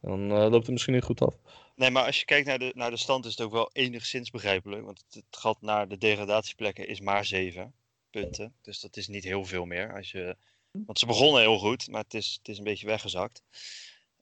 dan 0.00 0.30
eh, 0.30 0.38
loopt 0.50 0.54
het 0.64 0.70
misschien 0.70 0.94
niet 0.94 1.02
goed 1.04 1.20
af. 1.22 1.34
Nee, 1.74 1.90
maar 1.90 2.04
als 2.04 2.18
je 2.18 2.24
kijkt 2.24 2.46
naar 2.46 2.58
de, 2.58 2.72
naar 2.74 2.90
de 2.90 2.96
stand 2.96 3.24
is 3.24 3.30
het 3.30 3.46
ook 3.46 3.52
wel 3.52 3.70
enigszins 3.72 4.30
begrijpelijk. 4.30 4.84
Want 4.84 4.98
het, 4.98 5.14
het 5.14 5.36
gat 5.40 5.60
naar 5.60 5.88
de 5.88 5.98
degradatieplekken 5.98 6.88
is 6.88 7.00
maar 7.00 7.24
7 7.24 7.74
punten. 8.10 8.54
Dus 8.62 8.80
dat 8.80 8.96
is 8.96 9.08
niet 9.08 9.24
heel 9.24 9.44
veel 9.44 9.64
meer. 9.64 9.94
Als 9.94 10.10
je, 10.10 10.36
want 10.70 10.98
ze 10.98 11.06
begonnen 11.06 11.40
heel 11.40 11.58
goed, 11.58 11.88
maar 11.88 12.02
het 12.02 12.14
is, 12.14 12.34
het 12.38 12.48
is 12.48 12.58
een 12.58 12.64
beetje 12.64 12.86
weggezakt. 12.86 13.42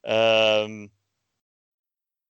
Ehm, 0.00 0.86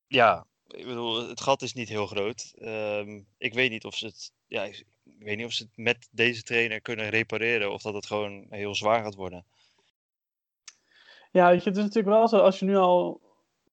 ja, 0.07 0.47
ik 0.67 0.87
bedoel, 0.87 1.29
het 1.29 1.41
gat 1.41 1.63
is 1.63 1.73
niet 1.73 1.89
heel 1.89 2.07
groot. 2.07 2.53
Ehm, 2.59 3.21
ik 3.39 3.55
weet 3.55 3.71
niet 3.71 3.85
of 3.85 3.97
ze 3.97 4.07
het. 4.07 4.33
Ja, 4.47 4.65
ik, 4.65 4.85
ik 5.05 5.27
weet 5.27 5.37
niet 5.37 5.47
of 5.47 5.53
ze 5.53 5.63
het 5.63 5.77
met 5.77 6.09
deze 6.11 6.43
trainer 6.43 6.81
kunnen 6.81 7.09
repareren. 7.09 7.73
Of 7.73 7.83
dat 7.83 7.95
het 7.95 8.07
gewoon 8.07 8.47
heel 8.51 8.75
zwaar 8.75 9.03
gaat 9.03 9.15
worden. 9.15 9.47
Ja, 11.33 11.51
weet 11.51 11.63
je, 11.63 11.69
het 11.69 11.79
is 11.79 11.85
natuurlijk 11.85 12.15
wel 12.15 12.29
zo, 12.29 12.39
als 12.39 12.59
je 12.59 12.65
nu 12.65 12.77
al 12.77 13.30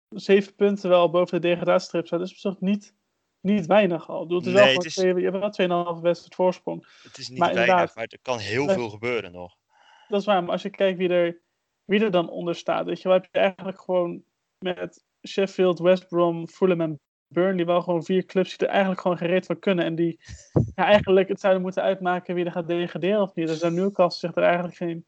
zeven 0.10 0.56
punten 0.56 0.90
wel 0.90 1.10
boven 1.10 1.42
de 1.42 1.48
degradatiestrip 1.48 2.06
staat, 2.08 2.20
dat 2.20 2.30
is 2.30 2.46
op 2.46 2.62
niet, 2.62 2.96
niet 3.42 3.66
weinig 3.66 4.10
al. 4.10 4.22
Ik 4.22 4.28
bedoel, 4.28 4.38
Het 4.38 4.48
is 4.48 4.54
Nee, 4.54 4.64
wel 4.64 4.74
het 4.74 4.94
gewoon 4.94 5.08
is- 5.08 5.14
twee, 5.14 5.24
je 5.24 5.30
hebt 5.32 5.58
wel 5.58 5.96
2,5 5.96 6.02
wedstrijd 6.02 6.36
voorsprong. 6.36 6.88
Het 7.04 7.18
is 7.18 7.30
niet 7.30 7.40
Maar 7.40 7.54
weinig, 7.54 7.96
maar 7.96 8.06
er 8.10 8.20
kan 8.22 8.38
heel 8.40 8.68
veel 8.70 8.90
gebeuren 8.90 9.32
nog. 9.32 9.56
Dat 10.08 10.20
is 10.20 10.26
waar, 10.26 10.44
maar 10.44 10.52
als 10.52 10.62
je 10.62 10.70
kijkt 10.70 10.98
wie 10.98 11.10
er, 11.10 11.42
wie 11.86 12.04
er 12.04 12.12
dan 12.12 12.30
onder 12.30 12.56
staat, 12.56 12.86
weet 12.86 13.02
je, 13.02 13.08
wel, 13.08 13.18
heb 13.18 13.28
je 13.32 13.40
eigenlijk 13.40 13.82
gewoon 13.82 14.24
met 14.58 15.06
Sheffield, 15.28 15.80
West 15.80 16.08
Brom, 16.08 16.48
Fulham 16.48 16.82
en 16.82 17.00
Burnley 17.28 17.66
wel 17.66 17.82
gewoon 17.82 18.04
vier 18.04 18.26
clubs 18.26 18.50
die 18.58 18.68
er 18.68 18.74
eigenlijk 18.74 19.02
gewoon 19.02 19.18
gereed 19.18 19.46
van 19.46 19.60
kunnen. 19.60 19.86
En 19.86 19.96
die 19.96 20.20
ja, 20.76 20.86
eigenlijk 20.86 21.28
het 21.28 21.40
zouden 21.40 21.62
moeten 21.62 21.84
uitmaken 21.84 22.36
wie 22.36 22.46
er 22.46 22.52
gaat 22.52 22.68
degraderen 22.68 23.22
of 23.22 23.36
niet. 23.36 23.48
Dus 23.48 23.60
daar 23.60 23.72
Newcastle 23.74 24.28
zich 24.28 24.38
er 24.38 24.44
eigenlijk 24.44 24.76
geen, 24.76 25.06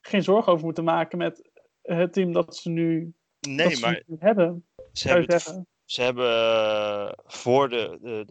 geen 0.00 0.22
zorgen 0.22 0.52
over 0.52 0.64
moeten 0.64 0.84
maken 0.84 1.18
met 1.18 1.50
het 1.82 2.12
team 2.12 2.32
dat 2.32 2.56
ze 2.56 2.70
nu, 2.70 3.14
Nee, 3.46 3.78
maar 3.78 4.02
hebben, 4.18 4.66
ze 4.92 5.08
hebben, 5.08 5.34
het 5.34 5.64
ze 5.84 6.02
hebben 6.02 6.30
eh, 6.30 7.12
voor 7.24 7.68
de, 7.68 7.98
de, 8.02 8.24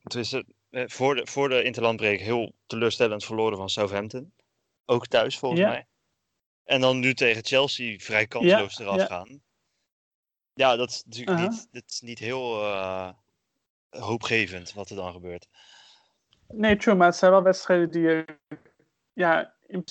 de, 0.00 0.44
eh, 0.70 0.84
voor 0.88 1.14
de, 1.14 1.26
voor 1.26 1.48
de 1.48 1.62
interlandbreek 1.62 2.20
heel 2.20 2.52
teleurstellend 2.66 3.24
verloren 3.24 3.56
van 3.58 3.68
Southampton. 3.68 4.32
Ook 4.84 5.06
thuis 5.06 5.38
volgens 5.38 5.60
Ja. 5.60 5.68
mij. 5.68 5.86
En 6.64 6.80
dan 6.80 6.98
nu 6.98 7.14
tegen 7.14 7.44
Chelsea 7.44 7.98
vrij 7.98 8.26
kansloos 8.26 8.78
eraf 8.78 8.96
ja. 8.96 9.06
gaan. 9.06 9.42
Ja, 10.52 10.76
dat 10.76 10.90
is 10.90 11.04
natuurlijk 11.04 11.38
niet, 11.38 11.68
dat 11.70 11.82
is 11.86 12.00
niet 12.00 12.18
heel 12.18 12.62
eh, 12.62 13.12
hoopgevend 13.88 14.72
wat 14.72 14.90
er 14.90 14.96
dan 14.96 15.12
gebeurt. 15.12 15.48
Nee, 16.48 16.76
true, 16.76 16.94
maar 16.94 17.06
het 17.06 17.16
zijn 17.16 17.30
wel 17.30 17.42
wedstrijden 17.42 17.90
die 17.90 18.02
je 18.02 18.24
ja, 19.12 19.56
in 19.66 19.84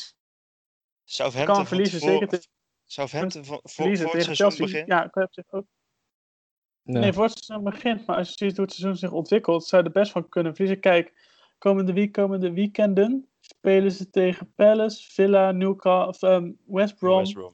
Southampton 1.04 1.56
kan 1.56 1.68
verliezen. 1.68 2.00
tevoren- 2.00 2.30
Zeker 2.30 2.48
Southampton 2.92 3.46
voor, 3.46 3.60
voor 3.64 3.86
het 3.86 3.98
tegen 3.98 4.10
seizoen 4.10 4.36
Chelsea. 4.36 4.66
begin. 4.66 4.84
Ja, 4.86 5.04
ik 5.04 5.14
heb 5.14 5.34
zich 5.34 5.46
ook 5.50 5.66
Nee. 6.84 7.02
Nee, 7.02 7.14
voor 7.14 7.24
het 7.24 7.44
seizoen 7.44 7.70
begint, 7.70 8.06
maar 8.06 8.18
als 8.18 8.28
je 8.28 8.46
ziet 8.46 8.56
hoe 8.56 8.66
het 8.66 8.74
seizoen 8.74 8.98
zich 8.98 9.12
ontwikkelt, 9.12 9.66
zou 9.66 9.82
je 9.82 9.88
er 9.88 9.94
best 9.94 10.12
van 10.12 10.30
kunnen 10.30 10.56
verliezen. 10.56 10.82
Kijk, 10.82 11.14
komende, 11.58 11.94
week, 11.94 12.12
komende 12.12 12.54
weekenden 12.54 13.30
spelen 13.40 13.92
ze 13.92 14.10
tegen 14.10 14.54
Palace, 14.54 15.12
Villa, 15.12 15.52
Newcastle, 15.52 16.08
of, 16.08 16.22
ehm, 16.22 16.52
West 16.66 16.96
Brom 16.96 17.18
West 17.18 17.34
Brom. 17.34 17.54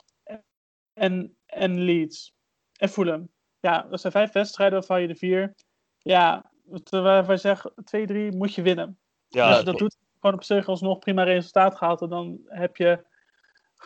En, 0.93 1.37
en 1.45 1.79
Leeds. 1.79 2.35
En 2.77 2.89
Fulham. 2.89 3.29
Ja, 3.59 3.81
dat 3.81 4.01
zijn 4.01 4.13
vijf 4.13 4.31
wedstrijden 4.31 4.77
waarvan 4.77 5.01
je 5.01 5.07
de 5.07 5.15
vier, 5.15 5.55
ja, 5.97 6.51
waarvan 6.89 7.35
je 7.35 7.41
zegt, 7.41 7.71
twee, 7.83 8.05
drie 8.05 8.31
moet 8.31 8.53
je 8.53 8.61
winnen. 8.61 8.99
Ja, 9.27 9.47
als 9.47 9.57
je 9.57 9.63
dat 9.63 9.77
doet, 9.77 9.97
gewoon 10.19 10.35
op 10.35 10.43
zich 10.43 10.67
alsnog 10.67 10.99
prima 10.99 11.23
resultaat 11.23 11.75
gehaald, 11.75 12.01
en 12.01 12.09
dan 12.09 12.39
heb 12.45 12.77
je 12.77 13.05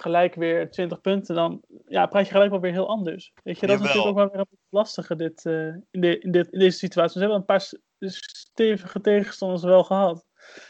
gelijk 0.02 0.36
weer 0.36 0.72
20 0.72 1.02
punten, 1.02 1.36
dan 1.36 1.62
ja, 1.88 2.06
praat 2.06 2.26
je 2.26 2.32
gelijk 2.32 2.52
wel 2.52 2.60
weer 2.60 2.72
heel 2.72 2.88
anders. 2.90 3.32
Weet 3.44 3.60
je, 3.60 3.68
dat 3.68 3.76
is 3.80 3.82
natuurlijk 3.86 4.08
ook 4.10 4.16
wel 4.16 4.30
weer 4.32 4.40
een 4.40 4.58
lastige 4.70 5.16
dit, 5.16 5.46
eh, 5.46 5.54
in, 5.92 6.02
de, 6.02 6.20
in, 6.20 6.32
dit, 6.32 6.48
in 6.52 6.60
deze 6.60 6.78
situatie. 6.78 7.12
Ze 7.14 7.20
hebben 7.20 7.38
een 7.38 7.46
paar 7.46 7.70
stevige 8.00 9.02
tegenstanders 9.02 9.64
wel 9.64 9.84
gehad. 9.84 10.26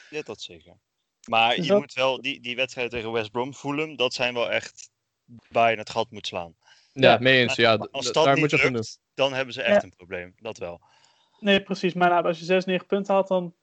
Ja, 0.10 0.22
dat 0.22 0.42
zeker. 0.42 0.78
Maar 1.28 1.56
Dus 1.56 1.66
je 1.66 1.72
dat- 1.72 1.80
moet 1.80 1.94
wel, 1.94 2.22
die, 2.22 2.42
die 2.42 2.56
wedstrijden 2.56 2.94
tegen 2.94 3.12
West 3.12 3.32
Brom, 3.32 3.54
Fulham, 3.54 3.96
dat 3.96 4.14
zijn 4.14 4.34
wel 4.34 4.52
echt 4.52 4.90
waar 5.50 5.72
je 5.72 5.78
het 5.78 5.90
gat 5.90 6.12
moet 6.12 6.28
slaan. 6.28 6.56
Ja, 6.94 7.12
Ja, 7.12 7.18
mee 7.20 7.42
eens. 7.42 7.56
Ja, 7.56 7.76
Als 7.92 8.06
dat 8.12 8.14
daar 8.24 8.34
niet 8.34 8.42
moet 8.52 8.62
je 8.62 8.72
doen. 8.72 8.84
dan 9.14 9.34
hebben 9.34 9.54
ze 9.54 9.62
echt 9.62 9.82
Ja. 9.82 9.84
een 9.84 9.96
probleem. 9.96 10.34
Dat 10.36 10.58
wel. 10.58 10.82
Nee, 11.40 11.64
precies. 11.64 11.94
Maar 11.94 12.10
nou, 12.10 12.26
als 12.26 12.40
je 12.40 12.46
6, 12.46 12.66
9 12.66 12.86
punten 12.88 13.14
had, 13.14 13.28
dan 13.28 13.56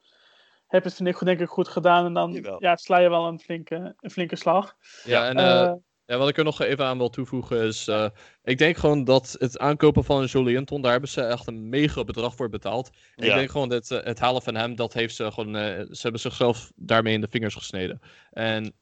heb 0.67 0.83
je 0.83 0.89
het 0.89 0.97
vind 0.97 1.09
ik, 1.09 1.17
goed- 1.17 1.27
denk 1.27 1.41
ik 1.41 1.49
goed 1.49 1.69
gedaan. 1.69 2.05
En 2.07 2.13
dan 2.13 2.33
Jawel. 2.33 2.63
ja, 2.63 2.77
sla 2.77 2.99
je 2.99 3.09
wel 3.09 3.27
een 3.27 3.41
flinke, 3.41 3.95
een 4.01 4.11
flinke 4.11 4.37
slag. 4.37 4.77
Ja, 5.05 5.29
en 5.29 5.37
Eh, 5.37 5.63
eh, 5.63 5.73
ja, 6.05 6.17
wat 6.17 6.29
ik 6.29 6.39
er 6.39 6.45
nog 6.45 6.61
even 6.61 6.85
aan 6.85 6.99
wil 6.99 7.09
toevoegen 7.11 7.61
is... 7.67 7.89
eh, 7.89 8.09
ik 8.43 8.59
denk 8.59 8.77
gewoon 8.77 9.05
dat 9.05 9.37
het 9.39 9.59
aankopen 9.59 10.05
van 10.05 10.25
Jolinton, 10.25 10.81
daar 10.83 10.91
hebben 10.93 11.11
ze 11.11 11.21
echt 11.23 11.47
een 11.47 11.69
mega 11.69 12.05
bedrag 12.05 12.35
voor 12.35 12.49
betaald. 12.49 12.91
En 13.15 13.27
Ik 13.27 13.35
denk 13.35 13.51
gewoon 13.51 13.69
dat 13.69 13.89
het 13.89 14.19
halen 14.19 14.43
van 14.43 14.55
hem, 14.55 14.75
dat 14.77 14.93
heeft 14.93 15.15
ze 15.15 15.33
gewoon... 15.33 15.57
eh, 15.57 15.63
ze 15.91 15.99
hebben 16.03 16.21
zichzelf 16.21 16.73
daarmee 16.75 17.15
in 17.15 17.21
de 17.21 17.29
vingers 17.31 17.55
gesneden. 17.55 18.01
En 18.31 18.75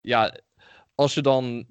ja, 0.00 0.34
als 0.94 1.14
je 1.14 1.20
dan 1.20 1.66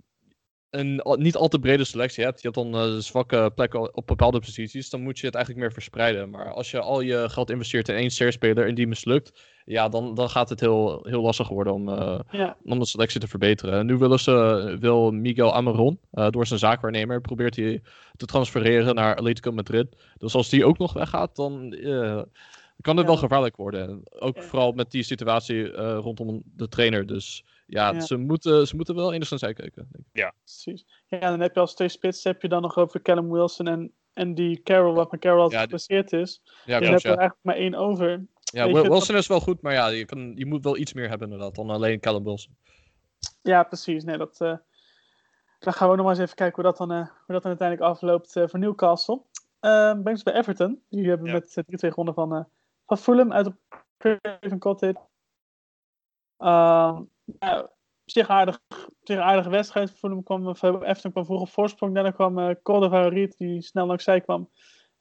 een 0.74 1.02
niet 1.18 1.36
al 1.36 1.48
te 1.48 1.60
brede 1.60 1.84
selectie 1.84 2.24
hebt, 2.24 2.42
je 2.42 2.50
hebt 2.52 2.72
dan 2.72 2.82
eh, 2.82 2.98
zwakke 2.98 3.52
plekken 3.56 3.96
op 3.96 4.08
bepaalde 4.08 4.40
posities, 4.40 4.90
dan 4.90 5.02
moet 5.02 5.20
je 5.20 5.26
het 5.26 5.36
eigenlijk 5.36 5.66
meer 5.66 5.74
verspreiden. 5.74 6.30
Maar 6.30 6.54
als 6.54 6.72
je 6.72 6.80
al 6.80 7.02
je 7.02 7.30
geld 7.30 7.50
investeert 7.50 7.90
in 7.90 7.96
één 7.96 8.10
ster-speler 8.10 8.68
en 8.68 8.76
die 8.76 8.88
mislukt, 8.88 9.42
ja, 9.66 9.90
dan, 9.90 10.16
dan 10.16 10.30
gaat 10.30 10.50
het 10.50 10.60
heel, 10.60 11.06
heel 11.10 11.22
lastig 11.22 11.48
worden 11.48 11.74
om, 11.74 11.90
eh, 11.90 12.20
ja, 12.32 12.58
om 12.64 12.80
de 12.80 12.86
selectie 12.86 13.20
te 13.20 13.28
verbeteren. 13.28 13.80
En 13.80 13.86
nu 13.86 13.98
willen 13.98 14.20
ze, 14.20 14.78
wil 14.80 15.12
Miguel 15.12 15.54
Amaron, 15.54 16.00
eh, 16.12 16.30
door 16.30 16.48
zijn 16.48 16.60
zaakwaarnemer, 16.60 17.22
probeert 17.22 17.56
hij 17.56 17.82
te 18.16 18.26
transfereren 18.26 18.96
naar 18.96 19.16
Atletico 19.16 19.52
Madrid. 19.52 19.88
Dus 20.18 20.36
als 20.36 20.50
die 20.50 20.66
ook 20.66 20.78
nog 20.78 20.94
weggaat, 20.94 21.36
dan 21.36 21.70
kan 22.82 22.98
Ja. 22.98 23.04
wel 23.06 23.18
gevaarlijk 23.18 23.56
worden. 23.56 23.90
En 23.90 24.04
Ook 24.20 24.36
Ja. 24.36 24.42
vooral 24.42 24.72
met 24.72 24.92
die 24.92 25.04
situatie 25.04 25.66
rondom 25.96 26.42
de 26.46 26.68
trainer. 26.68 27.06
Dus 27.06 27.44
ja, 27.74 27.92
Ja. 27.94 28.00
Ze, 28.00 28.18
moeten, 28.18 28.68
ze 28.68 28.76
moeten 28.76 28.96
wel 28.96 29.14
enigszins 29.14 29.44
uitkijken. 29.44 29.88
Denk 29.92 30.06
ik. 30.12 30.34
precies. 30.44 30.86
Ja, 31.08 31.20
dan 31.20 31.40
heb 31.40 31.54
je 31.54 31.60
als 31.60 31.76
twee 31.76 31.90
spits 31.90 32.24
heb 32.24 32.42
je 32.42 32.48
dan 32.50 32.62
nog 32.62 32.78
over 32.78 33.02
Callum 33.02 33.32
Wilson 33.32 33.68
en, 33.68 33.94
en 34.14 34.34
die 34.36 34.62
Carroll, 34.64 34.94
wat 34.94 35.12
met 35.12 35.20
Carroll 35.20 35.40
Ja, 35.40 35.44
altijd 35.60 35.70
die- 35.70 35.80
geblesseerd 35.80 36.22
is. 36.22 36.42
Ja, 36.66 36.80
dan 36.80 36.88
klopt, 36.88 36.92
heb 36.94 37.02
je 37.02 37.08
ja. 37.08 37.14
er 37.14 37.20
eigenlijk 37.20 37.40
maar 37.42 37.56
één 37.56 37.76
over. 37.76 38.26
ja 38.44 38.66
Wil- 38.72 38.84
Wilson 38.84 39.16
is 39.16 39.28
wel 39.28 39.40
goed, 39.40 39.62
maar 39.62 39.74
ja, 39.74 39.88
je, 39.88 40.06
kan, 40.06 40.32
je 40.36 40.46
moet 40.46 40.64
wel 40.64 40.78
iets 40.78 40.94
meer 40.94 41.10
hebben 41.10 41.28
inderdaad 41.32 41.56
dan 41.56 41.70
alleen 41.70 42.00
Callum 42.00 42.24
Wilson. 42.24 42.56
Ja, 43.42 43.64
precies. 43.64 44.04
Nee, 44.04 44.18
dat, 44.18 44.42
eh, 44.42 44.58
dan 45.60 45.74
gaan 45.74 45.86
we 45.88 45.92
ook 45.92 45.96
nog 45.98 46.06
maar 46.06 46.16
eens 46.16 46.24
even 46.24 46.36
kijken 46.36 46.56
hoe 46.56 46.64
dat 46.72 46.78
dan, 46.78 46.92
eh, 46.92 46.98
hoe 47.08 47.34
dat 47.34 47.42
dan 47.42 47.52
uiteindelijk 47.60 47.90
afloopt 47.92 48.36
eh, 48.36 48.48
voor 48.48 48.60
Newcastle. 48.60 49.22
Ehm 49.60 50.02
ben 50.02 50.16
ik 50.16 50.24
bij 50.24 50.34
Everton. 50.34 50.82
Die 50.90 51.08
hebben 51.10 51.28
Ja. 51.28 51.34
met 51.34 51.56
uh, 51.58 51.64
3-2 51.68 51.90
gewonnen 51.90 52.14
van, 52.14 52.36
eh, 52.36 52.44
van 52.86 52.98
Fulham 52.98 53.34
uit 53.34 53.46
op 53.48 53.56
Craven 53.98 54.60
Cottage. 54.60 55.00
Ja, 57.40 57.60
op 57.60 57.72
zich 58.06 58.28
aardig, 58.28 58.60
op 58.70 58.94
zich 59.04 59.16
een 59.18 59.22
aardige 59.24 59.50
wedstrijd. 59.50 59.92
Fulham 59.92 60.24
kwam, 60.24 60.48
of, 60.48 60.64
eh, 60.64 60.94
kwam 61.12 61.26
vroeg 61.26 61.42
op 61.42 61.50
voorsprong. 61.50 61.94
Daarna 61.94 62.12
kwam 62.12 62.40
uh, 62.40 62.50
Cordova 62.64 63.08
Reed, 63.08 63.38
die 63.38 63.62
snel 63.62 63.86
langs 63.86 64.04
zij 64.04 64.22
kwam. 64.22 64.50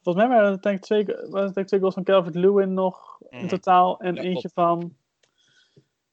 Volgens 0.03 0.25
mij 0.27 0.37
waren 0.37 0.53
het 0.53 0.63
denk 0.63 0.77
ik 0.77 0.83
twee, 0.83 1.05
waren 1.05 1.23
het 1.47 1.55
denk 1.55 1.57
ik 1.57 1.67
twee 1.67 1.81
goals 1.81 1.95
van 1.95 2.05
Calvert 2.05 2.35
Lewin 2.35 2.75
nog 2.75 3.19
in 3.31 3.39
Mhm. 3.39 3.47
totaal. 3.49 4.01
En 4.01 4.15
Ja, 4.15 4.23
eentje 4.23 4.51
klopt. 4.53 4.55
van... 4.55 4.97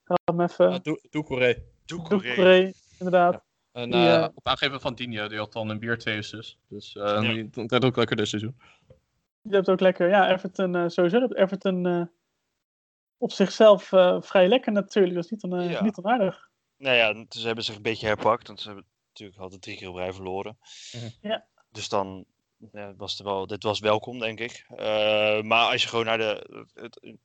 Help 0.03 0.37
me 0.39 0.43
even. 0.43 0.71
Uh, 0.71 0.95
Doucouré. 1.09 1.63
Doucouré. 1.85 2.25
Doucouré, 2.25 2.71
inderdaad. 2.99 3.43
En 3.71 3.91
Die, 3.91 3.99
eh, 3.99 4.15
eh, 4.23 4.27
op 4.35 4.47
aangeven 4.47 4.81
van 4.81 4.95
Dinho, 4.95 5.27
die 5.27 5.37
had 5.37 5.53
dan 5.53 5.69
een 5.69 5.79
bier 5.79 5.97
twee 5.97 6.17
assists. 6.17 6.57
Dus 6.67 6.95
eh 6.95 7.03
Ja. 7.51 7.65
deed 7.67 7.85
ook 7.85 7.95
lekker 7.97 8.15
dit 8.15 8.27
seizoen. 8.27 8.55
Je 9.41 9.55
hebt 9.55 9.69
ook 9.69 9.79
lekker, 9.79 10.09
ja, 10.09 10.31
Everton 10.31 10.75
uh, 10.75 10.87
sowieso. 10.87 11.19
Dat 11.19 11.35
Everton 11.35 11.87
uh, 11.87 12.01
op 13.19 13.31
zichzelf 13.31 13.91
uh, 13.91 14.21
vrij 14.21 14.47
lekker 14.47 14.71
natuurlijk. 14.71 15.15
Dat 15.15 15.23
is 15.23 15.29
niet, 15.31 15.43
on, 15.43 15.69
Ja. 15.69 15.83
niet 15.83 15.97
onaardig. 15.97 16.49
Nou 16.77 16.95
ja, 16.95 17.25
ze 17.29 17.45
hebben 17.45 17.63
zich 17.63 17.75
een 17.75 17.81
beetje 17.81 18.07
herpakt. 18.07 18.47
Want 18.47 18.59
ze 18.59 18.67
hebben 18.67 18.85
natuurlijk 19.07 19.39
altijd 19.39 19.61
drie 19.61 19.77
keer 19.77 19.89
op 19.89 19.95
rij 19.95 20.13
verloren. 20.13 20.57
Mhm. 20.91 21.09
Ja. 21.21 21.45
Dus 21.69 21.89
dan 21.89 22.25
ja, 22.71 22.93
was 22.95 23.11
het 23.11 23.21
wel, 23.21 23.47
dit 23.47 23.63
was 23.63 23.79
welkom, 23.79 24.19
denk 24.19 24.39
ik. 24.39 24.65
Uh, 24.71 25.41
maar 25.41 25.71
als 25.71 25.81
je 25.83 25.89
gewoon 25.89 26.05
naar 26.05 26.17
de, 26.17 26.65
het, 26.73 27.17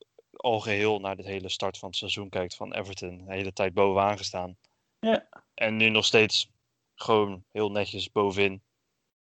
naar 1.00 1.16
de 1.16 1.26
hele 1.26 1.48
start 1.48 1.78
van 1.78 1.88
het 1.88 1.98
seizoen 1.98 2.28
kijkt 2.28 2.56
van 2.56 2.74
Everton. 2.74 3.24
De 3.24 3.32
hele 3.32 3.52
tijd 3.52 3.74
bovenaan 3.74 4.16
gestaan. 4.16 4.56
Ja. 5.00 5.28
En 5.54 5.76
nu 5.76 5.88
nog 5.88 6.04
steeds 6.04 6.50
gewoon 6.94 7.44
heel 7.50 7.70
netjes 7.70 8.12
bovenin. 8.12 8.62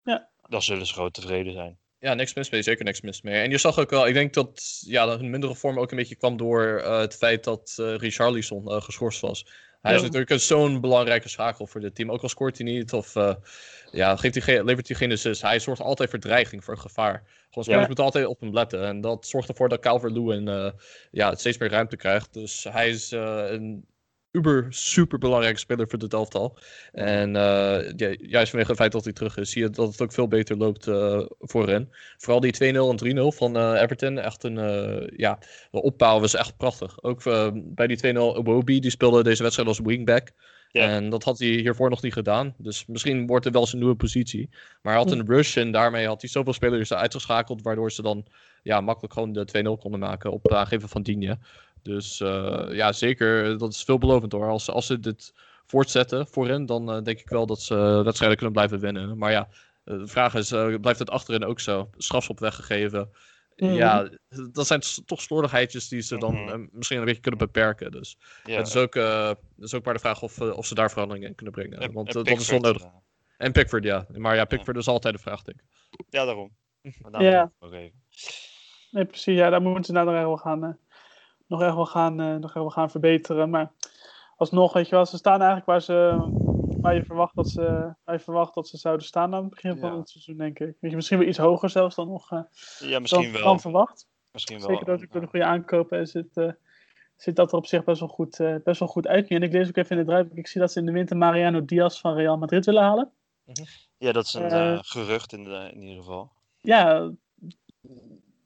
Ja. 0.02 0.28
Dan 0.48 0.62
zullen 0.62 0.86
ze 0.86 0.94
gewoon 0.94 1.10
tevreden 1.10 1.52
zijn. 1.52 1.78
Ja, 1.98 2.14
niks 2.14 2.34
mis 2.34 2.50
mee. 2.50 2.62
Zeker 2.62 2.84
niks 2.84 3.00
mis 3.00 3.22
mee. 3.22 3.42
En 3.42 3.50
je 3.50 3.58
zag 3.58 3.78
ook 3.78 3.90
wel, 3.90 4.06
ik 4.06 4.14
denk 4.14 4.34
dat 4.34 4.78
ja, 4.86 5.16
hun 5.16 5.30
mindere 5.30 5.54
vorm 5.54 5.78
ook 5.78 5.90
een 5.90 5.96
beetje 5.96 6.14
kwam 6.16 6.36
door 6.36 6.80
uh, 6.84 6.98
het 6.98 7.16
feit 7.16 7.44
dat 7.44 7.76
uh, 7.80 7.94
Richarlison 7.96 8.64
uh, 8.72 8.80
geschorst 8.82 9.20
was. 9.20 9.46
Hij 9.80 9.90
Ja. 9.92 9.96
is 9.98 10.02
natuurlijk 10.04 10.40
zo'n 10.40 10.80
belangrijke 10.80 11.28
schakel 11.28 11.66
voor 11.66 11.80
dit 11.80 11.94
team. 11.94 12.10
Ook 12.10 12.22
al 12.22 12.28
scoort 12.28 12.58
hij 12.58 12.66
niet 12.66 12.92
of 12.92 13.14
ja, 13.90 14.16
geeft 14.16 14.34
hij 14.34 14.42
geen, 14.42 14.64
levert 14.64 14.88
hij 14.88 14.96
geen 14.96 15.12
assist. 15.12 15.42
Hij 15.42 15.58
zorgt 15.60 15.80
altijd 15.80 16.10
voor 16.10 16.18
dreiging, 16.18 16.64
voor 16.64 16.78
gevaar. 16.78 17.22
Gewoon 17.48 17.64
spelers 17.64 17.80
Ja. 17.80 17.86
moeten 17.86 18.04
altijd 18.04 18.26
op 18.26 18.40
hem 18.40 18.52
letten. 18.52 18.84
En 18.84 19.00
dat 19.00 19.26
zorgt 19.26 19.48
ervoor 19.48 19.68
dat 19.68 19.80
Calvert-Lewin 19.80 20.72
ja, 21.10 21.34
steeds 21.34 21.58
meer 21.58 21.70
ruimte 21.70 21.96
krijgt. 21.96 22.32
Dus 22.32 22.64
hij 22.70 22.88
is 22.88 23.10
een 23.10 23.86
uber 24.36 24.66
super 24.68 25.18
belangrijke 25.18 25.58
speler 25.58 25.88
voor 25.88 25.98
dit 25.98 26.12
elftal. 26.12 26.58
En 26.92 27.32
ja, 27.32 28.14
juist 28.18 28.50
vanwege 28.50 28.70
het 28.70 28.80
feit 28.80 28.92
dat 28.92 29.04
hij 29.04 29.12
terug 29.12 29.36
is, 29.36 29.50
zie 29.50 29.62
je 29.62 29.70
dat 29.70 29.88
het 29.88 30.02
ook 30.02 30.12
veel 30.12 30.28
beter 30.28 30.56
loopt 30.56 30.86
uh, 30.86 31.22
voor 31.38 31.68
hen. 31.68 31.90
Vooral 32.16 32.40
die 32.40 32.54
2-0 32.54 32.58
en 32.58 33.32
3-0 33.32 33.36
van 33.36 33.56
uh, 33.56 33.82
Everton. 33.82 34.18
Echt 34.18 34.44
een, 34.44 34.56
ja, 35.16 35.38
de 35.70 35.82
opbouw 35.82 36.20
was 36.20 36.34
echt 36.34 36.56
prachtig. 36.56 37.02
Ook 37.02 37.22
bij 37.54 37.86
die 37.86 38.14
2-0 38.14 38.18
Obobi, 38.18 38.80
die 38.80 38.90
speelde 38.90 39.22
deze 39.22 39.42
wedstrijd 39.42 39.68
als 39.68 39.80
wingback. 39.80 40.32
Ja. 40.76 40.88
En 40.88 41.10
dat 41.10 41.24
had 41.24 41.38
hij 41.38 41.48
hiervoor 41.48 41.90
nog 41.90 42.02
niet 42.02 42.12
gedaan. 42.12 42.54
Dus 42.58 42.86
misschien 42.86 43.26
wordt 43.26 43.44
het 43.44 43.54
wel 43.54 43.66
zijn 43.66 43.80
nieuwe 43.80 43.96
positie. 43.96 44.48
Maar 44.82 44.94
hij 44.94 45.02
had 45.02 45.12
een 45.12 45.26
rush 45.26 45.56
en 45.56 45.72
daarmee 45.72 46.06
had 46.06 46.20
hij 46.20 46.30
zoveel 46.30 46.52
spelers 46.52 46.92
uitgeschakeld. 46.92 47.62
Waardoor 47.62 47.92
ze 47.92 48.02
dan 48.02 48.26
ja, 48.62 48.80
makkelijk 48.80 49.12
gewoon 49.12 49.32
de 49.32 49.76
2-0 49.76 49.80
konden 49.80 50.00
maken 50.00 50.32
op 50.32 50.42
het 50.42 50.52
aangeven 50.52 50.88
van 50.88 51.02
Digne. 51.02 51.38
Dus 51.86 52.20
uh, 52.20 52.66
ja, 52.70 52.92
zeker. 52.92 53.58
Dat 53.58 53.72
is 53.72 53.82
veelbelovend 53.84 54.32
hoor. 54.32 54.48
Als, 54.48 54.70
als 54.70 54.86
ze 54.86 55.00
dit 55.00 55.32
voortzetten 55.66 56.26
voorin, 56.26 56.66
dan 56.66 56.90
eh, 56.92 57.02
denk 57.02 57.20
ik 57.20 57.28
wel 57.28 57.46
dat 57.46 57.60
ze 57.60 57.74
wedstrijden 58.04 58.36
kunnen 58.36 58.54
blijven 58.54 58.80
winnen. 58.80 59.18
Maar 59.18 59.30
ja, 59.30 59.48
eh, 59.84 59.98
de 59.98 60.06
vraag 60.06 60.34
is, 60.34 60.52
eh, 60.52 60.74
blijft 60.80 60.98
het 60.98 61.10
achterin 61.10 61.44
ook 61.44 61.60
zo? 61.60 61.90
Strafschop 61.96 62.38
weggegeven. 62.40 63.10
Mhm. 63.56 63.72
Ja, 63.72 64.08
dat 64.52 64.66
zijn 64.66 64.80
toch 65.06 65.20
slordigheidjes 65.20 65.88
die 65.88 66.00
ze 66.00 66.18
dan 66.18 66.34
Mhm. 66.34 66.48
eh, 66.48 66.68
misschien 66.70 66.98
een 66.98 67.04
beetje 67.04 67.20
kunnen 67.20 67.40
beperken. 67.40 67.90
Dus 67.90 68.18
Ja. 68.44 68.56
het 68.56 68.66
is 68.66 68.76
ook, 68.76 68.94
eh, 68.94 69.28
het 69.28 69.38
is 69.58 69.74
ook 69.74 69.84
maar 69.84 69.94
de 69.94 70.00
vraag 70.00 70.22
of, 70.22 70.40
eh, 70.40 70.56
of 70.56 70.66
ze 70.66 70.74
daar 70.74 70.90
verandering 70.90 71.24
in 71.26 71.34
kunnen 71.34 71.54
brengen. 71.54 71.78
En- 71.78 71.92
Want 71.92 72.08
en 72.14 72.20
eh, 72.20 72.24
dat 72.24 72.40
is 72.40 72.50
wel 72.50 72.60
nodig. 72.60 72.82
eh, 72.82 72.88
En 73.36 73.52
Pickford, 73.52 73.84
ja. 73.84 74.06
Maar 74.16 74.34
ja, 74.34 74.44
Pickford 74.44 74.76
is 74.76 74.88
altijd 74.88 75.14
de 75.14 75.20
vraag, 75.20 75.42
denk 75.42 75.60
ik. 75.60 75.66
Ja, 76.08 76.24
daarom. 76.24 76.50
Maar 77.10 77.22
Ja. 77.22 77.52
even. 77.60 77.92
Nee, 78.90 79.04
precies. 79.04 79.36
Ja, 79.36 79.50
daar 79.50 79.62
moeten 79.62 79.84
ze 79.84 79.92
nou 79.92 80.06
nog 80.06 80.14
wel 80.14 80.36
gaan, 80.36 80.64
eh, 80.64 80.70
nog 81.46 81.62
echt 81.62 81.74
wel 81.74 81.86
gaan, 81.86 82.20
eh, 82.20 82.34
nog 82.34 82.44
echt 82.44 82.54
wel 82.54 82.70
gaan 82.70 82.90
verbeteren. 82.90 83.50
Maar 83.50 83.72
alsnog, 84.36 84.72
weet 84.72 84.88
je 84.88 84.94
wel, 84.94 85.06
ze 85.06 85.16
staan 85.16 85.38
eigenlijk 85.38 85.66
waar, 85.66 85.82
ze, 85.82 86.16
waar, 86.80 86.94
je, 86.94 87.04
verwacht 87.04 87.36
dat 87.36 87.48
ze, 87.48 87.94
waar 88.04 88.14
je 88.14 88.20
verwacht 88.20 88.54
dat 88.54 88.68
ze 88.68 88.76
zouden 88.76 89.06
staan 89.06 89.34
aan 89.34 89.40
het 89.44 89.50
begin 89.50 89.78
van 89.78 89.98
het 89.98 90.08
seizoen, 90.08 90.36
denk 90.36 90.58
ik. 90.58 90.76
Weet 90.80 90.90
je, 90.90 90.96
misschien 90.96 91.18
wel 91.18 91.28
iets 91.28 91.38
hoger 91.38 91.70
zelfs 91.70 91.94
dan 91.94 92.08
nog 92.08 92.32
eh, 92.32 92.40
Ja, 92.78 92.98
misschien 92.98 93.22
dan, 93.22 93.32
wel. 93.32 93.44
dan 93.44 93.60
verwacht. 93.60 94.08
Misschien 94.32 94.58
wel. 94.58 94.68
Zeker 94.68 94.84
dat 94.84 95.02
ik 95.02 95.12
door 95.12 95.20
de 95.20 95.26
goede 95.26 95.44
aankopen 95.44 95.98
en 95.98 96.06
zit, 96.06 96.36
eh, 96.36 96.52
zit 97.16 97.36
dat 97.36 97.52
er 97.52 97.58
op 97.58 97.66
zich 97.66 97.84
best 97.84 98.00
wel 98.00 98.08
goed, 98.08 98.40
eh, 98.40 98.54
best 98.64 98.78
wel 98.78 98.88
goed 98.88 99.06
uit 99.06 99.28
nu. 99.28 99.36
En 99.36 99.42
ik 99.42 99.52
lees 99.52 99.68
ook 99.68 99.76
even 99.76 99.90
in 99.90 99.98
het 99.98 100.06
draaiboek, 100.06 100.36
ik 100.36 100.46
zie 100.46 100.60
dat 100.60 100.72
ze 100.72 100.78
in 100.78 100.86
de 100.86 100.92
winter 100.92 101.16
Mariano 101.16 101.64
Diaz 101.64 102.00
van 102.00 102.14
Real 102.14 102.38
Madrid 102.38 102.66
willen 102.66 102.82
halen. 102.82 103.10
Ja, 103.98 104.12
dat 104.12 104.24
is 104.24 104.34
een 104.34 104.84
gerucht 104.84 105.32
in, 105.32 105.44
de, 105.44 105.70
in 105.72 105.80
ieder 105.80 105.96
geval. 105.96 106.32
Ja, 106.60 107.10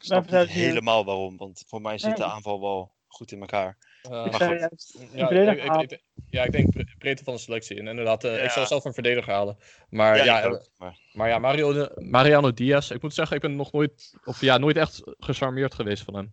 Ik 0.00 0.06
snap 0.06 0.30
niet 0.30 0.48
helemaal 0.48 1.04
waarom, 1.04 1.36
want 1.36 1.64
voor 1.66 1.80
mij 1.80 1.98
zit 1.98 2.16
de 2.16 2.24
aanval 2.24 2.60
wel 2.60 2.92
goed 3.08 3.32
in 3.32 3.40
elkaar. 3.40 3.76
ik 4.02 4.08
maar 4.10 4.32
zei 4.34 4.50
goed. 4.50 4.58
juist, 4.60 4.98
die 4.98 5.08
Ja, 5.18 5.30
ik, 5.30 5.58
ik, 5.62 5.68
halen. 5.68 5.88
ik- 5.88 6.02
ja, 6.30 6.44
ik 6.44 6.52
denk 6.52 6.70
bre- 6.70 6.84
breedte 6.98 7.24
van 7.24 7.34
de 7.34 7.40
selectie. 7.40 7.78
En 7.78 7.86
inderdaad, 7.86 8.24
eh, 8.24 8.44
ik 8.44 8.50
zou 8.50 8.66
zelf 8.66 8.84
een 8.84 8.94
verdediger 8.94 9.32
halen. 9.32 9.58
Maar 9.90 10.16
ja, 10.16 10.24
ja, 10.24 10.38
ik 10.38 10.44
eh, 10.44 10.50
ook, 10.50 10.68
maar 10.78 10.98
maar 11.12 11.28
ja 11.28 11.38
Mario, 11.38 11.88
Mariano 11.94 12.52
Diaz, 12.52 12.90
ik 12.90 13.02
moet 13.02 13.14
zeggen, 13.14 13.36
ik 13.36 13.42
ben 13.42 13.56
nog 13.56 13.72
nooit, 13.72 14.14
of 14.24 14.40
ja, 14.40 14.58
nooit 14.58 14.76
echt 14.76 15.02
gecharmeerd 15.18 15.74
geweest 15.74 16.02
van 16.02 16.14
hem. 16.14 16.32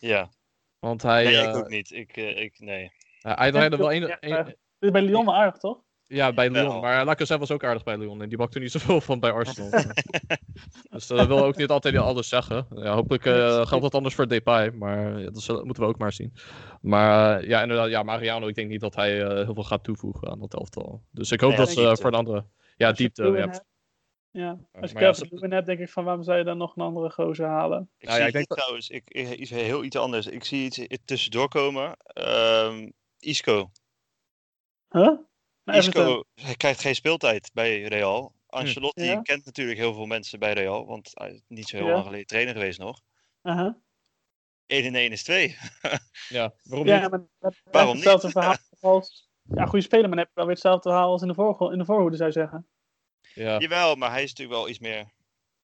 ja. 0.00 0.30
Want 0.78 1.02
hij, 1.02 1.24
Nee, 1.24 1.36
eh, 1.36 1.48
ik 1.48 1.54
ook 1.56 1.68
niet. 1.68 1.90
Ik, 1.90 2.16
eh, 2.16 2.42
ik, 2.42 2.58
nee. 2.58 2.92
hij, 3.20 3.34
hij 3.34 3.50
draaide 3.50 3.76
wel 3.76 3.90
is 3.90 4.90
bij 4.90 5.02
Lyon 5.02 5.24
wel 5.24 5.34
aardig, 5.34 5.56
toch? 5.60 5.78
Ja, 6.12 6.32
bij 6.32 6.50
Lyon. 6.50 6.80
Maar 6.80 7.04
Lacazette 7.04 7.38
was 7.38 7.50
ook 7.50 7.64
aardig 7.64 7.82
bij 7.82 7.98
Lyon. 7.98 8.22
En 8.22 8.28
die 8.28 8.38
bakte 8.38 8.58
niet 8.58 8.70
zoveel 8.70 9.00
van 9.00 9.20
bij 9.20 9.30
Arsenal. 9.32 9.70
dus 10.90 11.06
dat 11.06 11.26
wil 11.26 11.44
ook 11.44 11.56
niet 11.56 11.68
altijd 11.68 11.96
alles 11.96 12.28
zeggen. 12.28 12.66
Ja, 12.74 12.94
hopelijk 12.94 13.26
eh, 13.26 13.32
precies. 13.32 13.68
geldt 13.68 13.82
dat 13.82 13.94
anders 13.94 14.14
voor 14.14 14.28
Depay. 14.28 14.70
Maar 14.70 15.20
ja, 15.20 15.30
dat 15.30 15.64
moeten 15.64 15.82
we 15.82 15.88
ook 15.88 15.98
maar 15.98 16.12
zien. 16.12 16.32
Maar 16.80 17.40
eh, 17.40 17.48
ja, 17.48 17.62
inderdaad, 17.62 17.88
ja, 17.88 18.02
Mariano, 18.02 18.46
ik 18.46 18.54
denk 18.54 18.68
niet 18.68 18.80
dat 18.80 18.94
hij 18.94 19.22
eh, 19.22 19.44
heel 19.44 19.54
veel 19.54 19.64
gaat 19.64 19.84
toevoegen 19.84 20.30
aan 20.30 20.38
dat 20.38 20.54
elftal. 20.54 21.02
Dus 21.10 21.30
ik 21.30 21.40
hoop 21.40 21.50
Nee, 21.50 21.58
dat 21.58 21.74
ja, 21.74 21.94
ze 21.94 22.02
voor 22.02 22.12
een 22.12 22.18
andere... 22.18 22.44
Ja, 22.76 22.92
diepte. 22.92 23.22
Ja, 23.24 23.32
hebt- 23.32 23.64
Ja, 24.30 24.58
als 24.72 24.90
je 24.90 24.94
maar 24.94 25.02
ja, 25.02 25.14
Lewin 25.30 25.52
hebt, 25.52 25.66
denk 25.66 25.78
ik 25.80 25.88
van 25.88 26.04
waarom 26.04 26.22
zou 26.22 26.38
je 26.38 26.44
dan 26.44 26.58
nog 26.58 26.76
een 26.76 26.82
andere 26.82 27.10
gozer 27.10 27.46
halen? 27.46 27.90
Ik 27.98 28.08
Nou 28.08 28.18
ja, 28.20 28.24
zie 28.24 28.26
ik 28.26 28.32
denk 28.32 28.46
trouwens, 28.60 28.88
ik, 28.88 29.10
ik- 29.10 29.38
iets 29.38 29.50
heel 29.50 29.84
iets 29.84 29.96
anders. 29.96 30.26
Ik 30.26 30.44
zie 30.44 30.64
iets 30.64 30.86
tussendoor 31.04 31.48
komen. 31.48 31.96
Ehm, 32.02 32.90
Isco. 33.18 33.70
Huh? 34.88 35.18
Isco 35.64 36.24
hij 36.34 36.54
krijgt 36.62 36.80
geen 36.80 36.94
speeltijd 36.94 37.50
bij 37.52 37.82
Real. 37.82 38.34
Ancelotti 38.46 39.04
Ja. 39.04 39.20
kent 39.22 39.44
natuurlijk 39.44 39.78
heel 39.78 39.94
veel 39.94 40.06
mensen 40.06 40.38
bij 40.38 40.52
Real, 40.52 40.86
want 40.86 41.10
hij 41.14 41.30
is 41.32 41.42
niet 41.48 41.68
zo 41.68 41.76
heel 41.76 41.86
Ja. 41.86 41.92
lang 41.92 42.04
geleden 42.04 42.26
trainer 42.26 42.54
geweest 42.54 42.78
nog. 42.78 43.00
Aha. 43.42 43.78
1 44.66 44.84
en 44.84 44.94
1 44.94 45.12
is 45.12 45.22
2. 45.22 45.56
ja, 46.28 46.54
waarom 46.62 46.86
Ja, 46.86 47.00
niet? 47.00 47.10
maar 47.10 47.20
dat 47.38 47.54
Waarom 47.64 47.94
hetzelfde 47.94 48.26
niet? 48.26 48.36
verhaal 48.36 48.56
als... 48.80 49.30
Ja, 49.42 49.64
goede 49.66 49.84
speler, 49.84 50.08
maar 50.08 50.16
dan 50.16 50.18
heb 50.18 50.28
je 50.28 50.34
wel 50.34 50.44
weer 50.44 50.54
hetzelfde 50.54 50.88
verhaal 50.88 51.10
als 51.10 51.22
in 51.22 51.28
de, 51.28 51.34
voor, 51.34 51.72
in 51.72 51.78
de 51.78 51.84
voorhoede, 51.84 52.16
zou 52.16 52.28
je 52.28 52.34
zeggen. 52.34 52.68
Ja. 53.34 53.58
Jawel, 53.58 53.94
maar 53.94 54.10
hij 54.10 54.22
is 54.22 54.28
natuurlijk 54.28 54.58
wel 54.58 54.68
iets 54.68 54.78
meer 54.78 55.12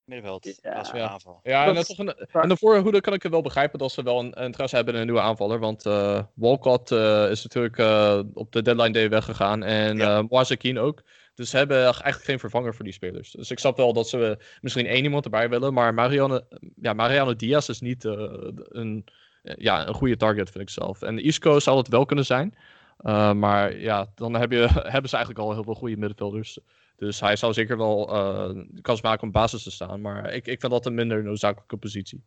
middenveld 0.08 0.58
Ja. 0.62 0.86
Ja. 0.92 1.08
aanval. 1.08 1.40
Ja, 1.42 1.66
en, 1.66 1.74
Dat 1.74 1.94
een, 1.98 2.14
en 2.32 2.48
de 2.48 2.56
voorhoede 2.56 3.00
kan 3.00 3.12
ik 3.12 3.22
het 3.22 3.32
wel 3.32 3.42
begrijpen 3.42 3.78
dat 3.78 3.92
ze 3.92 4.02
wel 4.02 4.18
een, 4.18 4.40
een 4.40 4.44
interesse 4.44 4.76
hebben 4.76 4.94
in 4.94 5.00
een 5.00 5.06
nieuwe 5.06 5.22
aanvaller. 5.22 5.58
Want 5.58 5.86
eh, 5.86 6.22
Walcott 6.34 6.90
eh, 6.90 7.30
is 7.30 7.42
natuurlijk 7.42 7.78
eh, 7.78 8.20
op 8.34 8.52
de 8.52 8.62
deadline 8.62 8.92
day 8.92 9.08
weggegaan. 9.08 9.62
En 9.62 9.96
Ja. 9.96 10.22
Moisekin 10.22 10.78
ook. 10.78 11.02
Dus 11.38 11.50
ze 11.50 11.56
hebben 11.56 11.82
eigenlijk 11.82 12.24
geen 12.24 12.38
vervanger 12.38 12.74
voor 12.74 12.84
die 12.84 12.92
spelers. 12.92 13.30
Dus 13.30 13.50
ik 13.50 13.58
snap 13.58 13.76
wel 13.76 13.92
dat 13.92 14.08
ze 14.08 14.38
misschien 14.60 14.86
één 14.86 15.04
iemand 15.04 15.24
erbij 15.24 15.48
willen. 15.48 15.72
Maar 15.74 15.94
Mariano, 15.94 16.40
ja, 16.80 16.92
Mariano 16.92 17.36
Diaz 17.36 17.68
is 17.68 17.80
niet 17.80 18.04
eh, 18.04 18.32
een, 18.68 19.04
ja, 19.42 19.88
een 19.88 19.94
goede 19.94 20.16
target, 20.16 20.50
vind 20.50 20.64
ik 20.64 20.70
zelf. 20.70 21.02
En 21.02 21.18
Isco 21.18 21.58
zou 21.60 21.78
het 21.78 21.88
wel 21.88 22.04
kunnen 22.04 22.24
zijn. 22.24 22.54
Eh, 22.98 23.32
maar 23.32 23.78
ja, 23.78 24.06
dan 24.14 24.34
heb 24.34 24.50
je, 24.52 24.68
hebben 24.94 25.10
ze 25.10 25.16
eigenlijk 25.16 25.46
al 25.46 25.52
heel 25.52 25.62
veel 25.64 25.74
goede 25.74 25.96
middenvelders. 25.96 26.58
Dus 26.98 27.20
hij 27.20 27.36
zou 27.36 27.52
zeker 27.52 27.76
wel 27.76 28.08
eh, 28.14 28.48
de 28.68 28.80
kans 28.80 29.02
maken 29.02 29.22
om 29.22 29.30
basis 29.32 29.62
te 29.62 29.70
staan. 29.70 30.00
Maar 30.00 30.32
ik, 30.32 30.46
ik 30.46 30.60
vind 30.60 30.72
dat 30.72 30.86
een 30.86 30.94
minder 30.94 31.22
noodzakelijke 31.24 31.76
positie. 31.76 32.24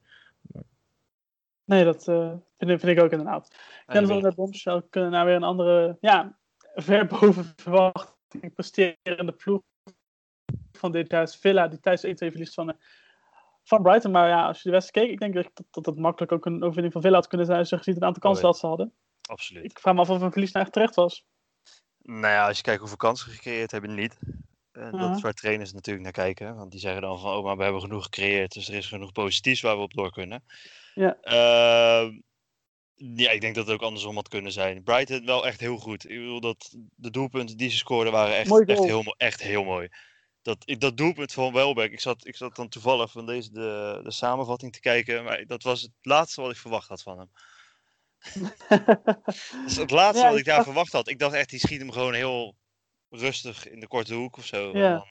Nee, 1.64 1.84
dat 1.84 2.08
eh, 2.08 2.34
vind, 2.58 2.72
ik- 2.72 2.80
vind 2.80 2.98
ik 2.98 3.04
ook 3.04 3.12
inderdaad. 3.12 3.48
Ik 3.88 3.94
Ja, 3.94 4.02
denk 4.02 4.22
dat 4.22 4.36
Bombshell 4.36 4.82
kunnen 4.90 5.12
naar 5.12 5.26
weer 5.26 5.36
een 5.36 5.44
andere, 5.44 5.98
ja, 6.02 6.38
ver 6.76 7.08
boven 7.08 7.54
verwachting 7.56 8.54
presterende 8.54 9.32
ploeg 9.32 9.62
van 10.72 10.92
dit 10.92 11.12
jaar 11.12 11.24
is 11.24 11.36
Villa, 11.36 11.68
die 11.68 11.80
thuis 11.80 12.06
1-2 12.06 12.10
verliest 12.14 12.54
van, 12.54 12.70
eh, 12.70 12.78
van 13.64 13.82
Brighton. 13.82 14.12
Maar 14.12 14.28
ja, 14.28 14.46
als 14.48 14.58
je 14.58 14.64
de 14.70 14.76
wedstrijd 14.76 15.06
keek, 15.08 15.14
ik 15.16 15.20
denk 15.20 15.34
dat, 15.34 15.66
dat 15.72 15.84
dat 15.84 15.98
makkelijk 15.98 16.32
ook 16.32 16.46
een 16.46 16.62
overwinning 16.64 16.94
van 16.94 17.02
Villa 17.02 17.16
had 17.16 17.28
kunnen 17.28 17.46
zijn 17.48 17.60
als 17.60 17.70
je 17.70 17.78
ziet 17.82 17.96
het 17.96 18.04
aantal 18.04 18.22
kansen 18.22 18.44
Oh, 18.46 18.52
dat 18.52 18.60
ze 18.60 18.68
hadden. 18.68 18.94
Absoluut. 19.30 19.64
Ik 19.64 19.80
vraag 19.80 19.94
me 19.94 20.00
af 20.00 20.10
of 20.10 20.22
een 20.22 20.32
verlies 20.32 20.52
nou 20.52 20.66
echt 20.66 20.74
terecht 20.74 20.96
was. 20.96 21.26
Nou 22.02 22.28
ja, 22.34 22.48
als 22.48 22.58
je 22.58 22.64
kijkt 22.64 22.80
hoeveel 22.80 22.98
kansen 22.98 23.32
gecreëerd 23.32 23.72
hebben, 23.72 23.94
niet. 23.96 24.20
Eh, 24.72 24.92
Dat 24.92 25.00
Ja. 25.00 25.16
is 25.16 25.22
waar 25.22 25.34
trainers 25.34 25.74
natuurlijk 25.74 26.04
naar 26.04 26.26
kijken. 26.26 26.56
Want 26.56 26.72
die 26.72 26.80
zeggen 26.80 27.02
dan 27.02 27.20
van, 27.20 27.36
oh, 27.38 27.44
maar 27.44 27.58
we 27.58 27.64
hebben 27.64 27.82
genoeg 27.82 28.04
gecreëerd. 28.04 28.52
Dus 28.54 28.68
er 28.68 28.74
is 28.76 28.88
genoeg 28.88 29.12
positiefs 29.12 29.62
waar 29.62 29.76
we 29.76 29.82
op 29.82 29.94
door 29.94 30.12
kunnen. 30.12 30.44
Ja. 30.94 31.18
Ehm, 31.22 32.20
ja, 32.96 33.32
ik 33.32 33.42
denk 33.42 33.56
dat 33.56 33.66
het 33.66 33.76
ook 33.76 33.82
andersom 33.82 34.16
had 34.16 34.28
kunnen 34.28 34.52
zijn. 34.52 34.84
Brighton 34.84 35.26
wel 35.26 35.46
echt 35.48 35.60
heel 35.60 35.78
goed. 35.78 36.04
Ik 36.10 36.18
bedoel, 36.18 36.40
dat 36.40 36.76
de 36.96 37.10
doelpunten 37.12 37.58
die 37.58 37.70
ze 37.70 37.78
scoorden 37.78 38.14
waren 38.14 38.36
echt, 38.36 38.50
Mooi 38.50 38.66
echt, 38.66 38.84
heel, 38.84 39.16
echt 39.18 39.42
heel 39.42 39.64
mooi. 39.64 39.88
Dat, 40.42 40.58
ik- 40.66 40.80
dat 40.80 40.98
doelpunt 40.98 41.32
van 41.34 41.54
Welbeck, 41.54 41.92
ik 41.92 42.00
zat, 42.00 42.28
ik 42.28 42.36
zat 42.36 42.56
dan 42.56 42.70
toevallig 42.70 43.12
van 43.12 43.26
deze 43.26 43.52
de, 43.52 44.00
de 44.04 44.12
samenvatting 44.12 44.74
te 44.74 44.80
kijken. 44.80 45.24
Maar 45.24 45.46
dat 45.46 45.64
was 45.64 45.82
het 45.82 45.92
laatste 46.02 46.42
wat 46.42 46.52
ik 46.52 46.58
verwacht 46.58 46.88
had 46.88 47.02
van 47.02 47.18
hem. 47.18 47.30
Dat 48.70 49.36
is 49.66 49.76
het 49.76 49.92
laatste 49.92 50.24
Ja, 50.24 50.30
wat 50.30 50.34
ik 50.34 50.40
ik 50.40 50.46
daar 50.46 50.56
dacht- 50.56 50.66
verwacht 50.68 50.92
had. 50.92 51.08
Ik 51.10 51.20
dacht 51.20 51.34
echt, 51.36 51.50
die 51.50 51.60
schiet 51.60 51.80
hem 51.80 51.92
gewoon 51.92 52.14
heel 52.14 52.56
rustig 53.12 53.70
in 53.70 53.80
de 53.80 53.88
korte 53.88 54.14
hoek 54.14 54.38
of 54.38 54.46
zo. 54.46 54.78
Ja. 54.78 54.90
Dan- 54.94 55.08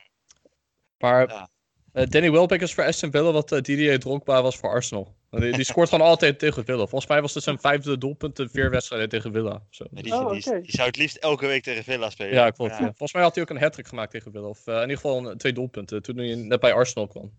Maar 0.98 1.28
Ja. 1.28 1.48
eh, 1.92 2.06
Danny 2.06 2.30
Welbeck 2.30 2.60
is 2.60 2.74
voor 2.74 2.84
Aston 2.84 3.10
Villa 3.10 3.32
wat 3.32 3.52
eh, 3.52 3.60
Didier 3.60 3.98
Drogba 3.98 4.42
was 4.42 4.56
voor 4.56 4.70
Arsenal. 4.70 5.18
Die, 5.30 5.52
die 5.52 5.64
scoort 5.64 5.88
gewoon 5.88 6.06
altijd 6.06 6.38
tegen 6.44 6.64
Villa. 6.64 6.78
Volgens 6.86 7.06
mij 7.06 7.20
was 7.20 7.34
het 7.34 7.42
zijn 7.42 7.58
vijfde 7.58 7.98
doelpunt 7.98 8.38
in 8.38 8.48
vier 8.48 8.70
wedstrijden 8.70 9.08
tegen 9.08 9.32
Villa. 9.32 9.62
Zo. 9.70 9.84
Nee, 9.90 10.02
die, 10.02 10.14
Oh, 10.14 10.30
die, 10.32 10.46
oké. 10.46 10.60
die 10.60 10.70
zou 10.70 10.86
het 10.86 10.96
liefst 10.96 11.16
elke 11.16 11.46
week 11.46 11.62
tegen 11.62 11.84
Villa 11.84 12.10
spelen. 12.10 12.32
Ja, 12.32 12.50
klopt. 12.50 12.70
Ja. 12.70 12.78
ja. 12.78 12.84
Volgens 12.84 13.12
mij 13.12 13.22
had 13.22 13.34
hij 13.34 13.44
ook 13.44 13.50
een 13.50 13.58
hat 13.58 13.78
gemaakt 13.88 14.10
tegen 14.10 14.32
Villa. 14.32 14.46
Of 14.46 14.66
eh, 14.66 14.74
in 14.74 14.80
ieder 14.80 14.96
geval 14.96 15.26
een- 15.30 15.38
twee 15.38 15.52
doelpunten 15.52 16.02
toen 16.02 16.16
hij 16.16 16.34
net 16.34 16.60
bij 16.60 16.72
Arsenal 16.72 17.06
kwam. 17.06 17.32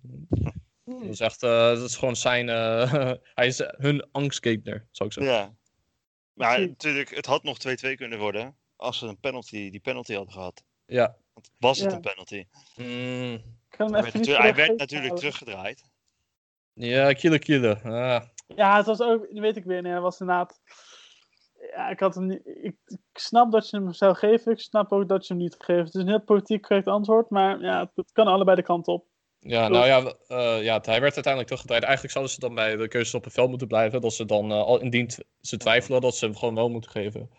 Dat 0.86 1.09
is 1.09 1.20
echt, 1.20 1.43
eh, 1.43 1.49
dat 1.49 1.82
is 1.89 1.95
gewoon 1.95 2.16
zijn, 2.16 2.49
eh, 2.49 2.91
hij 3.36 3.47
is 3.47 3.59
eh, 3.59 3.70
hun 3.78 4.07
angstgegner, 4.12 4.88
zou 4.91 5.09
ik 5.09 5.16
zeggen. 5.16 5.34
Ja. 5.34 5.53
Maar 6.34 6.59
natuurlijk, 6.59 7.16
het 7.16 7.26
had 7.26 7.43
nog 7.43 7.57
2-2 7.57 7.95
kunnen 7.95 8.20
worden 8.20 8.55
als 8.82 8.98
ze 8.98 9.08
een 9.08 9.20
penalty, 9.20 9.70
die 9.70 9.80
penalty 9.80 10.14
hadden 10.14 10.34
gehad. 10.34 10.64
Ja. 10.86 11.16
Want 11.34 11.52
was 11.58 11.80
het 11.80 11.90
Ja. 11.90 11.96
een 11.96 12.02
penalty? 12.02 12.46
Mm, 12.76 13.42
kan 13.70 13.94
Hij 13.94 14.04
even 14.04 14.36
werd, 14.44 14.56
hij 14.56 14.68
natuurlijk 14.68 14.90
halen. 14.90 15.16
teruggedraaid. 15.16 15.84
ja, 16.74 17.14
kiele 17.14 17.40
kiele. 17.40 17.80
Ah. 17.84 18.22
Ja, 18.56 18.78
het 18.78 18.86
was 18.86 19.02
ook, 19.02 19.28
weet 19.32 19.58
ik 19.58 19.64
weer, 19.64 19.82
nee, 19.82 19.94
het 19.94 20.02
was 20.02 20.20
inderdaad. 20.20 20.60
Ja, 21.76 21.90
ik, 21.90 22.00
had 22.00 22.16
hem 22.16 22.32
ik, 22.32 22.76
ik 22.86 23.00
snap 23.14 23.52
dat 23.52 23.70
je 23.70 23.78
hem 23.78 23.94
zou 23.94 24.16
geven, 24.16 24.52
ik 24.52 24.60
snap 24.60 24.92
ook 24.92 25.08
dat 25.08 25.28
je 25.28 25.34
hem 25.34 25.44
niet 25.44 25.56
geeft. 25.58 25.86
Het 25.86 25.96
is 25.96 26.02
een 26.02 26.08
heel 26.08 26.24
politiek 26.24 26.62
correct 26.62 26.88
antwoord, 26.88 27.30
maar 27.30 27.62
ja, 27.62 27.80
het, 27.80 27.90
het 27.96 28.12
kan 28.12 28.28
allebei 28.28 28.56
de 28.56 28.64
kant 28.64 28.88
op. 28.88 29.06
Ja, 29.40 29.68
nou 29.68 29.86
ja, 29.86 30.14
eh, 30.28 30.64
ja, 30.64 30.80
hij 30.82 31.02
werd 31.02 31.14
uiteindelijk 31.14 31.46
teruggedraaid. 31.46 31.84
Eigenlijk 31.84 32.14
zouden 32.14 32.34
ze 32.34 32.40
dan 32.40 32.56
bij 32.56 32.76
de 32.76 32.88
keuzes 32.88 33.14
op 33.14 33.24
het 33.24 33.34
veld 33.34 33.50
moeten 33.50 33.68
blijven. 33.68 34.02
Dat 34.02 34.14
ze 34.14 34.26
dan, 34.26 34.52
al 34.52 34.80
indien 34.80 35.10
ze 35.42 35.58
twijfelen, 35.58 36.02
dat 36.02 36.16
ze 36.16 36.26
hem 36.26 36.36
gewoon 36.36 36.56
wel 36.56 36.70
moeten 36.70 36.92
geven. 36.92 37.30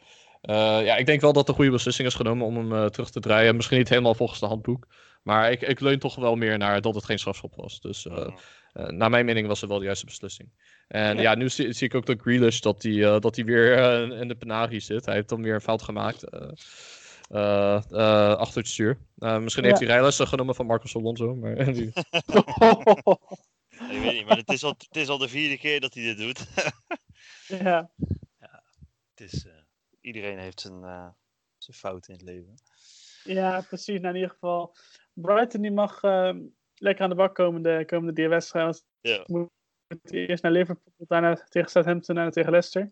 Eh, 0.43 0.85
ja, 0.85 0.97
ik 0.97 1.07
denk 1.07 1.21
wel 1.21 1.33
dat 1.33 1.47
de 1.47 1.53
goede 1.53 1.71
beslissing 1.71 2.09
is 2.09 2.15
genomen 2.15 2.47
om 2.47 2.57
hem 2.57 2.73
eh, 2.73 2.85
terug 2.87 3.11
te 3.11 3.21
draaien. 3.21 3.57
Misschien 3.57 3.79
niet 3.79 3.89
helemaal 3.89 4.15
volgens 4.15 4.41
de 4.41 4.47
handboek. 4.47 4.87
Maar 5.23 5.51
ik, 5.51 5.61
ik 5.61 5.81
leun 5.81 5.99
toch 5.99 6.15
wel 6.15 6.35
meer 6.35 6.59
naar 6.59 6.81
dat 6.81 6.95
het 6.95 7.05
geen 7.05 7.19
strafschop 7.19 7.55
was. 7.57 7.81
Dus 7.81 8.07
eh, 8.07 8.13
Mhm. 8.17 8.31
eh, 8.73 8.87
naar 8.87 9.11
mijn 9.11 9.25
mening 9.25 9.47
was 9.47 9.61
het 9.61 9.71
wel 9.71 9.79
de 9.79 9.85
juiste 9.85 10.05
beslissing. 10.07 10.49
En 10.89 11.17
Ja. 11.17 11.23
ja, 11.23 11.35
nu 11.35 11.49
zie, 11.49 11.73
zie 11.73 11.87
ik 11.87 11.95
ook 11.95 12.07
dat 12.07 12.21
Grealish 12.21 12.61
dat 12.61 12.83
hij 12.83 13.05
eh, 13.05 13.21
dat 13.21 13.37
hij 13.37 13.45
weer 13.45 13.79
eh, 13.79 14.21
in 14.21 14.29
de 14.29 14.35
penarie 14.35 14.81
zit. 14.81 15.05
Hij 15.05 15.15
heeft 15.15 15.29
dan 15.29 15.43
weer 15.43 15.55
een 15.55 15.61
fout 15.61 15.83
gemaakt. 15.83 16.23
eh, 16.23 16.49
eh, 17.29 17.83
eh, 17.91 18.35
achter 18.37 18.59
het 18.61 18.69
stuur. 18.71 18.99
Eh, 19.19 19.39
misschien 19.39 19.63
Ja. 19.65 19.69
heeft 19.69 19.81
hij 19.83 19.91
rijlessen 19.91 20.27
genomen 20.29 20.55
van 20.55 20.67
Marcos 20.67 20.97
Alonso. 20.97 21.35
Maar 21.35 21.55
die- 21.75 21.93
Ik 23.89 24.01
weet 24.01 24.13
niet, 24.13 24.27
maar 24.27 24.37
het 24.37 24.51
is, 24.53 24.65
al, 24.65 24.75
het 24.79 24.97
is 24.97 25.09
al 25.09 25.19
de 25.19 25.29
vierde 25.29 25.59
keer 25.59 25.81
dat 25.81 25.95
hij 25.95 26.03
dit 26.03 26.19
doet. 26.19 26.47
ja, 27.61 27.91
het 29.15 29.33
is, 29.33 29.47
iedereen 30.03 30.39
heeft 30.39 30.61
zijn, 30.61 30.85
eh, 30.85 31.09
zijn 31.59 31.77
fout 31.77 32.09
in 32.09 32.15
het 32.15 32.23
leven. 32.23 32.55
Ja, 33.25 33.61
precies. 33.61 34.01
Nou, 34.01 34.15
in 34.15 34.21
ieder 34.21 34.31
geval, 34.31 34.77
Brighton 35.13 35.63
die 35.63 35.73
mag 35.73 36.03
ehm, 36.03 36.41
lekker 36.75 37.05
aan 37.05 37.11
de 37.11 37.17
bak 37.17 37.35
komen 37.35 37.63
de 37.63 37.83
komende 37.87 38.13
drie 38.13 38.29
wedstrijden. 38.29 38.81
Ja. 39.01 39.25
Want 39.27 39.51
Eerst 40.11 40.43
naar 40.43 40.53
Liverpool, 40.53 40.93
daarna 40.97 41.35
tegen 41.49 41.71
Southampton, 41.71 42.15
daarna 42.15 42.31
tegen 42.31 42.51
Leicester. 42.51 42.91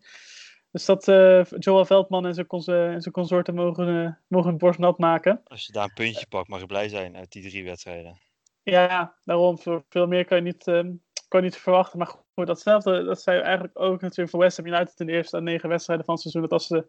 Dus 0.71 0.85
dat 0.85 1.07
eh, 1.07 1.43
Joel 1.59 1.85
Veldman 1.85 2.25
en 2.25 2.33
zijn, 2.33 2.47
cons- 2.47 2.67
en 2.67 3.01
zijn 3.01 3.13
consorten 3.13 3.55
mogen, 3.55 4.05
eh, 4.05 4.13
mogen 4.27 4.49
hun 4.49 4.57
borst 4.57 4.79
nat 4.79 4.97
maken. 4.97 5.41
Als 5.43 5.65
je 5.65 5.71
daar 5.71 5.83
een 5.83 5.93
puntje 5.93 6.27
pakt, 6.27 6.47
mag 6.47 6.59
je 6.59 6.65
blij 6.65 6.89
zijn 6.89 7.15
uit 7.15 7.31
die 7.31 7.49
drie 7.49 7.63
wedstrijden. 7.63 8.19
Ja, 8.63 9.15
daarom, 9.23 9.59
veel, 9.59 9.85
veel 9.89 10.07
meer 10.07 10.25
kan 10.25 10.37
je 10.37 10.43
niet, 10.43 10.67
ehm, 10.67 10.93
kan 11.27 11.39
je 11.39 11.45
niet 11.45 11.57
verwachten. 11.57 11.97
Maar 11.97 12.07
goed, 12.07 12.23
datzelfde, 12.45 13.03
dat 13.03 13.21
zei 13.21 13.39
eigenlijk 13.39 13.79
ook 13.79 14.01
natuurlijk 14.01 14.29
voor 14.29 14.39
West 14.39 14.57
Ham 14.57 14.65
United 14.65 14.99
in 14.99 15.05
de 15.05 15.11
eerste 15.11 15.41
negen 15.41 15.69
wedstrijden 15.69 16.05
van 16.05 16.13
het 16.13 16.23
seizoen. 16.23 16.41
Dat 16.49 16.51
als 16.59 16.67
ze 16.67 16.87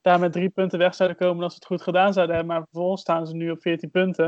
daar 0.00 0.18
met 0.18 0.32
drie 0.32 0.48
punten 0.50 0.78
weg 0.78 0.94
zouden 0.94 1.18
komen, 1.18 1.42
als 1.42 1.52
ze 1.52 1.58
het 1.58 1.68
goed 1.68 1.82
gedaan 1.82 2.12
zouden 2.12 2.36
hebben. 2.36 2.54
Maar 2.54 2.64
vervolgens 2.64 3.00
staan 3.00 3.26
ze 3.26 3.34
nu 3.34 3.50
op 3.50 3.60
14 3.62 3.90
punten. 3.90 4.26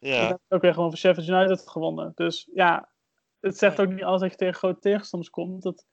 En 0.00 0.08
Ja, 0.08 0.28
ze 0.28 0.38
ook 0.48 0.62
weer 0.62 0.74
gewoon 0.74 0.88
van 0.88 0.98
Sheffield 0.98 1.28
United 1.28 1.68
gewonnen. 1.68 2.12
Dus 2.14 2.48
ja, 2.54 2.88
het 3.40 3.58
zegt 3.58 3.80
ook 3.80 3.88
niet 3.88 4.02
alles 4.02 4.20
dat 4.20 4.30
je 4.30 4.36
tegen 4.36 4.54
grote 4.54 4.80
tegenstanders 4.80 5.30
komt. 5.32 5.62
Dat 5.62 5.86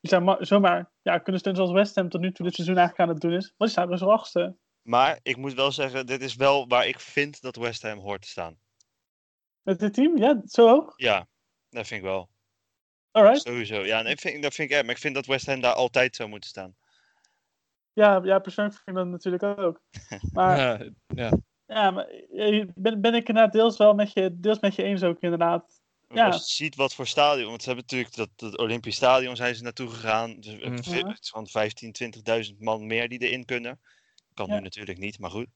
je 0.00 0.08
zou 0.08 0.22
ma- 0.22 0.36
zomaar 0.44 0.90
ja, 1.02 1.18
kunnen 1.18 1.40
steunen 1.40 1.62
zoals 1.64 1.78
West 1.78 1.94
Ham 1.94 2.08
tot 2.08 2.20
nu 2.20 2.32
toe 2.32 2.44
dit 2.46 2.54
seizoen 2.54 2.76
eigenlijk 2.76 3.08
aan 3.08 3.14
het 3.14 3.22
doen 3.24 3.32
is. 3.32 3.44
Want 3.46 3.58
die 3.58 3.68
staan 3.68 3.90
dus 3.90 4.02
achtste. 4.02 4.56
maar 4.82 5.18
ik 5.22 5.36
moet 5.36 5.54
wel 5.54 5.72
zeggen, 5.72 6.06
dit 6.06 6.22
is 6.22 6.34
wel 6.36 6.68
waar 6.68 6.86
ik 6.86 7.00
vind 7.00 7.42
dat 7.42 7.56
West 7.56 7.82
Ham 7.82 7.98
hoort 7.98 8.22
te 8.22 8.28
staan. 8.28 8.58
Met 9.62 9.78
dit 9.78 9.94
team, 9.94 10.16
ja, 10.18 10.40
zo 10.46 10.68
hoog. 10.68 10.92
Ja, 10.96 11.26
dat 11.70 11.86
vind 11.86 12.00
ik 12.00 12.06
wel. 12.06 12.28
Alright. 13.12 13.42
Sowieso. 13.42 13.84
Ja, 13.84 14.02
nee, 14.02 14.16
vind, 14.16 14.42
dat 14.42 14.54
vind 14.54 14.70
ik 14.70 14.74
echt. 14.76 14.84
Maar 14.86 14.94
ik 14.94 15.00
vind 15.00 15.14
dat 15.14 15.26
West 15.26 15.46
Ham 15.46 15.60
daar 15.60 15.74
altijd 15.74 16.16
zou 16.16 16.28
moeten 16.28 16.50
staan. 16.50 16.74
Ja, 17.92 18.20
ja, 18.24 18.38
persoonlijk 18.38 18.76
vind 18.76 18.96
ik 18.96 19.02
dat 19.02 19.12
natuurlijk 19.12 19.42
ook. 19.42 19.80
Maar 20.32 20.58
Ja, 20.58 20.90
ja. 21.14 21.30
Ja, 21.66 21.90
maar 21.90 22.06
ben, 22.74 23.00
ben 23.00 23.14
ik 23.14 23.28
inderdaad 23.28 23.52
deels 23.52 23.76
wel 23.76 23.94
met 23.94 24.12
je, 24.12 24.40
deels 24.40 24.60
met 24.60 24.74
je 24.74 24.82
eens 24.82 25.02
ook 25.02 25.20
inderdaad. 25.20 25.80
Ja. 26.08 26.26
Als 26.26 26.48
je 26.48 26.54
ziet 26.54 26.76
wat 26.76 26.94
voor 26.94 27.06
stadion. 27.06 27.48
Want 27.48 27.62
ze 27.62 27.66
hebben 27.66 27.84
natuurlijk 27.88 28.14
dat, 28.14 28.28
dat 28.36 28.58
Olympisch 28.58 28.96
Stadion 28.96 29.36
zijn 29.36 29.54
ze 29.54 29.62
naartoe 29.62 29.88
gegaan. 29.88 30.40
Dus, 30.40 30.56
het 30.60 30.86
is 31.20 31.30
van 31.30 31.46
15, 31.46 31.94
20.000 32.52 32.58
man 32.58 32.86
meer 32.86 33.08
die 33.08 33.18
erin 33.18 33.44
kunnen. 33.44 33.80
Kan 34.34 34.46
Ja. 34.46 34.54
nu 34.54 34.60
natuurlijk 34.60 34.98
niet, 34.98 35.18
maar 35.18 35.30
goed. 35.30 35.46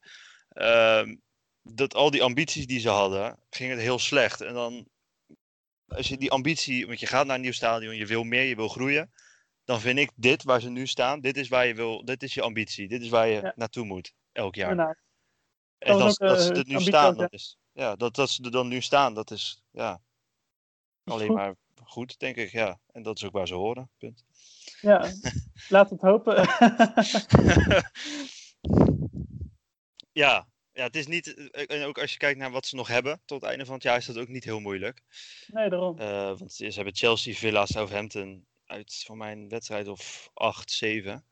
Ehm, 0.49 1.15
dat 1.61 1.93
al 1.95 2.11
die 2.11 2.23
ambities 2.23 2.67
die 2.67 2.79
ze 2.79 2.89
hadden, 2.89 3.39
ging 3.49 3.71
het 3.71 3.79
heel 3.79 3.99
slecht. 3.99 4.41
En 4.41 4.53
dan, 4.53 4.87
als 5.87 6.07
je 6.07 6.17
die 6.17 6.31
ambitie, 6.31 6.87
want 6.87 6.99
je 6.99 7.05
gaat 7.05 7.25
naar 7.25 7.35
een 7.35 7.41
nieuw 7.41 7.51
stadion, 7.51 7.95
je 7.95 8.05
wil 8.05 8.23
meer, 8.23 8.43
je 8.43 8.55
wil 8.55 8.67
groeien. 8.67 9.11
Dan 9.63 9.79
vind 9.79 9.99
ik 9.99 10.11
dit 10.15 10.43
waar 10.43 10.61
ze 10.61 10.69
nu 10.69 10.87
staan, 10.87 11.21
dit 11.21 11.37
is 11.37 11.47
waar 11.47 11.67
je 11.67 11.73
wil, 11.73 12.05
dit 12.05 12.23
is 12.23 12.33
je 12.33 12.41
ambitie. 12.41 12.87
Dit 12.87 13.01
is 13.01 13.09
waar 13.09 13.27
je 13.27 13.41
Ja. 13.41 13.53
naartoe 13.55 13.85
moet, 13.85 14.13
elk 14.31 14.55
jaar. 14.55 14.75
En 15.77 15.91
Dat 15.91 16.01
was 16.01 16.17
dat, 16.17 16.29
ook, 16.29 16.35
dat 16.35 16.45
ze 16.45 16.51
eh, 16.53 16.59
er 16.59 16.65
nu 16.65 16.79
staan, 16.79 17.11
ook, 17.11 17.17
dat 17.19 17.33
is, 17.33 17.57
ja, 17.71 17.95
dat, 17.95 18.15
dat 18.15 18.29
ze 18.29 18.43
er 18.43 18.51
dan 18.51 18.67
nu 18.67 18.81
staan, 18.81 19.13
dat 19.13 19.31
is 19.31 19.63
ja, 19.71 20.01
alleen 21.03 21.33
maar 21.33 21.55
goed, 21.83 22.19
denk 22.19 22.35
ik. 22.35 22.51
Ja. 22.51 22.79
En 22.91 23.03
dat 23.03 23.17
is 23.17 23.25
ook 23.25 23.31
waar 23.31 23.47
ze 23.47 23.53
horen. 23.53 23.89
Punt. 23.97 24.25
Ja, 24.81 25.11
laat 25.69 25.89
het 25.89 26.01
hopen. 26.01 26.35
ja, 30.23 30.47
ja, 30.77 30.83
het 30.83 30.95
is 30.95 31.07
niet. 31.07 31.49
eh, 31.51 31.77
En 31.77 31.83
ook 31.85 31.97
als 31.99 32.11
je 32.11 32.17
kijkt 32.17 32.39
naar 32.39 32.51
wat 32.51 32.65
ze 32.65 32.75
nog 32.75 32.87
hebben 32.87 33.21
tot 33.25 33.41
het 33.41 33.49
einde 33.49 33.65
van 33.65 33.73
het 33.73 33.83
jaar, 33.83 33.97
is 33.97 34.05
dat 34.05 34.17
ook 34.17 34.27
niet 34.27 34.43
heel 34.43 34.59
moeilijk. 34.59 35.01
nee, 35.47 35.69
daarom. 35.69 35.99
Eh, 35.99 36.37
want 36.37 36.53
ze 36.53 36.65
hebben 36.65 36.95
Chelsea, 36.95 37.33
Villa, 37.33 37.65
Southampton 37.65 38.45
uit 38.65 39.03
voor 39.05 39.17
mijn 39.17 39.49
wedstrijd 39.49 39.87
of 39.87 40.29
8, 40.33 40.71
7. 40.71 41.25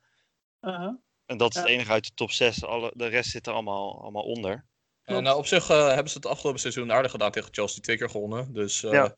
Uh-huh. 0.62 0.94
En 1.26 1.38
dat 1.38 1.50
is 1.50 1.56
Ja. 1.56 1.62
het 1.62 1.70
enige 1.72 1.92
uit 1.92 2.04
de 2.06 2.14
top 2.14 2.32
6. 2.32 2.64
Alle, 2.64 2.92
de 2.96 3.08
rest 3.08 3.30
zit 3.30 3.48
er 3.48 3.54
allemaal, 3.54 4.02
allemaal 4.02 4.24
onder. 4.24 4.66
En 5.04 5.24
nou, 5.24 5.38
op 5.38 5.46
zich 5.46 5.70
eh, 5.70 5.88
hebben 5.88 6.10
ze 6.10 6.18
het 6.18 6.26
afgelopen 6.26 6.60
seizoen 6.60 6.92
aardig 6.92 7.12
gedaan 7.12 7.32
tegen 7.32 7.54
Chelsea. 7.54 7.82
Twee 7.82 7.98
keer 7.98 8.10
gewonnen. 8.10 8.54
Dus 8.54 8.84
eh, 8.84 8.92
Ja. 8.92 9.16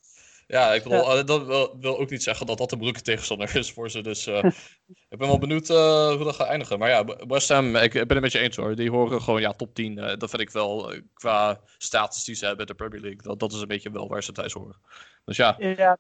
Ja. 0.48 0.74
ik 0.74 0.84
bedoel, 0.84 1.18
eh, 1.18 1.26
dat 1.26 1.46
wil, 1.46 1.78
wil 1.80 2.00
ook 2.00 2.10
niet 2.10 2.24
zeggen 2.24 2.46
dat 2.46 2.58
dat 2.58 2.72
een 2.72 2.78
moeilijke 2.78 3.06
tegenstander 3.06 3.56
is 3.56 3.72
voor 3.72 3.90
ze. 3.90 4.02
Dus 4.02 4.28
eh, 4.28 4.44
ik 5.10 5.18
ben 5.18 5.28
wel 5.28 5.38
benieuwd 5.38 5.70
eh, 5.70 6.08
hoe 6.16 6.24
dat 6.24 6.36
gaat 6.36 6.48
eindigen. 6.48 6.80
Maar 6.80 6.90
ja, 6.90 7.06
West 7.28 7.50
Ham, 7.50 7.76
ik, 7.76 7.94
ik 7.94 8.08
ben 8.08 8.16
het 8.18 8.22
met 8.22 8.32
je 8.32 8.40
eens 8.40 8.56
hoor. 8.56 8.76
Die 8.76 8.92
horen 8.92 9.22
gewoon 9.22 9.42
ja, 9.42 9.52
top 9.52 9.74
10. 9.74 9.98
eh, 9.98 10.18
dat 10.18 10.30
vind 10.30 10.42
ik 10.42 10.50
wel 10.50 10.94
qua 11.14 11.62
status 11.78 12.24
die 12.24 12.36
ze 12.36 12.46
hebben 12.46 12.66
in 12.66 12.76
de 12.76 12.84
Premier 12.84 13.02
League. 13.02 13.22
Dat, 13.22 13.40
dat 13.40 13.54
is 13.54 13.62
een 13.62 13.68
beetje 13.68 13.92
wel 13.92 14.08
waar 14.08 14.24
ze 14.24 14.32
thuis 14.32 14.54
horen. 14.54 14.82
Dus 15.26 15.38
ja, 15.38 15.56
Ja. 15.60 15.98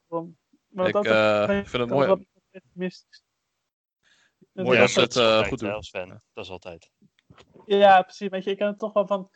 Maar 0.67 0.87
ik 0.87 0.93
dat 0.93 1.07
vind 1.47 1.71
het 1.71 1.89
mooi. 1.89 2.25
Mooi 4.63 4.77
Ja, 4.77 4.83
dat 4.83 4.89
ze 4.91 4.99
het 4.99 5.15
eh, 5.15 5.43
goed 5.43 5.59
doen. 5.59 5.71
als 5.71 5.89
fan. 5.89 6.21
Dat 6.33 6.45
is 6.45 6.51
altijd. 6.51 6.91
Ja, 7.65 8.01
precies. 8.01 8.29
Weet 8.29 8.43
je, 8.43 8.51
ik 8.51 8.57
ken 8.57 8.67
het 8.67 8.79
toch 8.79 8.93
wel 8.93 9.07
van. 9.07 9.29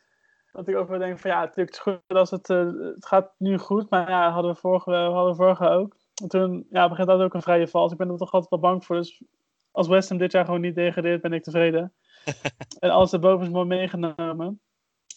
Dat 0.51 0.67
ik 0.67 0.75
ook 0.75 0.89
wel 0.89 0.99
denk 0.99 1.19
van 1.19 1.31
ja, 1.31 1.39
natuurlijk 1.39 1.77
goed 1.77 1.99
als 2.07 2.31
het. 2.31 2.49
eh, 2.49 2.65
het 2.95 3.05
gaat 3.05 3.33
nu 3.37 3.57
goed, 3.57 3.89
maar 3.89 4.09
ja, 4.09 4.31
hadden 4.31 4.53
we 4.53 4.59
vorige, 4.59 4.91
hadden 4.91 5.29
we 5.29 5.35
vorige 5.35 5.69
ook. 5.69 5.95
En 6.21 6.27
toen 6.27 6.67
ja, 6.69 6.89
begint 6.89 7.07
dat 7.07 7.21
ook 7.21 7.33
een 7.33 7.41
vrije 7.41 7.67
val. 7.67 7.83
Dus 7.83 7.91
ik 7.91 7.97
ben 7.97 8.09
er 8.09 8.17
toch 8.17 8.31
altijd 8.31 8.49
wel 8.49 8.59
bang 8.59 8.85
voor. 8.85 8.95
Dus 8.95 9.23
als 9.71 9.87
West 9.87 10.09
Ham 10.09 10.17
dit 10.17 10.31
jaar 10.31 10.45
gewoon 10.45 10.61
niet 10.61 10.75
degradeert, 10.75 11.21
ben 11.21 11.33
ik 11.33 11.43
tevreden. 11.43 11.93
en 12.79 12.89
alles 12.89 13.13
erboven 13.13 13.45
is 13.45 13.51
mooi 13.51 13.67
meegenomen. 13.67 14.61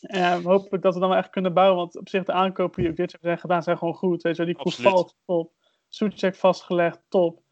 En 0.00 0.42
hopelijk 0.42 0.82
dat 0.82 0.94
we 0.94 1.00
dan 1.00 1.08
wel 1.08 1.18
echt 1.18 1.30
kunnen 1.30 1.54
bouwen. 1.54 1.76
Want 1.76 1.98
op 1.98 2.08
zich 2.08 2.24
de 2.24 2.32
aankopen 2.32 2.82
die 2.82 2.90
ook 2.90 2.96
dit 2.96 3.10
jaar 3.10 3.20
zijn 3.20 3.38
gedaan, 3.38 3.62
zijn 3.62 3.78
gewoon 3.78 3.94
goed. 3.94 4.22
Weet 4.22 4.36
je, 4.36 4.44
die 4.44 4.58
Absoluut. 4.58 4.92
Koufal, 4.92 5.12
top. 5.26 5.52
Soetjek 5.88 6.34
vastgelegd, 6.34 7.00
top. 7.08 7.42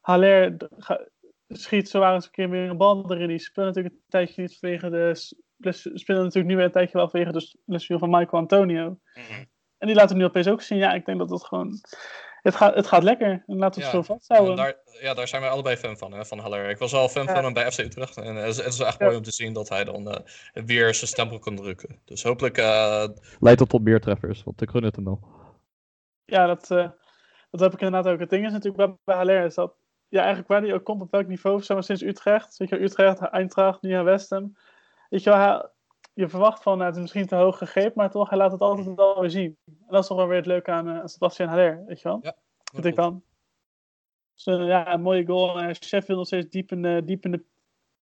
Haller 0.00 0.56
schiet 1.48 1.88
zo 1.88 2.02
eens 2.02 2.24
een 2.24 2.30
keer 2.30 2.50
weer 2.50 2.70
een 2.70 2.76
bal 2.76 3.12
erin. 3.12 3.28
Die 3.28 3.38
speelt 3.38 3.66
natuurlijk 3.66 3.94
een 3.94 4.02
tijdje 4.08 4.42
niet 4.42 4.58
vanwege 4.58 4.90
de... 4.90 5.34
s- 5.60 5.82
plus- 5.82 6.00
Speelde 6.00 6.22
natuurlijk 6.22 6.48
nu 6.50 6.56
weer 6.56 6.64
een 6.64 6.72
tijdje 6.72 6.98
wel 6.98 7.08
vanwege 7.08 7.32
de 7.32 7.54
blessure 7.64 7.98
van 8.00 8.10
Michael 8.10 8.42
Antonio. 8.42 8.98
Mhm. 9.14 9.44
En 9.78 9.86
die 9.86 9.96
laten 9.96 10.16
we 10.16 10.22
nu 10.22 10.28
opeens 10.28 10.48
ook 10.48 10.62
zien. 10.62 10.78
Ja, 10.78 10.92
ik 10.92 11.04
denk 11.04 11.18
dat 11.18 11.28
dat 11.28 11.44
gewoon... 11.44 11.80
Het 12.42 12.54
gaat, 12.56 12.74
het 12.74 12.86
gaat 12.86 13.02
lekker. 13.02 13.30
En 13.46 13.56
laten 13.56 13.80
we 13.80 13.86
het 13.86 13.94
Ja. 13.94 14.02
zo 14.02 14.12
vasthouden. 14.14 14.50
En 14.50 14.56
daar, 14.56 14.76
ja, 15.00 15.14
daar 15.14 15.28
zijn 15.28 15.42
wij 15.42 15.50
allebei 15.50 15.76
fan 15.76 15.98
van, 15.98 16.12
hè, 16.12 16.24
van 16.24 16.38
Haller. 16.38 16.68
Ik 16.70 16.78
was 16.78 16.94
al 16.94 17.08
fan 17.08 17.24
Ja. 17.26 17.34
van 17.34 17.44
hem 17.44 17.52
bij 17.52 17.72
FC 17.72 17.78
Utrecht. 17.78 18.16
En 18.16 18.36
eh, 18.36 18.42
het 18.42 18.48
is, 18.48 18.56
het 18.56 18.66
is 18.72 18.78
echt 18.80 18.98
Ja. 18.98 19.04
mooi 19.04 19.16
om 19.16 19.22
te 19.22 19.32
zien 19.32 19.52
dat 19.52 19.68
hij 19.68 19.84
dan 19.84 20.10
eh, 20.10 20.20
weer 20.64 20.94
zijn 20.94 21.10
stempel 21.10 21.38
kan 21.38 21.56
drukken. 21.56 22.00
Dus 22.04 22.22
hopelijk 22.22 22.58
eh, 22.58 23.04
leidt 23.38 23.58
dat 23.58 23.68
tot 23.68 23.82
meer 23.82 24.00
treffers, 24.00 24.42
want 24.42 24.60
ik 24.62 24.70
gun 24.70 24.84
het 24.84 24.96
hem 24.96 25.04
wel. 25.04 25.20
Ja, 26.24 26.46
dat, 26.46 26.70
eh, 26.70 26.88
dat 27.50 27.60
heb 27.60 27.72
ik 27.72 27.80
inderdaad 27.80 28.12
ook. 28.12 28.20
Het 28.20 28.30
ding 28.30 28.46
is 28.46 28.52
natuurlijk 28.52 28.86
bij, 28.86 28.96
bij 29.04 29.16
Haller 29.16 29.44
is 29.44 29.54
dat... 29.54 29.74
Ja, 30.08 30.18
eigenlijk 30.18 30.48
waar 30.48 30.62
hij 30.62 30.74
ook 30.74 30.84
komt, 30.84 31.00
op 31.02 31.10
welk 31.10 31.26
niveau, 31.26 31.60
zeg 31.62 31.76
maar 31.76 31.84
sinds 31.84 32.02
Utrecht. 32.02 32.56
Weet 32.56 32.68
je, 32.68 32.76
wel, 32.76 32.84
Utrecht, 32.84 33.20
Eintracht, 33.20 33.82
nu 33.82 33.90
naar 33.90 34.04
West 34.04 34.30
Ham. 34.30 34.56
Weet 35.10 35.22
je 35.22 35.30
wel, 35.30 35.38
hij- 35.38 35.68
je 36.14 36.28
verwacht 36.28 36.62
van, 36.62 36.80
het 36.80 36.94
is 36.94 37.00
misschien 37.00 37.26
te 37.26 37.34
hoog 37.34 37.58
gegrepen, 37.58 37.92
maar 37.96 38.10
toch, 38.10 38.28
hij 38.28 38.38
laat 38.38 38.52
het 38.52 38.60
altijd 38.60 38.94
wel 38.96 39.20
weer 39.20 39.30
zien. 39.30 39.56
En 39.66 39.76
dat 39.88 40.02
is 40.02 40.06
toch 40.08 40.16
wel 40.16 40.26
weer 40.26 40.36
het 40.36 40.46
leuke 40.46 40.70
aan, 40.70 40.88
eh, 40.88 41.00
aan 41.00 41.08
Sebastian 41.08 41.48
Haller, 41.48 41.84
weet 41.86 42.00
je 42.00 42.08
wel. 42.08 42.18
Ja, 42.22 42.36
Vind 42.72 42.84
ik 42.84 42.94
dan. 42.96 43.22
Dus, 44.34 44.46
eh, 44.46 44.66
ja, 44.66 44.92
een 44.92 45.02
mooie 45.02 45.26
goal. 45.26 45.60
En 45.60 45.74
Sheffield 45.74 46.18
nog 46.18 46.26
steeds 46.26 46.48
diep 46.48 46.70
in, 46.72 46.82
de- 46.82 47.02
diep 47.04 47.24
in 47.24 47.30
de 47.30 47.44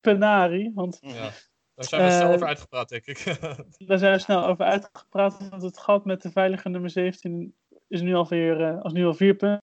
penari. 0.01 0.71
Want. 0.75 0.99
Ja. 1.01 1.31
Daar 1.75 1.85
zijn 1.85 2.03
we 2.05 2.11
snel 2.11 2.29
Eh, 2.29 2.35
over 2.35 2.47
uitgepraat, 2.47 2.89
denk 2.89 3.07
ik. 3.07 3.25
daar 3.89 3.99
zijn 3.99 4.13
we 4.13 4.19
snel 4.19 4.47
over 4.47 4.65
uitgepraat. 4.65 5.49
Want 5.49 5.63
het 5.63 5.79
gat 5.79 6.05
met 6.05 6.23
de 6.23 6.31
veilige 6.31 6.69
nummer 6.69 6.91
17 6.91 7.55
is 7.89 8.01
nu 8.01 8.15
alweer, 8.15 8.61
eh 8.69 8.83
als 8.83 8.93
nu 8.93 9.07
al 9.07 9.15
vier 9.15 9.35
punten. 9.35 9.63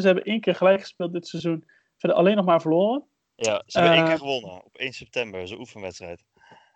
Ze 0.00 0.06
hebben 0.06 0.24
één 0.24 0.40
keer 0.40 0.54
gelijk 0.54 0.80
gespeeld 0.80 1.12
dit 1.12 1.26
seizoen. 1.26 1.64
Verder 1.96 2.18
alleen 2.18 2.36
nog 2.36 2.44
maar 2.44 2.60
verloren. 2.60 3.04
Ja, 3.34 3.62
ze 3.66 3.78
hebben 3.78 3.96
één 3.96 4.06
keer 4.06 4.18
gewonnen 4.18 4.64
op 4.64 4.76
1 4.76 4.92
september, 4.92 5.48
zo'n 5.48 5.58
oefenwedstrijd. 5.58 6.24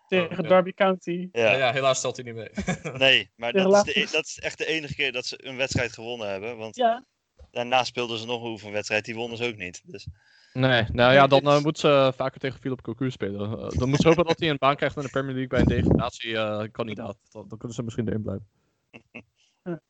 Tegen 0.07 0.39
oké. 0.39 0.47
Derby 0.47 0.71
County. 0.73 1.29
Ja, 1.31 1.51
ja. 1.51 1.57
ja, 1.57 1.71
helaas 1.71 1.97
stelt 1.97 2.15
hij 2.15 2.25
niet 2.25 2.35
mee. 2.35 2.49
nee, 2.97 3.31
maar 3.35 3.53
dat 3.53 3.87
is, 3.87 3.93
de, 3.93 4.07
dat 4.11 4.25
is 4.25 4.39
echt 4.39 4.57
de 4.57 4.65
enige 4.65 4.95
keer 4.95 5.11
dat 5.11 5.25
ze 5.25 5.45
een 5.47 5.55
wedstrijd 5.57 5.93
gewonnen 5.93 6.29
hebben. 6.29 6.57
Want 6.57 6.75
Ja, 6.75 7.05
daarna 7.51 7.83
speelden 7.83 8.17
ze 8.17 8.25
nog 8.25 8.43
een 8.43 8.49
oefenwedstrijd, 8.49 9.05
die 9.05 9.15
wonnen 9.15 9.37
ze 9.37 9.47
ook 9.47 9.55
niet. 9.57 9.81
Dus 9.85 10.07
Nee, 10.53 10.83
nou 10.91 11.13
ja, 11.13 11.27
dan 11.27 11.39
dit- 11.39 11.49
eh, 11.49 11.61
moet 11.63 11.79
ze 11.79 12.11
vaker 12.15 12.39
tegen 12.39 12.59
Philip 12.59 12.81
Cocu 12.81 13.11
spelen. 13.11 13.59
Eh, 13.59 13.69
dan 13.79 13.89
moet 13.89 14.01
ze 14.01 14.07
hopen 14.07 14.25
dat 14.25 14.39
hij 14.39 14.49
een 14.49 14.57
baan 14.57 14.75
krijgt 14.75 14.95
in 14.95 15.01
de 15.01 15.09
Premier 15.09 15.35
League 15.35 15.47
bij 15.49 15.59
een 15.59 15.83
degradatiekandidaat. 15.83 17.17
dan, 17.31 17.47
dan 17.47 17.57
kunnen 17.57 17.75
ze 17.77 17.83
misschien 17.83 18.07
erin 18.07 18.21
blijven. 18.21 18.47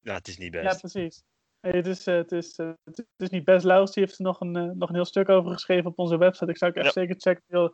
ja, 0.00 0.14
het 0.14 0.28
is 0.28 0.38
niet 0.38 0.52
ja 0.54 0.62
best. 0.62 0.80
precies. 0.80 1.22
Nee, 1.60 1.72
het, 1.72 1.86
is, 1.86 2.06
eh, 2.06 2.14
het, 2.14 2.32
is, 2.32 2.56
eh, 2.56 2.70
het 2.84 3.06
is 3.16 3.28
niet 3.30 3.44
best. 3.44 3.64
Laus 3.64 3.90
die 3.92 4.04
heeft 4.04 4.18
er 4.18 4.24
nog 4.24 4.40
een, 4.40 4.56
eh, 4.56 4.62
nog 4.74 4.88
een 4.88 4.94
heel 4.94 5.04
stuk 5.04 5.28
over 5.28 5.52
geschreven 5.52 5.90
op 5.90 5.98
onze 5.98 6.16
website. 6.18 6.50
Ik 6.50 6.56
zou 6.58 6.70
ook 6.70 6.76
echt 6.76 6.94
Ja. 6.94 7.00
zeker 7.00 7.14
checken. 7.18 7.72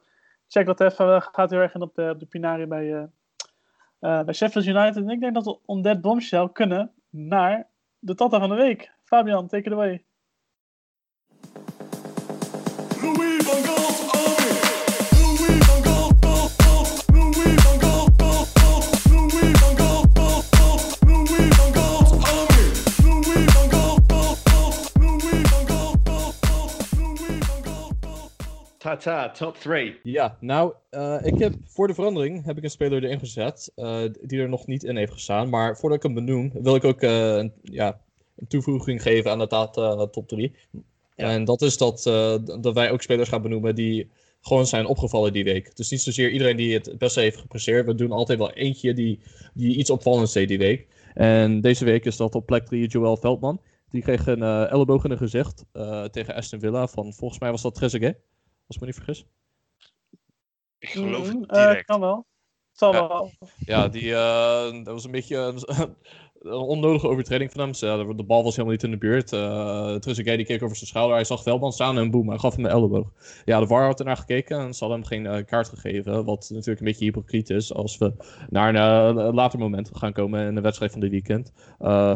Check 0.55 0.67
dat 0.67 0.81
even. 0.81 1.23
Gaat 1.23 1.51
heel 1.51 1.61
erg 1.61 1.75
in 1.75 1.83
op 1.83 1.95
de, 1.95 2.11
op 2.11 2.21
de 2.21 2.27
Pinari 2.27 2.67
bij, 2.67 2.95
eh, 2.95 3.03
eh, 3.99 4.25
bij 4.25 4.35
Sheffield 4.35 4.67
United. 4.67 4.97
En 4.97 5.09
ik 5.09 5.21
denk 5.21 5.35
dat 5.35 5.45
we 5.45 5.59
on 5.65 5.83
that 5.83 6.01
bombshell 6.01 6.49
kunnen 6.53 6.93
naar 7.11 7.69
de 7.99 8.15
Tata 8.15 8.39
van 8.39 8.49
de 8.49 8.55
week. 8.55 8.93
Fabian, 9.05 9.49
take 9.49 9.65
it 9.65 9.73
away. 9.73 10.05
Tata, 28.85 29.31
top 29.31 29.57
3. 29.57 30.01
Ja, 30.03 30.37
nou, 30.41 30.73
eh, 30.91 31.17
ik 31.23 31.39
heb 31.39 31.55
voor 31.67 31.87
de 31.87 31.95
verandering 31.95 32.45
heb 32.45 32.57
ik 32.57 32.65
een 32.65 32.71
speler 32.71 33.05
erin 33.05 33.19
gezet 33.19 33.73
eh, 33.75 34.03
die 34.23 34.41
er 34.41 34.49
nog 34.49 34.67
niet 34.67 34.85
in 34.85 34.97
heeft 34.97 35.13
gestaan. 35.13 35.49
Maar 35.49 35.77
voordat 35.77 35.99
ik 35.99 36.05
hem 36.05 36.15
benoem, 36.15 36.51
wil 36.53 36.75
ik 36.75 36.85
ook 36.85 37.01
eh, 37.01 37.37
een, 37.37 37.53
ja, 37.63 38.01
een 38.37 38.47
toevoeging 38.47 39.03
geven 39.03 39.31
aan 39.31 39.39
de 39.39 39.47
Tata 39.47 40.07
top 40.07 40.29
3. 40.29 40.55
Ja. 41.17 41.31
En 41.31 41.45
dat 41.45 41.63
is 41.63 41.77
dat, 41.77 42.03
dat 42.61 42.75
wij 42.75 42.91
ook 42.91 43.03
spelers 43.03 43.29
gaan 43.29 43.43
benoemen 43.43 43.75
die 43.75 44.11
gewoon 44.41 44.67
zijn 44.67 44.87
opgevallen 44.87 45.33
die 45.33 45.45
week. 45.45 45.77
Dus 45.77 45.91
niet 45.91 46.01
zozeer 46.01 46.31
iedereen 46.31 46.57
die 46.57 46.75
het 46.75 46.87
het 46.87 46.99
beste 46.99 47.21
heeft 47.21 47.39
gepresteerd. 47.39 47.87
We 47.87 47.95
doen 47.95 48.13
altijd 48.13 48.39
wel 48.39 48.53
eentje 48.53 48.95
die, 48.95 49.21
die 49.55 49.77
iets 49.77 49.91
opvallends 49.91 50.33
deed 50.33 50.49
die 50.49 50.59
week. 50.59 50.87
En 51.15 51.61
deze 51.61 51.85
week 51.85 52.05
is 52.05 52.17
dat 52.17 52.35
op 52.35 52.47
plek 52.47 52.67
3 52.67 52.89
Joël 52.89 53.17
Veldman. 53.17 53.61
Die 53.91 54.03
kreeg 54.03 54.27
een 54.27 54.43
elleboog 54.43 55.05
in 55.05 55.11
een 55.11 55.19
gezicht 55.19 55.65
tegen 56.11 56.35
Aston 56.35 56.61
Villa 56.61 56.87
van, 56.87 57.13
volgens 57.13 57.41
mij 57.41 57.51
was 57.51 57.63
dat 57.63 57.75
Trezeguet. 57.75 58.17
Als 58.67 58.77
ik 58.77 58.81
me 58.81 58.87
niet 58.87 58.95
vergis. 58.97 59.25
Ik 60.79 60.89
geloof 60.89 61.27
Mhm, 61.29 61.41
het 61.41 61.51
eh, 61.51 61.57
direct. 61.67 61.85
kan 61.85 62.01
wel. 62.01 62.27
Zal 62.73 62.93
Ja. 62.93 63.09
wel. 63.09 63.31
Ja, 63.59 63.89
die, 63.89 64.15
eh, 64.15 64.73
dat 64.73 64.87
was 64.87 65.05
een 65.05 65.11
beetje 65.11 65.37
een, 65.37 65.97
een 66.45 66.53
onnodige 66.53 67.09
overtreding 67.09 67.53
van 67.53 67.61
hem. 67.61 67.75
Ze- 67.75 68.13
De 68.17 68.23
bal 68.25 68.43
was 68.43 68.57
helemaal 68.57 68.73
niet 68.73 68.83
in 68.85 68.91
de 68.91 68.97
buurt. 68.99 69.33
Uh, 69.33 69.95
Trezeguet 69.95 70.37
die 70.37 70.47
keek 70.47 70.63
over 70.63 70.77
zijn 70.77 70.89
schouder. 70.89 71.15
Hij 71.15 71.25
zag 71.25 71.43
Veldman 71.43 71.73
staan 71.73 71.99
en 71.99 72.11
boem, 72.11 72.29
hij 72.29 72.39
gaf 72.39 72.57
hem 72.57 72.65
een 72.65 72.71
elleboog. 72.71 73.11
Ja, 73.45 73.61
de 73.61 73.67
VAR 73.67 73.85
had 73.87 73.99
ernaar 73.99 74.17
gekeken 74.17 74.59
en 74.59 74.75
ze 74.75 74.85
hadden 74.85 74.99
hem 74.99 75.09
geen 75.09 75.27
eh, 75.27 75.45
kaart 75.45 75.69
gegeven. 75.69 76.25
Wat 76.25 76.49
natuurlijk 76.51 76.79
een 76.81 76.87
beetje 76.87 77.05
hypocriet 77.05 77.51
is 77.51 77.75
als 77.75 77.99
we 77.99 78.13
naar 78.51 78.75
een 78.75 79.19
eh, 79.19 79.33
later 79.33 79.59
moment 79.59 79.91
gaan 79.93 80.13
komen 80.13 80.47
in 80.47 80.55
de 80.55 80.61
wedstrijd 80.61 80.93
van 80.93 81.01
dit 81.01 81.11
weekend. 81.11 81.53
Eh, 81.79 82.15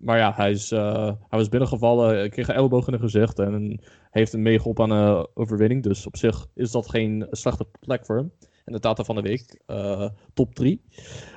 maar 0.00 0.18
ja, 0.18 0.32
hij, 0.36 0.50
is, 0.50 0.70
eh, 0.72 1.04
hij 1.04 1.38
was 1.38 1.48
binnengevallen, 1.48 2.30
kreeg 2.30 2.48
een 2.48 2.54
elleboog 2.54 2.86
in 2.86 2.92
het 2.92 3.02
gezicht 3.02 3.38
en 3.38 3.80
heeft 4.10 4.32
een 4.32 4.42
meegeholpen 4.42 4.92
aan 4.92 4.98
een 4.98 5.26
overwinning. 5.34 5.82
Dus 5.82 6.06
op 6.06 6.16
zich 6.16 6.46
is 6.54 6.70
dat 6.70 6.90
geen 6.90 7.26
slechte 7.30 7.66
plek 7.80 8.06
voor 8.06 8.16
hem. 8.16 8.32
En 8.64 8.72
de 8.74 8.80
Tata 8.80 9.04
van 9.04 9.14
de 9.14 9.22
week, 9.22 9.60
eh, 9.66 10.08
top 10.34 10.54
3. 10.54 10.82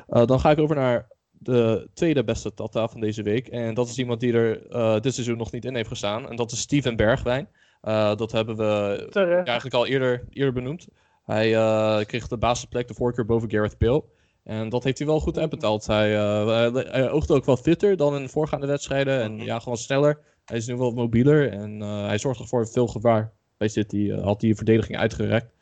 dan 0.08 0.40
ga 0.40 0.52
ik 0.52 0.60
over 0.60 0.76
naar 0.76 1.08
de 1.44 1.90
tweede 1.94 2.24
beste 2.24 2.54
Tata 2.54 2.88
van 2.88 3.00
deze 3.02 3.24
week. 3.24 3.48
En 3.48 3.74
dat 3.74 3.88
is 3.88 3.98
iemand 3.98 4.20
die 4.20 4.34
er 4.34 4.68
eh, 4.70 5.00
dit 5.00 5.14
seizoen 5.14 5.38
nog 5.38 5.52
niet 5.52 5.66
in 5.66 5.76
heeft 5.76 5.88
gestaan. 5.88 6.30
En 6.30 6.36
dat 6.36 6.52
is 6.52 6.60
Steven 6.60 6.96
Bergwijn. 6.96 7.48
Eh, 7.82 8.16
dat 8.16 8.32
hebben 8.32 8.56
we 8.58 9.10
ja, 9.14 9.44
eigenlijk 9.44 9.74
al 9.76 9.88
eerder, 9.88 10.24
eerder 10.30 10.54
benoemd. 10.54 10.88
Hij 11.26 11.56
eh, 11.56 12.00
kreeg 12.06 12.28
de 12.28 12.38
basisplek 12.38 12.88
de 12.88 12.94
voorkeur 12.94 13.26
boven 13.26 13.52
Gareth 13.52 13.78
Bale. 13.78 14.04
En 14.44 14.70
dat 14.70 14.84
heeft 14.84 14.98
hij 14.98 15.08
wel 15.08 15.20
goed 15.20 15.38
uitbetaald. 15.38 15.88
Hij, 15.88 16.10
hij, 16.10 16.70
hij 16.72 17.10
oogde 17.12 17.34
ook 17.34 17.46
wel 17.46 17.58
fitter 17.58 17.98
dan 17.98 18.16
in 18.16 18.30
voorgaande 18.30 18.68
wedstrijden. 18.68 19.22
En 19.22 19.36
Mhm. 19.36 19.44
ja, 19.46 19.60
gewoon 19.60 19.78
sneller. 19.78 20.20
Hij 20.46 20.58
is 20.58 20.68
nu 20.68 20.76
wel 20.78 20.92
mobieler. 20.92 21.52
En 21.52 21.80
hij 21.82 22.18
zorgt 22.18 22.50
voor 22.50 22.68
veel 22.68 22.88
gevaar. 22.88 23.34
Bij 23.58 23.68
City 23.68 24.10
eh, 24.12 24.24
had 24.24 24.42
hij 24.42 24.56
verdediging 24.56 24.98
uitgerekt. 24.98 25.54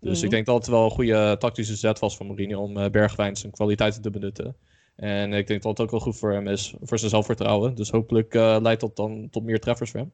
Dus 0.00 0.16
Mhm. 0.16 0.24
ik 0.24 0.30
denk 0.30 0.46
dat 0.46 0.56
het 0.56 0.66
wel 0.66 0.84
een 0.84 0.90
goede 0.90 1.36
tactische 1.38 1.76
zet 1.76 1.98
was 1.98 2.16
van 2.16 2.26
Mourinho 2.26 2.60
om 2.62 2.90
Bergwijn 2.90 3.36
zijn 3.36 3.52
kwaliteiten 3.52 4.02
te 4.02 4.10
benutten. 4.10 4.56
En 4.98 5.32
ik 5.32 5.46
denk 5.46 5.62
dat 5.62 5.70
het 5.70 5.80
ook 5.80 5.90
wel 5.90 6.00
goed 6.00 6.16
voor 6.18 6.32
hem 6.32 6.46
is, 6.48 6.74
voor 6.82 6.98
zijn 6.98 7.10
zelfvertrouwen. 7.10 7.74
Dus 7.74 7.90
hopelijk 7.90 8.34
eh, 8.34 8.56
leidt 8.60 8.80
dat 8.80 8.96
dan 8.96 9.28
tot 9.30 9.44
meer 9.44 9.60
treffers 9.60 9.90
voor 9.90 10.00
hem. 10.00 10.12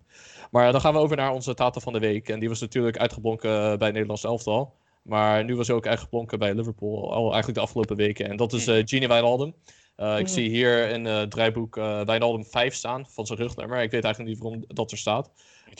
Maar 0.50 0.72
dan 0.72 0.80
gaan 0.80 0.92
we 0.92 0.98
over 0.98 1.16
naar 1.16 1.32
onze 1.32 1.54
Tata 1.54 1.80
van 1.80 1.92
de 1.92 1.98
Week. 1.98 2.28
En 2.28 2.40
die 2.40 2.48
was 2.48 2.60
natuurlijk 2.60 2.98
uitgeblonken 2.98 3.50
bij 3.50 3.70
het 3.70 3.80
Nederlands 3.92 4.24
elftal. 4.24 4.74
Maar 5.02 5.44
nu 5.44 5.56
was 5.56 5.66
hij 5.66 5.76
ook 5.76 5.86
uitgeblonken 5.86 6.38
bij 6.38 6.54
Liverpool, 6.54 7.12
al 7.12 7.22
eigenlijk 7.24 7.54
de 7.54 7.60
afgelopen 7.60 7.96
weken. 7.96 8.28
En 8.28 8.36
dat 8.36 8.52
is 8.52 8.66
eh 8.66 8.82
Gini 8.84 9.06
Wijnaldum. 9.06 9.54
Eh, 9.96 10.18
ik 10.18 10.28
zie 10.28 10.48
hier 10.48 10.88
in 10.88 11.04
het 11.04 11.30
draaiboek 11.30 11.76
eh 11.76 12.00
Wijnaldum 12.04 12.44
5 12.44 12.74
staan, 12.74 13.06
van 13.08 13.26
zijn 13.26 13.38
rugnummer. 13.38 13.82
Ik 13.82 13.90
weet 13.90 14.04
eigenlijk 14.04 14.34
niet 14.34 14.42
waarom 14.42 14.64
dat 14.66 14.90
er 14.90 14.98
staat. 14.98 15.30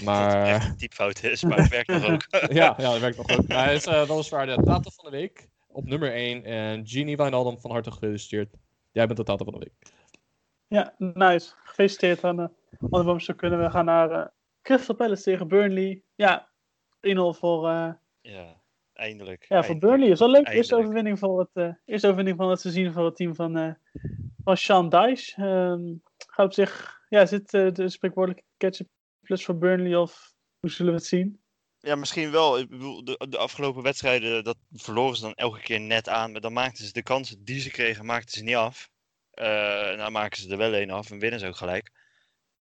Maar- 0.05 0.29
dat 0.31 0.39
het 0.39 0.47
echt 0.57 0.69
een 0.69 0.77
typfout 0.77 1.23
is, 1.25 1.43
maar 1.43 1.59
het 1.59 1.69
werkt 1.69 1.89
nog 1.89 2.05
ook. 2.09 2.27
ja, 2.53 2.75
ja, 2.77 2.91
dat 2.91 2.99
werkt 3.01 3.17
nog 3.17 3.29
ook. 3.39 3.47
Maar 3.49 3.65
hij 3.65 3.75
is 3.75 3.85
weliswaar 3.85 4.47
de 4.47 4.63
Tata 4.65 4.91
van 4.91 5.05
de 5.05 5.11
Week 5.11 5.49
op 5.69 5.85
nummer 5.85 6.13
1. 6.13 6.45
En 6.45 6.87
Gini 6.87 7.17
Wijnaldum, 7.17 7.61
van 7.61 7.71
harte 7.71 7.91
gefeliciteerd. 7.91 8.55
Jij 8.95 9.07
bent 9.07 9.19
de 9.19 9.25
Tata 9.25 9.45
van 9.45 9.53
de 9.53 9.59
Week. 9.59 9.93
Ja, 10.67 10.95
nice. 10.99 11.53
Gefeliciteerd 11.57 12.25
aan 12.25 12.37
de 12.37 12.51
uh, 12.91 13.19
Zo 13.19 13.35
kunnen 13.35 13.63
we 13.63 13.71
gaan 13.71 13.85
naar 13.85 14.11
eh, 14.11 14.27
Crystal 14.63 14.95
Palace 14.95 15.23
tegen 15.23 15.49
Burnley. 15.49 16.03
Ja, 16.15 16.51
1-0 17.01 17.11
voor, 17.39 17.69
eh, 17.69 17.93
Ja, 18.21 18.61
eindelijk. 18.93 19.41
ja, 19.41 19.47
voor 19.47 19.57
eindelijk. 19.57 19.81
Burnley. 19.81 20.09
Is 20.09 20.19
wel 20.19 20.31
leuk. 20.31 20.49
Eerste 20.49 20.77
overwinning, 20.77 21.19
voor 21.19 21.39
het, 21.39 21.51
eh, 21.53 21.75
eerste 21.85 22.07
overwinning 22.07 22.37
van 22.39 22.51
het 22.51 22.61
seizoen 22.61 22.93
voor 22.93 23.05
het 23.05 23.17
team 23.17 23.35
van, 23.35 23.57
eh 23.57 23.75
van 24.45 24.57
Sean 24.57 24.89
Dyche. 24.89 25.43
Ehm, 25.43 25.95
gaat 26.17 26.47
op 26.47 26.53
zich, 26.53 27.01
ja, 27.09 27.27
zit 27.27 27.55
eh, 27.55 27.73
de 27.73 27.89
spreekwoordelijke 27.89 28.47
ketchup 28.57 28.89
plus 29.21 29.45
voor 29.45 29.59
Burnley 29.59 29.97
of 29.97 30.33
hoe 30.61 30.71
zullen 30.71 30.93
we 30.93 30.99
het 30.99 31.09
zien? 31.09 31.44
Ja, 31.85 31.95
misschien 31.95 32.31
wel. 32.31 32.59
Ik 32.59 32.69
bedoel, 32.69 33.05
de, 33.05 33.27
de 33.29 33.39
afgelopen 33.39 33.83
wedstrijden, 33.83 34.45
dat 34.45 34.57
verloren 34.73 35.17
ze 35.17 35.23
dan 35.23 35.35
elke 35.35 35.61
keer 35.61 35.81
net 35.81 36.09
aan. 36.09 36.33
Maar 36.33 36.41
dan 36.41 36.53
maakten 36.53 36.85
ze 36.85 36.93
de 36.93 37.03
kansen 37.03 37.45
die 37.45 37.61
ze 37.61 37.71
kregen, 37.71 38.05
maakten 38.05 38.39
ze 38.39 38.43
niet 38.43 38.55
af. 38.55 38.91
Eh, 39.31 39.91
en 39.91 39.99
dan 39.99 40.13
maken 40.13 40.43
ze 40.43 40.51
er 40.51 40.57
wel 40.57 40.75
één 40.75 40.91
af 40.91 41.11
en 41.11 41.19
winnen 41.19 41.41
ze 41.41 41.47
ook 41.47 41.57
gelijk. 41.57 41.91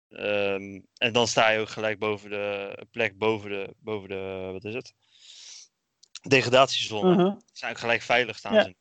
Ehm, 0.09 0.80
en 0.97 1.13
dan 1.13 1.28
sta 1.28 1.49
je 1.49 1.59
ook 1.59 1.70
gelijk 1.70 1.99
boven 1.99 2.30
de 2.30 2.86
plek, 2.91 3.17
boven 3.17 3.49
de, 3.49 3.74
boven 3.78 4.09
de 4.09 4.49
wat 4.51 4.63
is 4.63 4.74
het? 4.74 4.93
Degradatiezone. 6.28 7.38
Ze 7.45 7.57
zijn 7.57 7.76
gelijk 7.76 8.01
veilig 8.01 8.38
staan 8.38 8.53
Ja. 8.53 8.63
ze. 8.63 8.76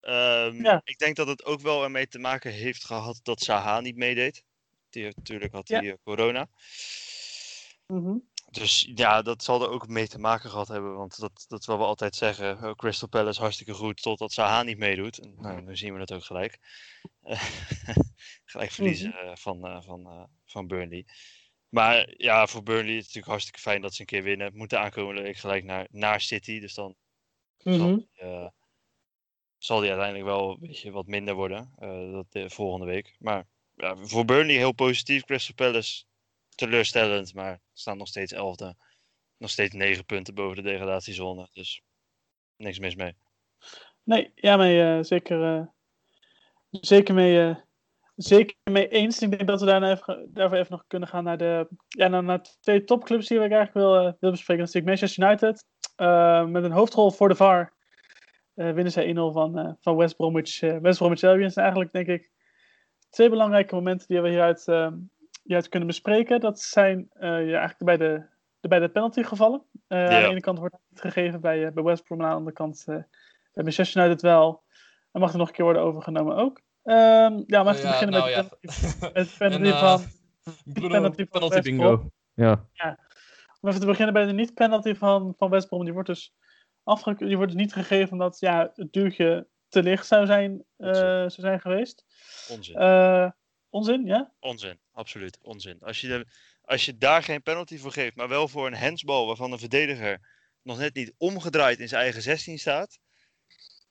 Ehm, 0.00 0.64
Ja. 0.64 0.80
Ik 0.84 0.98
denk 0.98 1.16
dat 1.16 1.28
het 1.28 1.44
ook 1.44 1.60
wel 1.60 1.82
ermee 1.82 2.08
te 2.08 2.18
maken 2.18 2.52
heeft 2.52 2.84
gehad 2.84 3.20
dat 3.22 3.40
Saha 3.40 3.80
niet 3.80 3.96
meedeed. 3.96 4.44
Die, 4.90 5.04
natuurlijk 5.16 5.52
had 5.52 5.68
hij 5.68 5.88
eh, 5.88 5.94
corona. 6.02 6.48
Mhm. 7.86 8.16
Dus 8.50 8.90
ja, 8.94 9.22
dat 9.22 9.42
zal 9.42 9.62
er 9.62 9.68
ook 9.70 9.88
mee 9.88 10.08
te 10.08 10.18
maken 10.18 10.50
gehad 10.50 10.68
hebben. 10.68 10.96
Want 10.96 11.18
dat, 11.20 11.44
dat 11.48 11.64
wat 11.64 11.78
we 11.78 11.84
altijd 11.84 12.16
zeggen. 12.16 12.58
eh, 12.58 12.70
Crystal 12.74 13.08
Palace 13.08 13.40
hartstikke 13.40 13.72
goed 13.72 14.02
totdat 14.02 14.32
Saha 14.32 14.62
niet 14.62 14.78
meedoet. 14.78 15.18
En, 15.18 15.34
nou, 15.38 15.62
nu 15.62 15.76
zien 15.76 15.92
we 15.92 15.98
dat 15.98 16.12
ook 16.12 16.24
gelijk. 16.24 16.58
Gelijk 18.44 18.70
verliezen 18.70 19.12
eh, 19.12 19.36
van, 19.36 19.66
eh, 19.66 19.82
van, 19.82 20.06
eh, 20.06 20.22
van 20.46 20.66
Burnley. 20.66 21.06
Maar 21.68 22.14
ja, 22.16 22.46
voor 22.46 22.62
Burnley 22.62 22.88
is 22.90 22.96
het 22.96 23.00
natuurlijk 23.06 23.26
hartstikke 23.26 23.60
fijn 23.60 23.80
dat 23.82 23.94
ze 23.94 24.00
een 24.00 24.06
keer 24.06 24.22
winnen. 24.22 24.56
Moeten 24.56 24.80
aankomende 24.80 25.22
week 25.22 25.36
gelijk 25.36 25.64
naar, 25.64 25.86
naar 25.90 26.20
City. 26.20 26.60
Dus 26.60 26.74
dan 26.74 26.94
zal, 27.58 27.72
Mhm. 27.88 27.96
die, 27.96 28.50
zal 29.58 29.80
die 29.80 29.88
uiteindelijk 29.90 30.28
wel 30.28 30.50
een 30.50 30.58
beetje 30.60 30.90
wat 30.90 31.06
minder 31.06 31.34
worden. 31.34 31.72
dat 32.12 32.26
de 32.32 32.50
volgende 32.50 32.86
week. 32.86 33.16
Maar 33.18 33.46
ja, 33.74 33.96
voor 33.96 34.24
Burnley 34.24 34.56
heel 34.56 34.72
positief. 34.72 35.24
Crystal 35.24 35.54
Palace 35.54 36.04
teleurstellend. 36.58 37.34
Maar 37.34 37.60
staan 37.72 37.98
nog 37.98 38.08
steeds 38.08 38.32
elfde. 38.32 38.76
Nog 39.36 39.50
steeds 39.50 39.74
negen 39.74 40.04
punten 40.04 40.34
boven 40.34 40.56
de 40.56 40.70
degradatiezone. 40.70 41.48
Dus 41.52 41.82
niks 42.56 42.78
mis 42.78 42.94
mee. 42.94 43.16
Nee, 44.02 44.32
ja, 44.34 44.56
mee, 44.56 44.82
eh, 44.82 45.02
zeker, 45.02 45.44
eh, 45.44 45.66
zeker, 46.70 47.14
mee, 47.14 47.40
eh, 47.40 47.56
zeker 48.16 48.56
mee 48.64 48.88
eens. 48.88 49.22
Ik 49.22 49.30
denk 49.30 49.46
dat 49.46 49.60
we 49.60 49.66
daarna 49.66 49.90
even, 49.90 50.28
daarvoor 50.32 50.58
even 50.58 50.72
nog 50.72 50.84
kunnen 50.86 51.08
gaan 51.08 51.24
naar 51.24 51.38
de 51.38 51.68
ja, 51.88 52.08
naar, 52.08 52.22
naar 52.22 52.42
twee 52.60 52.84
topclubs 52.84 53.26
die 53.26 53.36
ik 53.40 53.52
eigenlijk 53.52 53.74
wil, 53.74 54.16
wil 54.20 54.30
bespreken. 54.30 54.64
Dat 54.64 54.68
is 54.68 54.74
natuurlijk 54.74 55.00
Manchester 55.00 55.24
United. 55.24 55.64
met 56.52 56.64
een 56.64 56.78
hoofdrol 56.78 57.10
voor 57.10 57.28
de 57.28 57.34
VAR. 57.34 57.74
winnen 58.54 58.92
zij 58.92 59.14
1-0 59.14 59.32
van, 59.32 59.76
van 59.80 59.96
West 59.96 60.16
Bromwich, 60.16 60.60
West 60.60 60.98
Bromwich 60.98 61.22
Albion. 61.22 61.50
Eigenlijk, 61.50 61.92
denk 61.92 62.06
ik, 62.06 62.30
twee 63.10 63.28
belangrijke 63.28 63.74
momenten 63.74 64.08
die 64.08 64.20
we 64.20 64.28
hieruit, 64.28 64.64
eh, 65.48 65.54
hieruit 65.54 65.68
kunnen 65.68 65.88
bespreken. 65.88 66.40
Dat 66.40 66.60
zijn 66.60 67.08
eh, 67.12 67.28
ja, 67.28 67.58
eigenlijk 67.58 67.84
bij 67.84 67.96
de, 67.96 68.26
de, 68.60 68.68
bij 68.68 68.78
de 68.78 68.88
penaltygevallen. 68.88 69.62
Eh, 69.88 69.98
Aan 69.98 70.22
de 70.22 70.28
ene 70.28 70.40
kant 70.40 70.58
wordt 70.58 70.74
het 70.74 70.84
niet 70.90 71.00
gegeven 71.00 71.40
bij, 71.40 71.66
eh, 71.66 71.72
bij 71.72 71.82
West 71.82 72.04
Brom. 72.04 72.18
En 72.18 72.24
aan 72.24 72.30
de 72.30 72.36
andere 72.36 72.56
kant 72.56 72.84
eh, 72.86 72.94
bij 73.52 73.64
Manchester 73.64 74.02
United 74.02 74.22
wel. 74.22 74.62
En 75.12 75.20
mag 75.20 75.32
er 75.32 75.38
nog 75.38 75.48
een 75.48 75.54
keer 75.54 75.64
worden 75.64 75.82
overgenomen 75.82 76.36
ook. 76.36 76.60
Ehm, 76.82 77.42
ja, 77.46 77.62
maar 77.62 77.74
even 77.74 77.80
te 77.80 77.86
beginnen 77.86 78.20
nou 78.20 78.36
met, 78.36 78.50
de 78.50 78.58
penalty, 78.58 78.82
met 79.12 79.26
de 79.28 79.36
penalty 79.38 79.64
En, 79.64 79.78
van... 79.78 80.02
Bruno, 80.74 80.88
penalty 80.88 81.24
penalty, 81.24 81.38
van 81.38 81.48
West 81.48 81.62
bingo. 81.62 82.10
Ja. 82.34 82.66
Om 83.60 83.68
even 83.68 83.80
te 83.80 83.86
beginnen 83.86 84.14
bij 84.14 84.26
de 84.26 84.32
niet-penalty 84.32 84.94
van, 84.94 85.34
van 85.36 85.50
West 85.50 85.68
Brom. 85.68 85.84
Die 85.84 85.92
wordt 85.92 86.08
dus 86.08 86.34
afge... 86.82 87.14
die 87.14 87.36
wordt 87.36 87.52
dus 87.52 87.60
niet 87.60 87.72
gegeven 87.72 88.12
omdat 88.12 88.40
ja, 88.40 88.70
het 88.74 88.92
duurtje 88.92 89.46
te 89.68 89.82
licht 89.82 90.06
zou 90.06 90.26
zijn, 90.26 90.64
eh, 90.76 90.92
zou 90.92 91.30
zijn 91.30 91.60
geweest. 91.60 92.04
Onzin. 92.50 92.74
Eh, 92.74 93.30
onzin, 93.70 94.04
ja? 94.06 94.32
Onzin. 94.40 94.78
Absoluut. 94.92 95.38
Onzin. 95.42 95.76
Als 95.80 96.00
je, 96.00 96.08
de, 96.08 96.26
als 96.62 96.84
je 96.84 96.98
daar 96.98 97.22
geen 97.22 97.42
penalty 97.42 97.78
voor 97.78 97.92
geeft, 97.92 98.16
maar 98.16 98.28
wel 98.28 98.48
voor 98.48 98.66
een 98.66 98.74
handsbal 98.76 99.26
waarvan 99.26 99.50
de 99.50 99.58
verdediger 99.58 100.20
nog 100.62 100.78
net 100.78 100.94
niet 100.94 101.12
omgedraaid 101.16 101.78
in 101.78 101.88
zijn 101.88 102.02
eigen 102.02 102.22
16 102.22 102.58
staat. 102.58 102.98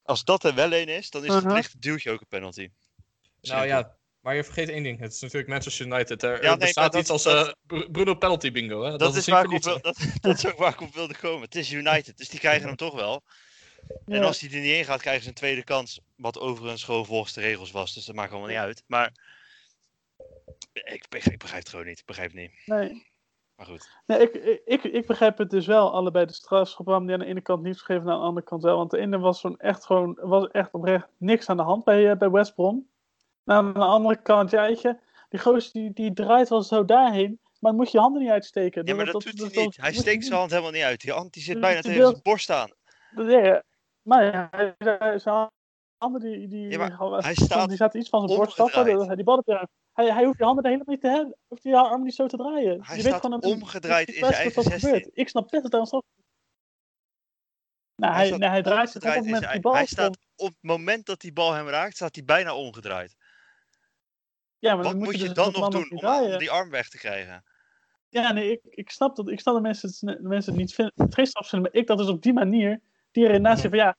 Als 0.03 0.23
dat 0.23 0.43
er 0.43 0.55
wel 0.55 0.73
een 0.73 0.87
is, 0.89 1.09
dan 1.09 1.21
is 1.25 1.33
het 1.33 1.37
Uh-huh. 1.43 1.55
lichte 1.57 1.79
duwtje 1.79 2.11
ook 2.11 2.21
een 2.21 2.27
penalty. 2.27 2.69
Nou 3.41 3.67
ja, 3.67 3.95
maar 4.21 4.35
je 4.35 4.43
vergeet 4.43 4.69
één 4.69 4.83
ding. 4.83 4.99
Het 4.99 5.13
is 5.13 5.19
natuurlijk 5.21 5.49
Manchester 5.49 5.85
United. 5.85 6.23
Er, 6.23 6.29
Ja, 6.29 6.35
er 6.37 6.47
nee, 6.49 6.57
bestaat 6.57 6.95
iets 6.95 7.09
als 7.09 7.23
dat- 7.23 7.47
eh, 7.47 7.53
Bru- 7.65 7.89
Bruno 7.91 8.15
penalty 8.15 8.51
bingo. 8.51 8.83
Hè? 8.83 8.97
Dat, 8.97 9.15
is 9.15 9.27
waar 9.27 9.43
ik 9.43 9.51
op 9.51 9.63
wil, 9.63 9.81
dat, 9.81 9.97
dat 10.21 10.37
is 10.37 10.45
ook 10.45 10.57
waar 10.57 10.73
ik 10.73 10.81
op 10.81 10.93
wilde 10.93 11.17
komen. 11.17 11.41
Het 11.41 11.55
is 11.55 11.71
United, 11.71 12.17
dus 12.17 12.29
die 12.29 12.39
krijgen 12.39 12.67
hem 12.67 12.75
toch 12.75 12.93
wel. 12.95 13.23
En 14.05 14.23
als 14.23 14.39
hij 14.39 14.49
er 14.51 14.59
niet 14.59 14.71
in 14.77 14.85
gaat, 14.85 15.01
krijgen 15.01 15.23
ze 15.23 15.29
een 15.29 15.35
tweede 15.35 15.63
kans. 15.63 15.99
Wat 16.15 16.39
overigens 16.39 16.83
gewoon 16.83 17.05
volgens 17.05 17.33
de 17.33 17.41
regels 17.41 17.71
was, 17.71 17.93
dus 17.93 18.05
dat 18.05 18.15
maakt 18.15 18.31
allemaal 18.31 18.49
niet 18.49 18.57
uit. 18.57 18.83
Maar 18.87 19.11
ik, 20.73 21.05
begrijp- 21.09 21.33
ik 21.33 21.39
begrijp 21.39 21.61
het 21.61 21.69
gewoon 21.69 21.85
niet. 21.85 21.99
Ik 21.99 22.05
begrijp 22.05 22.31
het 22.31 22.39
niet. 22.39 22.51
Nee. 22.65 23.05
Maar 23.55 23.65
goed. 23.65 23.89
Nee, 24.05 24.19
ik, 24.19 24.61
ik, 24.65 24.83
ik 24.83 25.07
begrijp 25.07 25.37
het 25.37 25.49
dus 25.49 25.65
wel, 25.65 25.93
allebei 25.93 26.25
de 26.25 26.33
strafschop, 26.33 26.85
waarom 26.85 27.05
die 27.05 27.13
aan 27.13 27.19
de 27.21 27.25
ene 27.25 27.41
kant 27.41 27.63
niet 27.63 27.77
gegeven 27.79 28.07
en 28.07 28.13
aan 28.13 28.19
de 28.19 28.25
andere 28.25 28.45
kant 28.45 28.63
wel. 28.63 28.77
Want 28.77 28.91
de 28.91 28.97
ene 28.97 29.19
was 29.19 29.39
zo'n 29.39 29.59
echt 29.59 29.85
gewoon, 29.85 30.17
was 30.21 30.47
echt 30.47 30.71
oprecht 30.73 31.07
niks 31.17 31.49
aan 31.49 31.57
de 31.57 31.63
hand 31.63 31.83
bij, 31.83 32.09
eh, 32.11 32.17
bij 32.17 32.29
West 32.29 32.55
Brom. 32.55 32.89
Aan 33.45 33.73
de 33.73 33.79
andere 33.79 34.21
kant, 34.21 34.51
ja, 34.51 34.65
je, 34.65 34.99
die 35.29 35.39
gozer 35.39 35.71
die, 35.71 35.93
die 35.93 36.13
draait 36.13 36.49
wel 36.49 36.61
zo 36.61 36.85
daarheen, 36.85 37.39
maar 37.41 37.71
dan 37.71 37.75
moet 37.75 37.91
je 37.91 37.99
handen 37.99 38.21
niet 38.21 38.31
uitsteken. 38.31 38.85
Ja, 38.85 38.95
maar 38.95 39.05
dat, 39.05 39.13
doet 39.13 39.23
hij 39.23 39.45
niet. 39.45 39.53
dat 39.53 39.75
Hij 39.75 39.93
steekt 39.93 40.25
zijn 40.25 40.37
hand 40.39 40.51
helemaal 40.51 40.71
niet 40.71 40.83
uit. 40.83 41.01
Die 41.01 41.11
hand 41.11 41.33
die 41.33 41.43
zit 41.43 41.59
bijna 41.59 41.81
tegen 41.81 42.07
zijn 42.07 42.19
borst 42.23 42.49
aan. 42.49 42.71
Ja, 43.15 43.63
maar 44.01 44.23
ja, 44.25 45.17
zijn 45.19 45.49
handen 45.97 46.21
die, 46.21 46.47
die, 46.47 46.69
Ja, 46.69 46.77
maar 46.77 47.23
hij 47.23 47.35
staat 47.35 47.67
die 47.67 47.77
zaten 47.77 47.99
iets 47.99 48.09
van 48.09 48.27
zijn 48.27 48.39
borst 48.39 48.59
af, 48.59 48.71
die, 49.15 49.23
bal 49.23 49.37
op 49.37 49.45
je- 49.45 49.67
hij, 49.97 50.13
hij 50.13 50.25
hoeft 50.25 50.37
je 50.37 50.43
handen 50.43 50.65
helemaal 50.65 50.85
niet 50.87 51.01
te 51.01 51.07
hebben, 51.07 51.37
hoeft 51.47 51.63
die 51.63 51.75
arm 51.75 52.03
niet 52.03 52.15
zo 52.15 52.27
te 52.27 52.37
draaien. 52.37 52.83
Hij 52.83 52.95
je 52.95 53.01
staat 53.01 53.11
weet 53.11 53.21
gewoon 53.21 53.39
dat 53.39 53.51
omgedraaid 53.51 54.07
in 54.07 54.13
zijn 54.13 54.33
eigen 54.33 54.53
dat 54.53 54.63
16. 54.63 54.89
gebeurt. 54.89 55.09
Ik 55.13 55.29
snap 55.29 55.49
best 55.49 55.71
dat 55.71 55.91
hij. 55.91 56.01
Nou, 57.95 58.13
Hij 58.13 58.21
hij, 58.21 58.25
staat 58.27 58.39
nee, 58.39 58.49
hij 58.49 58.61
draait 58.61 58.89
zich 58.89 59.01
op 59.01 59.09
het 59.09 59.23
moment 59.23 59.41
dat 59.41 59.51
die 59.51 59.61
bal 59.61 59.73
Hij 59.73 59.85
staat 59.85 60.17
op 60.35 60.47
het 60.47 60.57
moment 60.61 61.05
dat 61.05 61.21
die 61.21 61.33
bal 61.33 61.53
hem 61.53 61.67
raakt, 61.67 61.95
staat 61.95 62.15
hij 62.15 62.23
bijna 62.23 62.55
omgedraaid. 62.55 63.15
Ja, 64.59 64.75
maar 64.75 64.83
Wat 64.83 64.93
dan 64.93 65.03
moet 65.03 65.19
je 65.19 65.23
dus 65.25 65.33
dan 65.33 65.51
nog 65.51 65.69
doen 65.69 65.91
om, 65.91 66.37
die 66.37 66.51
arm 66.51 66.69
weg 66.69 66.89
te 66.89 66.97
krijgen? 66.97 67.43
Ja, 68.09 68.31
nee, 68.31 68.51
ik, 68.51 68.61
ik 68.63 68.89
snap 68.89 69.15
dat. 69.15 69.29
Ik 69.29 69.39
snap 69.39 69.53
dat 69.53 69.63
mensen 69.63 69.89
het, 69.89 70.21
mensen 70.21 70.51
het 70.51 70.61
niet 70.61 70.73
vinden, 70.73 70.93
het 70.95 71.13
geen 71.13 71.27
straf 71.27 71.49
vinden, 71.49 71.71
maar 71.71 71.81
ik 71.81 71.87
dat 71.87 71.97
dus 71.97 72.07
op 72.07 72.21
die 72.21 72.33
manier, 72.33 72.81
die 73.11 73.27
redenatie 73.27 73.69
van 73.69 73.77
ja, 73.77 73.97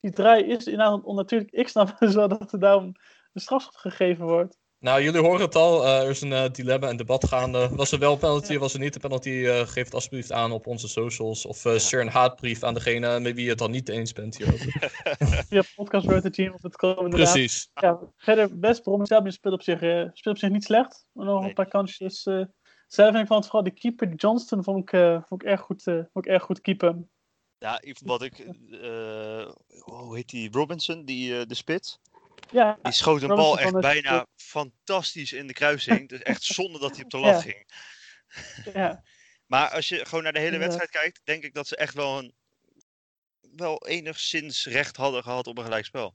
die 0.00 0.12
draai 0.12 0.44
is 0.44 0.66
inderdaad 0.66 1.04
onnatuurlijk. 1.04 1.50
Ik 1.50 1.68
snap 1.68 1.98
dus 1.98 2.14
wel 2.20 2.28
dat 2.28 2.52
er 2.52 2.60
daarom 2.60 2.94
een 3.32 3.40
straf 3.40 3.68
gegeven 3.72 4.24
wordt. 4.24 4.58
Nou, 4.86 5.02
jullie 5.02 5.20
horen 5.20 5.40
het 5.40 5.54
al. 5.54 5.84
eh, 5.84 6.02
er 6.02 6.10
is 6.10 6.20
een 6.20 6.32
eh, 6.32 6.50
dilemma 6.52 6.88
en 6.88 6.96
debat 6.96 7.28
gaande. 7.28 7.68
Was 7.72 7.92
er 7.92 7.98
wel 7.98 8.12
een 8.12 8.18
penalty, 8.18 8.58
was 8.58 8.74
er 8.74 8.80
niet 8.80 8.94
een 8.94 9.00
penalty? 9.00 9.30
eh, 9.30 9.60
geef 9.66 9.84
het 9.84 9.94
alsjeblieft 9.94 10.32
aan 10.32 10.52
op 10.52 10.66
onze 10.66 10.88
socials. 10.88 11.46
Of 11.46 11.64
eh 11.64 11.76
stuur 11.78 12.00
een 12.00 12.08
haatbrief 12.08 12.62
aan 12.62 12.74
degene 12.74 13.20
met 13.20 13.34
wie 13.34 13.44
je 13.44 13.50
het 13.50 13.58
dan 13.58 13.70
niet 13.70 13.88
eens 13.88 14.12
bent 14.12 14.36
hierover. 14.36 14.90
Via 15.48 15.62
podcastroad.gmail.com 15.74 17.04
inderdaad. 17.04 17.32
Precies. 17.32 17.70
Ja, 17.74 17.98
verder, 18.16 18.58
best 18.58 18.82
Brom 18.82 19.06
zelf 19.06 19.32
speelt 19.32 19.54
op 19.54 19.62
zich, 19.62 19.80
eh, 19.82 20.04
speelt 20.12 20.34
op 20.34 20.38
zich 20.38 20.50
niet 20.50 20.64
slecht. 20.64 21.06
Maar 21.12 21.26
nog 21.26 21.38
Nee. 21.40 21.48
een 21.48 21.54
paar 21.54 21.68
kansjes. 21.68 22.26
eh 22.26 22.42
zelf 22.86 23.10
vind 23.10 23.20
ik 23.22 23.26
van 23.26 23.36
het 23.36 23.46
vooral 23.46 23.64
die 23.64 23.72
keeper 23.72 24.14
Johnston 24.14 24.64
vond 24.64 24.78
ik, 24.78 24.92
eh, 24.92 25.22
vond 25.26 25.42
ik 25.42 25.48
erg 25.48 25.60
goed, 25.60 25.86
eh, 25.86 25.94
vond 25.94 26.26
ik 26.26 26.32
erg 26.32 26.42
goed 26.42 26.60
keepen. 26.60 27.10
Ja, 27.58 27.82
wat 28.04 28.22
ik. 28.22 28.38
eh, 28.38 29.48
hoe 29.80 30.14
heet 30.16 30.28
die? 30.28 30.48
Robinson, 30.52 31.04
die, 31.04 31.38
eh, 31.38 31.46
de 31.46 31.54
spits. 31.54 31.98
Ja, 32.50 32.78
Die 32.82 32.92
schoot 32.92 33.22
een 33.22 33.28
bal 33.28 33.58
echt 33.58 33.72
de- 33.72 33.78
bijna 33.80 34.26
fantastisch 34.36 35.32
in 35.32 35.46
de 35.46 35.52
kruising. 35.52 36.08
Dus 36.08 36.22
echt 36.22 36.42
zonde 36.42 36.78
dat 36.78 36.94
hij 36.96 37.04
op 37.04 37.10
de 37.10 37.18
Ja. 37.20 37.24
lat 37.32 37.42
ging. 37.42 37.66
ja. 38.74 39.02
Maar 39.46 39.70
als 39.70 39.88
je 39.88 40.04
gewoon 40.06 40.24
naar 40.24 40.32
de 40.32 40.38
hele 40.38 40.52
Ja. 40.52 40.58
wedstrijd 40.58 40.90
kijkt, 40.90 41.20
denk 41.24 41.44
ik 41.44 41.54
dat 41.54 41.66
ze 41.68 41.76
echt 41.76 41.94
wel 41.94 42.18
een. 42.18 42.34
wel 43.56 43.86
enigszins 43.86 44.66
recht 44.66 44.96
hadden 44.96 45.22
gehad 45.22 45.46
op 45.46 45.58
een 45.58 45.64
gelijkspel. 45.64 46.14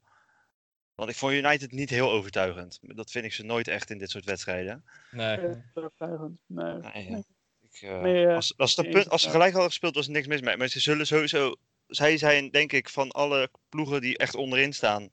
Want 0.95 1.09
ik 1.09 1.15
vond 1.15 1.33
United 1.33 1.71
niet 1.71 1.89
heel 1.89 2.11
overtuigend. 2.11 2.79
Dat 2.81 3.11
vind 3.11 3.25
ik 3.25 3.33
ze 3.33 3.43
nooit 3.43 3.67
echt 3.67 3.89
in 3.89 3.97
dit 3.97 4.09
soort 4.09 4.25
wedstrijden. 4.25 4.85
Nee. 5.11 5.39
overtuigend. 5.73 6.39
Nee. 6.45 6.73
Nee, 6.73 7.09
Nee. 7.09 7.23
Ik, 7.61 7.81
eh, 7.81 8.01
Nee, 8.01 8.27
als, 8.27 8.57
als, 8.57 8.75
de 8.75 8.81
nee, 8.81 8.91
punt, 8.91 9.09
als 9.09 9.21
ze 9.21 9.29
gelijk 9.29 9.51
hadden 9.51 9.69
gespeeld, 9.69 9.95
was 9.95 10.05
er 10.05 10.11
niks 10.11 10.27
mis 10.27 10.41
mee. 10.41 10.57
Maar 10.57 10.67
ze 10.67 10.79
zullen 10.79 11.07
sowieso. 11.07 11.55
Zij 11.87 12.17
zijn, 12.17 12.49
denk 12.49 12.71
ik, 12.71 12.89
van 12.89 13.11
alle 13.11 13.49
ploegen 13.69 14.01
die 14.01 14.17
echt 14.17 14.35
onderin 14.35 14.73
staan. 14.73 15.09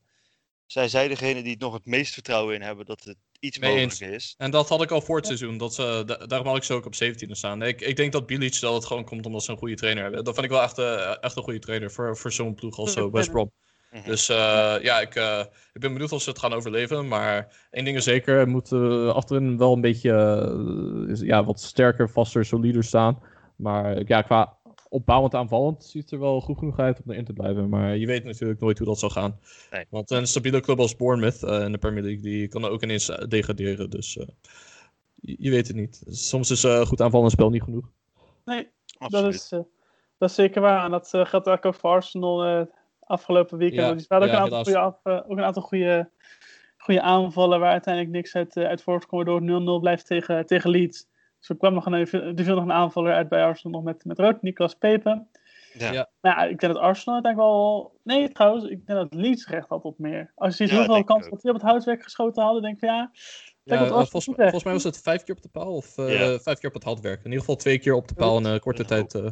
Zij 0.69 0.89
zijn 0.89 1.09
degene 1.09 1.43
die 1.43 1.53
het 1.53 1.61
nog 1.61 1.73
het 1.73 1.87
meest 1.87 2.13
vertrouwen 2.13 2.55
in 2.55 2.63
hebben 2.63 2.87
dat 2.87 3.05
het 3.05 3.17
iets 3.41 3.59
Mee 3.59 3.71
mogelijk 3.71 4.13
is. 4.15 4.35
En 4.39 4.51
dat 4.51 4.69
had 4.69 4.83
ik 4.83 4.91
al 4.91 5.01
voor 5.01 5.17
het 5.17 5.27
seizoen. 5.27 5.59
Dat 5.59 5.75
ze, 5.75 6.03
da- 6.07 6.27
daarom 6.27 6.47
had 6.49 6.57
ik 6.57 6.63
ze 6.63 6.75
ook 6.75 6.87
op 6.87 6.95
17 6.95 7.37
staan. 7.37 7.63
Ik, 7.63 7.81
ik 7.81 7.97
denk 7.97 8.13
dat 8.13 8.27
Bilic 8.27 8.61
dat 8.61 8.75
het 8.75 8.85
gewoon 8.85 9.05
komt 9.05 9.27
omdat 9.27 9.43
ze 9.43 9.51
een 9.51 9.59
goede 9.59 9.75
trainer 9.75 10.03
hebben. 10.03 10.25
Dat 10.25 10.35
vind 10.35 10.47
ik 10.47 10.53
wel 10.53 10.63
echt, 10.63 10.79
eh, 10.79 11.23
echt 11.23 11.37
een 11.37 11.43
goede 11.43 11.59
trainer 11.59 11.91
voor, 11.91 12.17
voor 12.17 12.33
zo'n 12.33 12.55
ploeg 12.55 12.79
als 12.79 12.95
eh, 12.95 13.07
West 13.11 13.31
Brom. 13.31 13.51
Mhm. 13.91 14.05
Dus 14.05 14.29
eh, 14.29 14.37
ja, 14.83 15.01
ik, 15.01 15.15
eh, 15.15 15.45
ik 15.73 15.81
ben 15.81 15.93
benieuwd 15.93 16.13
of 16.13 16.23
ze 16.23 16.31
het 16.31 16.39
gaan 16.39 16.53
overleven. 16.53 17.09
Maar 17.09 17.67
één 17.71 17.85
ding 17.85 17.97
is 17.97 18.05
zeker, 18.05 18.39
er 18.39 18.49
moet 18.49 18.73
eh, 18.73 19.09
achterin 19.09 19.59
wel 19.59 19.73
een 19.73 19.81
beetje 19.81 20.11
ja, 21.15 21.45
wat 21.45 21.61
sterker, 21.61 22.11
vaster, 22.11 22.45
solider 22.45 22.85
staan. 22.85 23.23
Maar 23.57 24.03
ja, 24.07 24.23
qua 24.23 24.58
opbouwend 24.89 25.35
aanvallend 25.35 25.85
ziet 25.85 26.11
er 26.11 26.19
wel 26.19 26.41
goed 26.41 26.59
genoeg 26.59 26.79
uit 26.79 27.01
om 27.05 27.11
erin 27.11 27.25
te 27.25 27.33
blijven. 27.33 27.69
Maar 27.69 27.97
je 27.97 28.07
weet 28.07 28.25
natuurlijk 28.25 28.61
nooit 28.61 28.79
hoe 28.79 28.87
dat 28.87 28.99
zal 28.99 29.11
gaan. 29.11 29.39
Nee. 29.71 29.87
Want 29.91 30.11
een 30.11 30.27
stabiele 30.27 30.61
club 30.61 30.79
als 30.79 30.97
Bournemouth 30.97 31.43
eh, 31.43 31.65
in 31.65 31.73
de 31.73 31.79
Premier 31.79 32.03
League, 32.03 32.23
die 32.23 32.49
kan 32.49 32.65
er 32.65 32.71
ook 32.71 32.83
ineens 32.83 33.09
eh, 33.09 33.29
degraderen. 33.29 33.91
Dus 33.91 34.17
eh, 34.17 34.27
je, 35.15 35.37
je 35.39 35.51
weet 35.51 35.67
het 35.67 35.77
niet. 35.77 36.03
Soms 36.07 36.51
is 36.51 36.65
eh, 36.65 36.81
goed 36.81 37.01
aanvallend 37.01 37.33
spel 37.33 37.51
niet 37.51 37.63
genoeg. 37.63 37.91
Nee, 38.45 38.69
dat 38.99 39.13
Absoluut. 39.13 39.35
is, 39.35 39.53
eh, 39.53 39.61
dat 40.19 40.29
is 40.29 40.35
zeker 40.35 40.61
waar. 40.61 40.85
En 40.85 40.91
dat 40.91 41.09
geldt 41.13 41.49
ook 41.49 41.75
voor 41.75 41.91
Arsenal 41.91 42.45
eh, 42.45 42.67
afgelopen 43.01 43.59
weekend. 43.59 43.81
Ja, 43.81 43.87
Want 43.87 43.99
die 43.99 44.07
hadden 44.09 44.29
ook, 44.29 44.37
een 44.37 44.43
aantal 44.43 44.63
goede 44.65 44.79
af, 44.79 45.01
eh, 45.03 45.31
ook 45.31 45.37
een 45.39 45.45
aantal 45.45 45.63
goede, 45.63 46.11
goede 46.77 47.03
aanvallen 47.03 47.61
waar 47.61 47.71
uiteindelijk 47.73 48.15
niks 48.15 48.35
uit, 48.35 48.57
uit 48.57 48.83
voortkwam, 48.83 49.25
waardoor 49.25 49.41
het 49.41 49.79
0-0 49.79 49.81
blijft 49.81 50.07
tegen, 50.07 50.47
tegen 50.47 50.71
Leeds. 50.71 51.07
Dus 51.39 51.49
er 51.49 51.57
kwam 51.57 51.75
nog 51.75 51.87
een, 51.87 51.93
er 51.95 52.45
viel 52.45 52.55
nog 52.55 52.65
een 52.65 52.73
aanvaller 52.73 53.13
uit 53.15 53.29
bij 53.29 53.45
Arsenal 53.45 53.73
nog 53.81 53.83
met, 53.93 54.05
met 54.05 54.19
rood, 54.19 54.43
Niklas 54.43 54.75
Pepe. 54.75 55.27
Ja. 55.79 55.93
Ja. 55.93 56.09
Maar 56.21 56.37
ja, 56.37 56.45
ik 56.45 56.61
denk 56.61 56.73
dat 56.73 56.83
Arsenal 56.83 57.15
uiteindelijk 57.15 57.53
wel... 57.53 57.93
Nee, 58.03 58.33
trouwens, 58.33 58.65
ik 58.65 58.87
denk 58.87 58.99
dat 58.99 59.15
Leeds 59.15 59.47
recht 59.47 59.69
had 59.69 59.83
op 59.83 59.99
meer. 59.99 60.33
Als 60.35 60.57
je 60.57 60.65
ziet 60.67 60.73
Ja, 60.73 60.77
hoeveel 60.77 61.05
kansen 61.05 61.31
dat 61.31 61.41
die 61.41 61.51
op 61.51 61.57
het 61.57 61.67
houtwerk 61.67 62.03
geschoten 62.03 62.43
hadden, 62.43 62.63
denk 62.63 62.75
ik 62.75 62.81
van 62.81 62.89
ja... 62.89 63.11
Ja, 63.65 63.79
dat 63.79 63.89
eh, 63.89 63.97
Arsenal 63.97 64.07
volgens, 64.07 64.37
volgens 64.37 64.65
mij 64.65 64.73
was 64.73 64.85
het 64.85 65.01
vijf 65.01 65.23
keer 65.25 65.35
op 65.35 65.43
de 65.43 65.49
paal 65.49 65.75
of 65.75 65.99
eh, 65.99 66.35
vijf 66.39 66.59
keer 66.59 66.69
op 66.69 66.75
het 66.75 66.85
houtwerk. 66.85 67.19
In 67.19 67.25
ieder 67.25 67.39
geval 67.41 67.57
twee 67.57 67.79
keer 67.79 67.95
op 67.95 68.09
de 68.09 68.15
paal 68.15 68.39
in 68.39 68.45
een 68.45 68.61
korte 68.61 68.83
Ja. 68.83 68.89
tijd. 68.89 69.15
eh, 69.15 69.31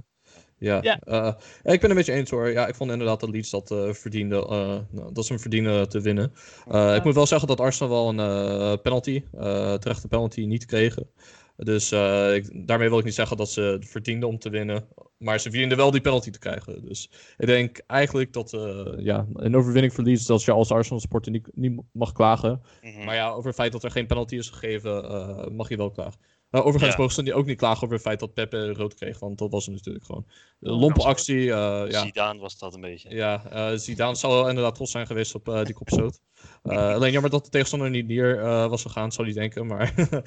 ja, 0.59 0.79
Ja. 0.83 0.99
eh, 1.01 1.33
ja, 1.63 1.73
ik 1.73 1.81
ben 1.81 1.89
het 1.89 1.95
met 1.95 2.07
je 2.07 2.13
eens 2.13 2.31
hoor. 2.31 2.51
Ja, 2.51 2.67
ik 2.67 2.75
vond 2.75 2.91
inderdaad 2.91 3.21
dat 3.21 3.29
Leeds 3.31 3.51
dat 3.51 3.71
eh, 3.71 3.93
verdiende, 3.93 4.37
eh, 4.37 4.79
nou, 4.91 5.13
dat 5.13 5.25
ze 5.27 5.33
hem 5.33 5.41
verdienen 5.41 5.89
te 5.89 6.01
winnen. 6.01 6.33
Eh, 6.69 6.95
Ik 6.97 7.05
moet 7.05 7.15
wel 7.15 7.27
zeggen 7.27 7.49
dat 7.49 7.61
Arsenal 7.61 7.91
wel 7.93 8.09
een 8.09 8.81
penalty, 8.81 9.25
eh 9.39 9.75
terechte 9.75 10.09
penalty, 10.09 10.45
niet 10.45 10.65
kregen. 10.65 11.11
Dus 11.57 11.93
eh, 11.93 12.35
ik- 12.35 12.67
daarmee 12.67 12.89
wil 12.89 12.99
ik 12.99 13.05
niet 13.05 13.15
zeggen 13.15 13.37
dat 13.37 13.51
ze 13.51 13.61
het 13.61 13.89
verdienden 13.89 14.29
om 14.29 14.39
te 14.39 14.51
winnen. 14.51 14.89
Maar 15.19 15.41
ze 15.41 15.51
verdienden 15.51 15.77
wel 15.79 15.91
die 15.91 16.01
penalty 16.01 16.31
te 16.31 16.39
krijgen. 16.39 16.85
Dus 16.85 17.11
ik 17.37 17.47
denk 17.47 17.79
eigenlijk 17.87 18.33
dat 18.33 18.53
eh, 18.53 18.87
ja, 18.99 19.27
een 19.35 19.57
overwinning 19.57 19.97
Leeds, 19.97 20.27
dat 20.27 20.43
je 20.43 20.53
als 20.53 20.71
Arsenal 20.71 21.01
supporter 21.01 21.33
niet, 21.33 21.49
niet 21.55 21.81
mag 21.93 22.13
klagen. 22.13 22.63
Mhm. 22.83 23.05
Maar 23.05 23.15
ja, 23.15 23.31
over 23.31 23.47
het 23.47 23.55
feit 23.55 23.73
dat 23.73 23.85
er 23.85 23.91
geen 23.91 24.07
penalty 24.07 24.37
is 24.37 24.51
gegeven, 24.51 25.05
eh, 25.05 25.47
mag 25.47 25.69
je 25.69 25.77
wel 25.77 25.91
klagen. 25.91 26.21
Uh, 26.51 26.67
overigens 26.67 26.97
mogen 26.97 27.25
ze 27.25 27.35
ook 27.35 27.47
niet 27.47 27.59
klagen 27.59 27.83
over 27.83 27.95
het 27.95 28.05
feit 28.05 28.21
dat 28.21 28.35
Pepe 28.35 28.73
rood 28.73 28.95
kreeg, 28.95 29.19
want 29.19 29.39
dat 29.39 29.51
was 29.51 29.67
het 29.67 29.75
natuurlijk 29.75 30.05
gewoon. 30.05 30.25
Een 30.61 30.73
Ja, 30.73 30.79
lompe 30.79 31.03
actie, 31.03 31.53
eh, 31.53 31.91
ja. 31.91 32.01
Zidane 32.05 32.41
was 32.41 32.59
dat 32.59 32.75
een 32.75 32.81
beetje. 32.81 33.15
Ja, 33.15 33.45
eh 33.51 33.79
Zidane 33.79 34.19
wel 34.21 34.49
inderdaad 34.49 34.75
trots 34.75 34.91
zijn 34.91 35.07
geweest 35.07 35.35
op 35.35 35.49
eh, 35.49 35.65
die 35.65 35.75
kopstoot. 35.75 36.21
Alleen 36.63 37.13
jammer 37.13 37.31
dat 37.31 37.45
de 37.45 37.51
tegenstander 37.51 37.91
niet 37.91 38.07
neer 38.07 38.41
was 38.69 38.83
gegaan, 38.83 39.13
zou 39.13 39.27
hij 39.27 39.37
denken. 39.37 39.67
Maar 39.67 39.95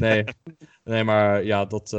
nee. 0.00 0.24
nee, 0.84 1.04
maar 1.04 1.44
ja, 1.44 1.64
dat 1.64 1.92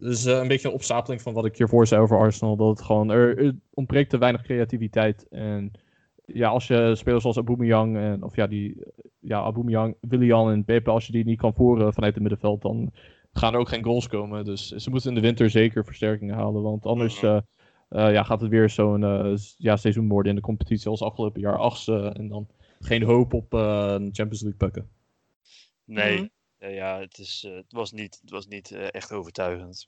is 0.00 0.24
een 0.24 0.48
beetje 0.48 0.68
een 0.68 0.74
opstapeling 0.74 1.22
van 1.22 1.32
wat 1.32 1.44
ik 1.44 1.56
hiervoor 1.56 1.86
zei 1.86 2.00
over 2.00 2.18
Arsenal. 2.18 2.56
Dat 2.56 2.68
het 2.68 2.82
gewoon, 2.82 3.10
er, 3.10 3.38
er 3.38 3.54
ontbreekt 3.74 4.10
te 4.10 4.18
weinig 4.18 4.42
creativiteit. 4.42 5.28
En 5.28 5.72
ja, 6.26 6.48
als 6.48 6.66
je 6.66 6.94
spelers 6.94 7.22
zoals 7.22 7.36
Aubameyang 7.36 7.96
en, 7.96 8.22
of 8.22 8.36
ja, 8.36 8.46
die, 8.46 8.76
ja, 9.20 9.38
Aubameyang, 9.38 9.96
Willian 10.00 10.50
en 10.50 10.64
Pepe, 10.64 10.90
als 10.90 11.06
je 11.06 11.12
die 11.12 11.24
niet 11.24 11.38
kan 11.38 11.54
voeren 11.54 11.92
vanuit 11.92 12.14
het 12.14 12.22
middenveld, 12.22 12.62
dan 12.62 12.92
gaan 13.32 13.52
er 13.54 13.58
ook 13.58 13.68
geen 13.68 13.84
goals 13.84 14.08
komen. 14.08 14.44
Dus 14.44 14.68
ze 14.68 14.90
moeten 14.90 15.08
in 15.08 15.14
de 15.14 15.20
winter 15.20 15.50
zeker 15.50 15.84
versterkingen 15.84 16.34
halen, 16.34 16.62
want 16.62 16.86
anders... 16.86 17.20
Mhm. 17.20 17.26
eh, 17.26 17.38
eh, 17.88 18.12
ja, 18.12 18.22
gaat 18.22 18.40
het 18.40 18.50
weer 18.50 18.70
zo'n 18.70 19.04
eh, 19.04 19.36
ja, 19.56 19.76
seizoen 19.76 20.08
worden 20.08 20.30
in 20.30 20.36
de 20.36 20.42
competitie 20.44 20.90
als 20.90 21.02
afgelopen 21.02 21.40
jaar 21.40 21.58
achtste. 21.58 22.12
En 22.16 22.28
dan 22.28 22.48
geen 22.80 23.02
hoop 23.02 23.32
op 23.32 23.52
een 23.52 24.08
Champions 24.12 24.40
League 24.40 24.58
pakken. 24.58 24.90
Nee, 25.84 26.16
Mhm. 26.16 26.26
ja, 26.58 26.68
ja, 26.68 27.00
het, 27.00 27.18
is, 27.18 27.46
het 27.54 27.72
was 27.72 27.92
niet, 27.92 28.18
het 28.20 28.30
was 28.30 28.46
niet 28.46 28.70
echt 28.72 29.12
overtuigend. 29.12 29.86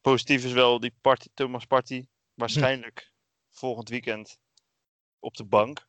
Positief 0.00 0.44
is 0.44 0.52
wel 0.52 0.80
die 0.80 0.94
party, 1.00 1.28
Thomas 1.34 1.64
Party. 1.66 2.04
Waarschijnlijk 2.34 3.12
volgend 3.50 3.88
weekend 3.88 4.38
op 5.24 5.36
de 5.36 5.44
bank. 5.44 5.86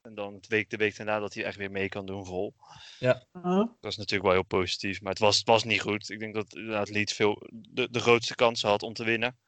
En 0.00 0.14
dan 0.14 0.34
het 0.34 0.46
week, 0.46 0.70
de 0.70 0.76
week 0.76 0.96
daarna 0.96 1.18
dat 1.18 1.34
hij 1.34 1.44
echt 1.44 1.56
weer 1.56 1.70
mee 1.70 1.88
kan 1.88 2.06
doen 2.06 2.24
vol. 2.24 2.54
Huh? 2.98 3.66
Dat 3.80 3.90
is 3.90 3.96
natuurlijk 3.96 4.22
wel 4.22 4.32
heel 4.32 4.42
positief. 4.42 5.00
Maar 5.00 5.12
het 5.12 5.20
was, 5.20 5.38
het 5.38 5.46
was 5.46 5.64
niet 5.64 5.80
goed. 5.80 6.10
Ik 6.10 6.18
denk 6.18 6.34
dat 6.34 6.54
inderdaad 6.54 6.90
Leeds 6.90 7.12
veel, 7.12 7.42
de, 7.52 7.90
de 7.90 8.00
grootste 8.00 8.34
kansen 8.34 8.68
had 8.68 8.82
om 8.82 8.92
te 8.92 9.04
winnen. 9.04 9.38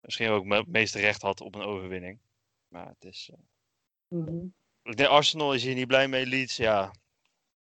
Misschien 0.00 0.28
ook 0.28 0.44
me- 0.44 0.56
het 0.56 0.66
meeste 0.66 1.00
recht 1.00 1.22
had 1.22 1.40
op 1.40 1.54
een 1.54 1.62
overwinning. 1.62 2.18
Maar 2.68 2.86
het 2.86 3.04
is... 3.04 3.30
ik 4.82 4.96
denk 4.96 5.08
Arsenal 5.08 5.54
is 5.54 5.64
hier 5.64 5.74
niet 5.74 5.86
blij 5.86 6.08
mee. 6.08 6.26
Leeds, 6.26 6.56
ja. 6.56 6.94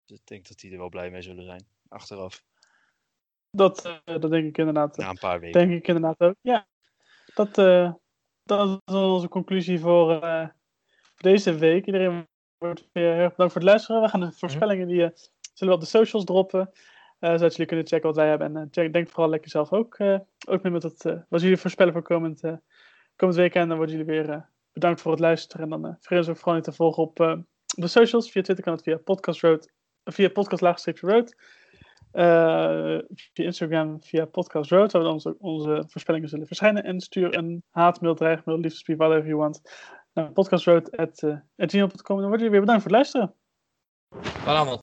Ik 0.06 0.22
denk 0.24 0.48
dat 0.48 0.60
die 0.60 0.72
er 0.72 0.78
wel 0.78 0.90
blij 0.90 1.10
mee 1.12 1.22
zullen 1.22 1.46
zijn. 1.46 1.68
Achteraf. 1.88 2.44
Dat, 3.50 3.86
eh, 3.86 4.20
dat 4.20 4.32
denk 4.32 4.48
ik 4.48 4.58
inderdaad. 4.58 4.98
Na 4.98 5.10
een 5.10 5.18
paar 5.18 5.40
weken. 5.40 5.60
Denk 5.60 5.82
ik 5.82 5.88
inderdaad 5.88 6.20
ook. 6.20 6.36
Ja, 6.42 6.68
dat, 7.36 7.58
eh, 7.58 7.94
dat 8.44 8.82
is 8.86 8.94
onze 8.94 9.28
conclusie 9.28 9.80
voor 9.80 10.22
eh, 10.22 10.48
deze 11.22 11.58
week. 11.58 11.86
Iedereen 11.86 12.28
wordt 12.58 12.90
weer 12.92 13.14
heel 13.14 13.22
erg 13.22 13.30
bedankt 13.30 13.54
voor 13.54 13.62
het 13.62 13.70
luisteren. 13.70 14.02
We 14.02 14.08
gaan 14.08 14.20
de 14.20 14.32
voorspellingen 14.32 14.88
die 14.88 15.04
eh, 15.04 15.10
zullen 15.54 15.74
we 15.74 15.80
op 15.80 15.86
de 15.86 15.98
socials 15.98 16.26
droppen. 16.26 16.72
Eh, 17.20 17.32
zodat 17.32 17.52
jullie 17.52 17.66
kunnen 17.66 17.88
checken 17.88 18.08
wat 18.08 18.16
wij 18.16 18.28
hebben. 18.28 18.48
En 18.48 18.62
eh, 18.62 18.68
check, 18.72 18.94
denk 18.94 19.10
vooral 19.10 19.30
lekker 19.30 19.50
zelf 19.50 19.74
ook, 19.74 20.00
ook 20.48 20.64
mee 20.64 20.72
met 20.72 20.84
het, 20.84 21.04
wat 21.30 21.42
jullie 21.42 21.58
voorspellen 21.58 21.94
voor 21.94 22.02
komend, 22.02 22.42
komend 23.16 23.38
weekend. 23.38 23.64
En 23.64 23.68
dan 23.68 23.78
worden 23.78 23.98
jullie 23.98 24.12
weer 24.12 24.50
bedankt 24.74 25.02
voor 25.02 25.12
het 25.12 25.20
luisteren. 25.20 25.64
En 25.64 25.70
dan 25.70 25.86
uh, 25.86 25.96
vergeet 26.00 26.18
ons 26.18 26.30
ook 26.30 26.38
vooral 26.38 26.56
niet 26.56 26.64
te 26.64 26.72
volgen 26.72 27.04
op, 27.04 27.20
op 27.20 27.44
de 27.66 27.88
socials. 27.88 28.32
Via 28.32 28.42
Twitter 28.42 28.66
kan 28.66 28.74
het 28.74 28.84
via 28.84 28.98
podcast 28.98 29.42
road, 29.42 29.72
via 30.04 30.30
podcast 30.30 30.88
road. 31.02 31.36
Via 32.12 33.04
Instagram, 33.34 34.04
via 34.04 34.26
podcast 34.26 34.72
road, 34.72 34.92
waar 34.92 35.02
we 35.02 35.10
onze, 35.10 35.36
onze 35.40 35.84
voorspellingen 35.88 36.30
zullen 36.30 36.48
verschijnen. 36.48 36.84
En 36.84 37.00
stuur 37.00 37.38
een 37.38 37.64
haatmail, 37.70 38.16
dreigmail, 38.16 38.60
liefdesbrief, 38.60 38.98
whatever 38.98 39.28
you 39.28 39.38
want. 39.38 39.62
Naar 40.14 40.32
podcastroad.gmail.com. 40.32 42.16
En 42.16 42.22
dan 42.22 42.30
worden 42.30 42.38
jullie 42.38 42.50
weer 42.50 42.60
bedankt 42.60 42.82
voor 42.84 42.92
het 42.92 43.00
luisteren. 43.00 43.36
Vanavond. 44.44 44.80